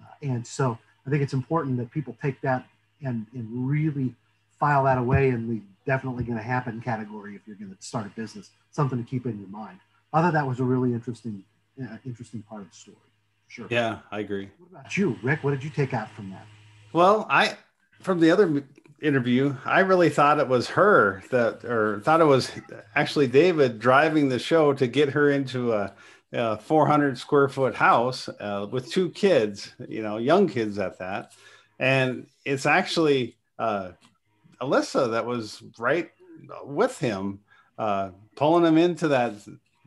Uh, 0.00 0.32
and 0.32 0.46
so 0.46 0.78
I 1.06 1.10
think 1.10 1.22
it's 1.22 1.32
important 1.32 1.76
that 1.78 1.90
people 1.90 2.16
take 2.20 2.40
that 2.42 2.66
and, 3.02 3.26
and 3.34 3.48
really 3.68 4.14
file 4.58 4.84
that 4.84 4.98
away 4.98 5.28
in 5.28 5.48
the 5.48 5.62
definitely 5.86 6.24
going 6.24 6.36
to 6.36 6.44
happen 6.44 6.80
category 6.80 7.34
if 7.34 7.42
you're 7.46 7.56
going 7.56 7.74
to 7.74 7.82
start 7.82 8.06
a 8.06 8.10
business. 8.10 8.50
Something 8.70 9.02
to 9.02 9.08
keep 9.08 9.24
in 9.24 9.38
your 9.38 9.48
mind. 9.48 9.78
I 10.12 10.20
thought 10.20 10.34
that 10.34 10.46
was 10.46 10.60
a 10.60 10.64
really 10.64 10.92
interesting, 10.92 11.42
uh, 11.82 11.96
interesting 12.04 12.42
part 12.42 12.62
of 12.62 12.70
the 12.70 12.76
story. 12.76 12.96
Sure. 13.48 13.66
Yeah, 13.70 14.00
I 14.10 14.20
agree. 14.20 14.50
What 14.58 14.80
about 14.80 14.96
you, 14.96 15.18
Rick? 15.22 15.42
What 15.42 15.52
did 15.52 15.64
you 15.64 15.70
take 15.70 15.94
out 15.94 16.10
from 16.10 16.30
that? 16.30 16.46
Well, 16.92 17.26
I 17.30 17.56
from 18.00 18.20
the 18.20 18.30
other 18.30 18.64
interview, 19.00 19.54
I 19.64 19.80
really 19.80 20.10
thought 20.10 20.40
it 20.40 20.48
was 20.48 20.68
her 20.70 21.22
that, 21.30 21.64
or 21.64 22.00
thought 22.00 22.20
it 22.20 22.24
was 22.24 22.50
actually 22.94 23.28
David 23.28 23.78
driving 23.78 24.28
the 24.28 24.38
show 24.38 24.72
to 24.74 24.86
get 24.86 25.10
her 25.10 25.30
into 25.30 25.72
a, 25.72 25.94
a 26.32 26.58
400 26.58 27.18
square 27.18 27.48
foot 27.48 27.74
house 27.74 28.28
uh, 28.40 28.66
with 28.70 28.90
two 28.90 29.10
kids, 29.10 29.72
you 29.88 30.02
know, 30.02 30.18
young 30.18 30.48
kids 30.48 30.78
at 30.78 30.98
that. 30.98 31.32
And 31.78 32.26
it's 32.44 32.66
actually 32.66 33.36
uh, 33.58 33.92
Alyssa 34.60 35.10
that 35.12 35.24
was 35.24 35.62
right 35.78 36.10
with 36.64 36.98
him, 36.98 37.40
uh, 37.78 38.10
pulling 38.36 38.64
him 38.64 38.78
into 38.78 39.08
that 39.08 39.34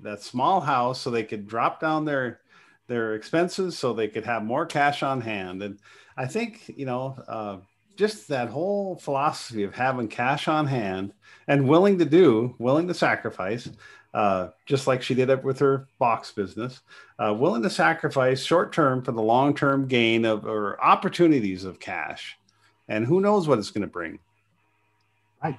that 0.04 0.24
small 0.24 0.62
house 0.62 1.00
so 1.00 1.12
they 1.12 1.24
could 1.24 1.48
drop 1.48 1.80
down 1.80 2.06
their 2.06 2.40
their 2.88 3.14
expenses 3.14 3.78
so 3.78 3.94
they 3.94 4.08
could 4.08 4.26
have 4.26 4.44
more 4.44 4.66
cash 4.66 5.04
on 5.04 5.22
hand. 5.22 5.62
And 5.62 5.80
I 6.18 6.26
think 6.26 6.72
you 6.76 6.86
know 6.86 7.16
uh, 7.28 7.58
just 7.96 8.28
that 8.30 8.50
whole 8.50 8.96
philosophy 8.96 9.64
of 9.64 9.76
having 9.76 10.08
cash 10.08 10.48
on 10.48 10.66
hand 10.66 11.14
and 11.48 11.68
willing 11.68 12.00
to 12.00 12.06
do, 12.06 12.56
willing 12.60 12.88
to 12.88 12.94
sacrifice. 12.94 13.70
Uh, 14.14 14.50
just 14.66 14.88
like 14.88 15.02
she 15.02 15.16
did 15.16 15.30
it 15.30 15.42
with 15.42 15.58
her 15.60 15.88
box 15.98 16.32
business, 16.32 16.82
uh, 17.18 17.34
willing 17.34 17.62
to 17.62 17.70
sacrifice 17.70 18.44
short 18.44 18.74
term 18.74 19.02
for 19.02 19.14
the 19.14 19.22
long 19.22 19.56
term 19.56 19.88
gain 19.88 20.26
of 20.26 20.46
or 20.46 20.82
opportunities 20.84 21.64
of 21.64 21.80
cash. 21.80 22.38
And 22.90 23.06
who 23.06 23.22
knows 23.22 23.48
what 23.48 23.58
it's 23.58 23.72
going 23.72 23.84
to 23.84 23.88
bring. 23.88 24.20
Right, 25.42 25.58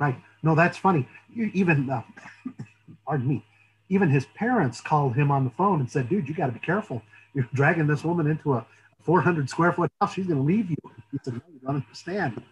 right. 0.00 0.16
No, 0.42 0.56
that's 0.56 0.76
funny. 0.76 1.08
Even, 1.36 1.88
uh, 1.88 2.02
pardon 3.06 3.28
me, 3.28 3.44
even 3.88 4.08
his 4.08 4.26
parents 4.34 4.80
called 4.80 5.14
him 5.14 5.30
on 5.30 5.44
the 5.44 5.50
phone 5.50 5.78
and 5.78 5.88
said, 5.88 6.08
"Dude, 6.08 6.28
you 6.28 6.34
got 6.34 6.46
to 6.46 6.52
be 6.52 6.58
careful. 6.58 7.00
You're 7.32 7.48
dragging 7.54 7.86
this 7.86 8.02
woman 8.02 8.26
into 8.26 8.54
a 8.54 8.66
400 9.02 9.48
square 9.48 9.72
foot 9.72 9.90
house. 10.00 10.14
She's 10.14 10.26
going 10.26 10.40
to 10.40 10.44
leave 10.44 10.68
you." 10.68 10.76
He 11.12 11.18
said, 11.22 11.34
"No, 11.34 11.40
you 11.52 11.60
don't 11.64 11.76
understand. 11.76 12.42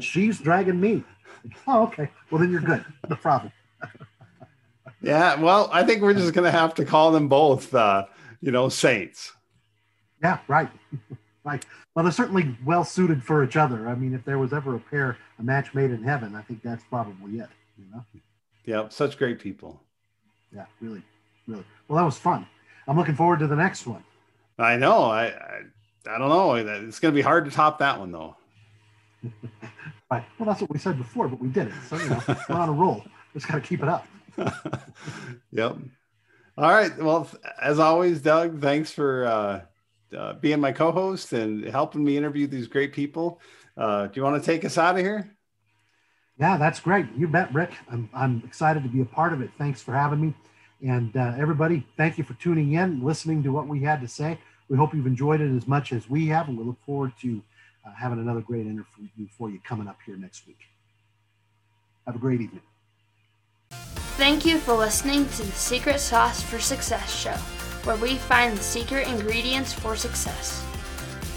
She's 0.00 0.38
dragging 0.38 0.80
me." 0.80 1.04
Oh, 1.66 1.84
okay. 1.84 2.10
Well, 2.30 2.38
then 2.38 2.50
you're 2.50 2.60
good. 2.60 2.84
No 3.08 3.16
problem. 3.16 3.50
yeah. 5.02 5.40
Well, 5.40 5.70
I 5.72 5.84
think 5.84 6.02
we're 6.02 6.14
just 6.14 6.32
going 6.34 6.44
to 6.44 6.56
have 6.56 6.74
to 6.74 6.84
call 6.84 7.12
them 7.12 7.28
both, 7.28 7.74
uh, 7.74 8.06
you 8.40 8.50
know, 8.50 8.68
saints. 8.68 9.32
Yeah. 10.22 10.38
Right. 10.48 10.70
right. 11.44 11.64
Well, 11.94 12.04
they're 12.04 12.12
certainly 12.12 12.56
well 12.64 12.84
suited 12.84 13.22
for 13.22 13.42
each 13.42 13.56
other. 13.56 13.88
I 13.88 13.94
mean, 13.94 14.14
if 14.14 14.24
there 14.24 14.38
was 14.38 14.52
ever 14.52 14.76
a 14.76 14.80
pair, 14.80 15.16
a 15.38 15.42
match 15.42 15.74
made 15.74 15.90
in 15.90 16.02
heaven, 16.02 16.34
I 16.34 16.42
think 16.42 16.62
that's 16.62 16.84
probably 16.84 17.40
it. 17.40 17.48
You 17.78 17.84
know. 17.92 18.04
Yep. 18.66 18.92
Such 18.92 19.18
great 19.18 19.38
people 19.38 19.80
yeah, 20.54 20.66
really, 20.80 21.02
really. 21.46 21.64
Well, 21.88 21.98
that 21.98 22.04
was 22.04 22.18
fun. 22.18 22.46
I'm 22.86 22.96
looking 22.96 23.14
forward 23.14 23.38
to 23.40 23.46
the 23.46 23.56
next 23.56 23.86
one. 23.86 24.04
I 24.58 24.76
know. 24.76 25.04
I 25.04 25.26
I, 25.26 25.62
I 26.06 26.18
don't 26.18 26.28
know. 26.28 26.54
It's 26.54 26.98
going 26.98 27.12
to 27.12 27.16
be 27.16 27.22
hard 27.22 27.44
to 27.44 27.50
top 27.50 27.78
that 27.78 27.98
one 27.98 28.12
though. 28.12 28.36
right. 30.10 30.24
Well, 30.38 30.46
that's 30.46 30.60
what 30.60 30.70
we 30.70 30.78
said 30.78 30.98
before, 30.98 31.28
but 31.28 31.40
we 31.40 31.48
did 31.48 31.68
it. 31.68 31.74
So 31.88 31.96
you 31.96 32.08
know, 32.08 32.22
we're 32.48 32.56
on 32.56 32.68
a 32.68 32.72
roll. 32.72 33.04
Just 33.32 33.46
got 33.46 33.54
to 33.54 33.60
keep 33.60 33.82
it 33.82 33.88
up. 33.88 34.06
yep. 35.52 35.76
All 36.58 36.70
right. 36.70 36.96
Well, 36.98 37.28
as 37.60 37.78
always, 37.78 38.20
Doug, 38.20 38.60
thanks 38.60 38.90
for 38.90 39.24
uh, 39.24 39.60
uh, 40.16 40.34
being 40.34 40.60
my 40.60 40.72
co-host 40.72 41.32
and 41.32 41.64
helping 41.64 42.04
me 42.04 42.16
interview 42.16 42.46
these 42.46 42.66
great 42.66 42.92
people. 42.92 43.40
Uh, 43.76 44.06
do 44.06 44.12
you 44.16 44.24
want 44.24 44.42
to 44.42 44.46
take 44.46 44.64
us 44.64 44.76
out 44.76 44.96
of 44.96 45.00
here? 45.00 45.30
Yeah, 46.38 46.56
that's 46.56 46.80
great. 46.80 47.06
You 47.16 47.28
bet, 47.28 47.52
Rick. 47.52 47.72
I'm, 47.90 48.08
I'm 48.14 48.42
excited 48.46 48.82
to 48.82 48.88
be 48.88 49.00
a 49.02 49.04
part 49.04 49.32
of 49.32 49.40
it. 49.40 49.50
Thanks 49.58 49.82
for 49.82 49.92
having 49.92 50.20
me. 50.20 50.34
And 50.82 51.14
uh, 51.16 51.34
everybody, 51.38 51.86
thank 51.96 52.16
you 52.16 52.24
for 52.24 52.34
tuning 52.34 52.72
in, 52.72 53.04
listening 53.04 53.42
to 53.42 53.50
what 53.50 53.68
we 53.68 53.82
had 53.82 54.00
to 54.00 54.08
say. 54.08 54.38
We 54.68 54.76
hope 54.76 54.94
you've 54.94 55.06
enjoyed 55.06 55.40
it 55.40 55.54
as 55.54 55.66
much 55.66 55.92
as 55.92 56.08
we 56.08 56.26
have, 56.28 56.48
and 56.48 56.56
we 56.56 56.64
look 56.64 56.78
forward 56.86 57.12
to 57.22 57.42
uh, 57.86 57.90
having 57.94 58.18
another 58.18 58.40
great 58.40 58.66
interview 58.66 59.26
for 59.36 59.50
you 59.50 59.60
coming 59.64 59.88
up 59.88 59.98
here 60.06 60.16
next 60.16 60.46
week. 60.46 60.60
Have 62.06 62.16
a 62.16 62.18
great 62.18 62.40
evening. 62.40 62.62
Thank 64.20 64.44
you 64.44 64.58
for 64.58 64.74
listening 64.74 65.26
to 65.26 65.44
the 65.44 65.52
Secret 65.52 65.98
Sauce 65.98 66.42
for 66.42 66.58
Success 66.58 67.10
show, 67.10 67.36
where 67.84 67.96
we 67.96 68.16
find 68.16 68.54
the 68.54 68.62
secret 68.62 69.08
ingredients 69.08 69.72
for 69.72 69.96
success. 69.96 70.62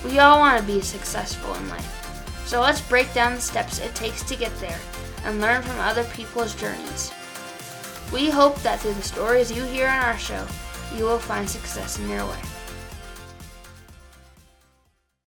We 0.03 0.19
all 0.19 0.39
want 0.39 0.59
to 0.59 0.67
be 0.67 0.81
successful 0.81 1.55
in 1.55 1.69
life. 1.69 2.45
So 2.45 2.59
let's 2.59 2.81
break 2.81 3.13
down 3.13 3.35
the 3.35 3.41
steps 3.41 3.79
it 3.79 3.95
takes 3.95 4.21
to 4.23 4.35
get 4.35 4.53
there 4.59 4.77
and 5.23 5.39
learn 5.39 5.61
from 5.61 5.79
other 5.79 6.03
people's 6.03 6.55
journeys. 6.55 7.13
We 8.11 8.29
hope 8.29 8.61
that 8.63 8.81
through 8.81 8.95
the 8.95 9.01
stories 9.01 9.49
you 9.49 9.63
hear 9.63 9.87
on 9.87 10.03
our 10.03 10.17
show, 10.17 10.45
you 10.93 11.05
will 11.05 11.19
find 11.19 11.49
success 11.49 11.97
in 11.99 12.09
your 12.09 12.25
life. 12.25 12.52